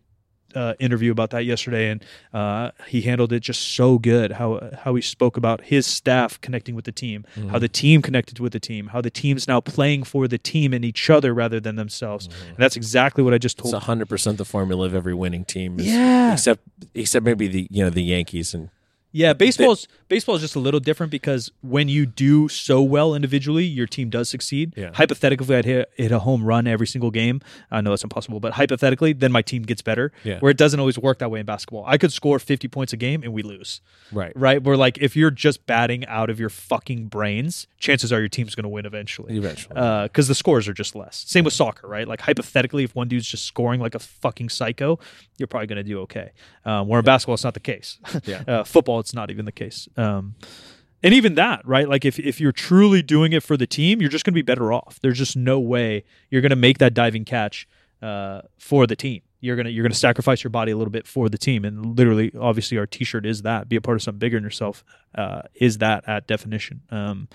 [0.55, 2.03] uh, interview about that yesterday, and
[2.33, 4.33] uh, he handled it just so good.
[4.33, 8.41] How how he spoke about his staff connecting with the team, how the team connected
[8.41, 11.61] with the team, how the team's now playing for the team and each other rather
[11.61, 12.31] than themselves.
[12.49, 13.75] And that's exactly what I just told.
[13.75, 15.79] It's hundred percent the formula of every winning team.
[15.81, 16.33] is- Yeah.
[16.33, 16.63] Except
[16.95, 18.71] except maybe the you know the Yankees and
[19.13, 23.65] Yeah, baseball's baseball is just a little different because when you do so well individually,
[23.65, 24.75] your team does succeed.
[24.77, 24.91] Yeah.
[24.95, 27.41] Hypothetically, I'd hit, hit a home run every single game.
[27.71, 30.13] I know that's impossible, but hypothetically, then my team gets better.
[30.25, 30.39] Yeah.
[30.41, 31.85] Where it doesn't always work that way in basketball.
[31.87, 33.81] I could score fifty points a game and we lose.
[34.13, 34.33] right.
[34.35, 34.63] Right?
[34.63, 38.55] Where like if you're just batting out of your fucking brains, chances are your team's
[38.55, 39.37] going to win eventually.
[39.37, 39.75] Eventually.
[39.75, 41.25] Because the scores are just less.
[41.27, 42.07] Same with soccer, right?
[42.09, 44.99] Like hypothetically, if one dude's just scoring like a fucking psycho,
[45.37, 46.31] you're probably going to do okay.
[46.65, 47.99] Um, where in basketball, it's not the case.
[48.25, 48.43] Yeah.
[48.49, 49.89] uh, football, it's not even the case.
[49.99, 50.35] Um,
[51.03, 51.89] and even that, right?
[51.89, 54.43] Like if, if you're truly doing it for the team, you're just going to be
[54.43, 54.99] better off.
[55.01, 57.69] There's just no way you're going to make that diving catch
[58.03, 59.23] uh, for the team.
[59.41, 62.33] You're gonna you're gonna sacrifice your body a little bit for the team, and literally,
[62.37, 63.69] obviously, our T-shirt is that.
[63.69, 64.83] Be a part of something bigger than yourself
[65.15, 66.83] uh, is that at definition.
[66.91, 67.29] Um,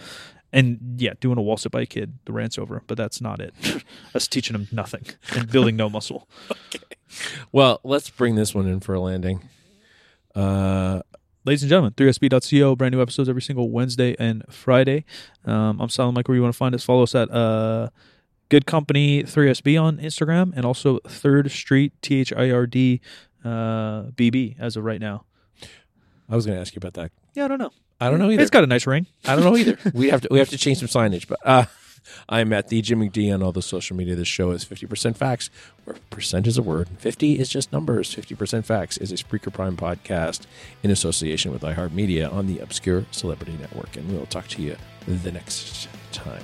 [0.52, 3.40] and yeah, doing a wall sit by a kid, the rant's over, but that's not
[3.40, 3.54] it.
[4.14, 6.28] that's teaching him nothing and building no muscle.
[7.52, 9.48] Well, let's bring this one in for a landing.
[10.34, 11.04] Uh,
[11.46, 15.04] Ladies and gentlemen, 3sb.co, brand new episodes every single Wednesday and Friday.
[15.44, 16.86] Um, I'm Silent Mike, where you want to find us.
[16.86, 17.90] Follow us at uh,
[18.48, 23.02] Good Company 3SB on Instagram and also Third Street, T H I R D
[23.44, 25.26] uh, BB as of right now.
[26.30, 27.72] I was going to ask you about that Yeah, I don't know.
[28.00, 28.42] I don't know either.
[28.42, 29.08] It's got a nice ring.
[29.26, 29.78] I don't know either.
[29.94, 31.28] we have to we have to change some signage.
[31.28, 31.66] But uh,
[32.30, 34.16] I'm at the Jim McD on all the social media.
[34.16, 35.50] This show is 50% facts,
[35.86, 36.90] where percent is a word.
[36.98, 38.14] 50 is just numbers.
[38.14, 40.46] 50% facts is a Spreaker Prime podcast
[40.82, 43.96] in association with iHeartMedia on the Obscure Celebrity Network.
[43.96, 44.76] And we'll talk to you
[45.08, 46.44] the next time.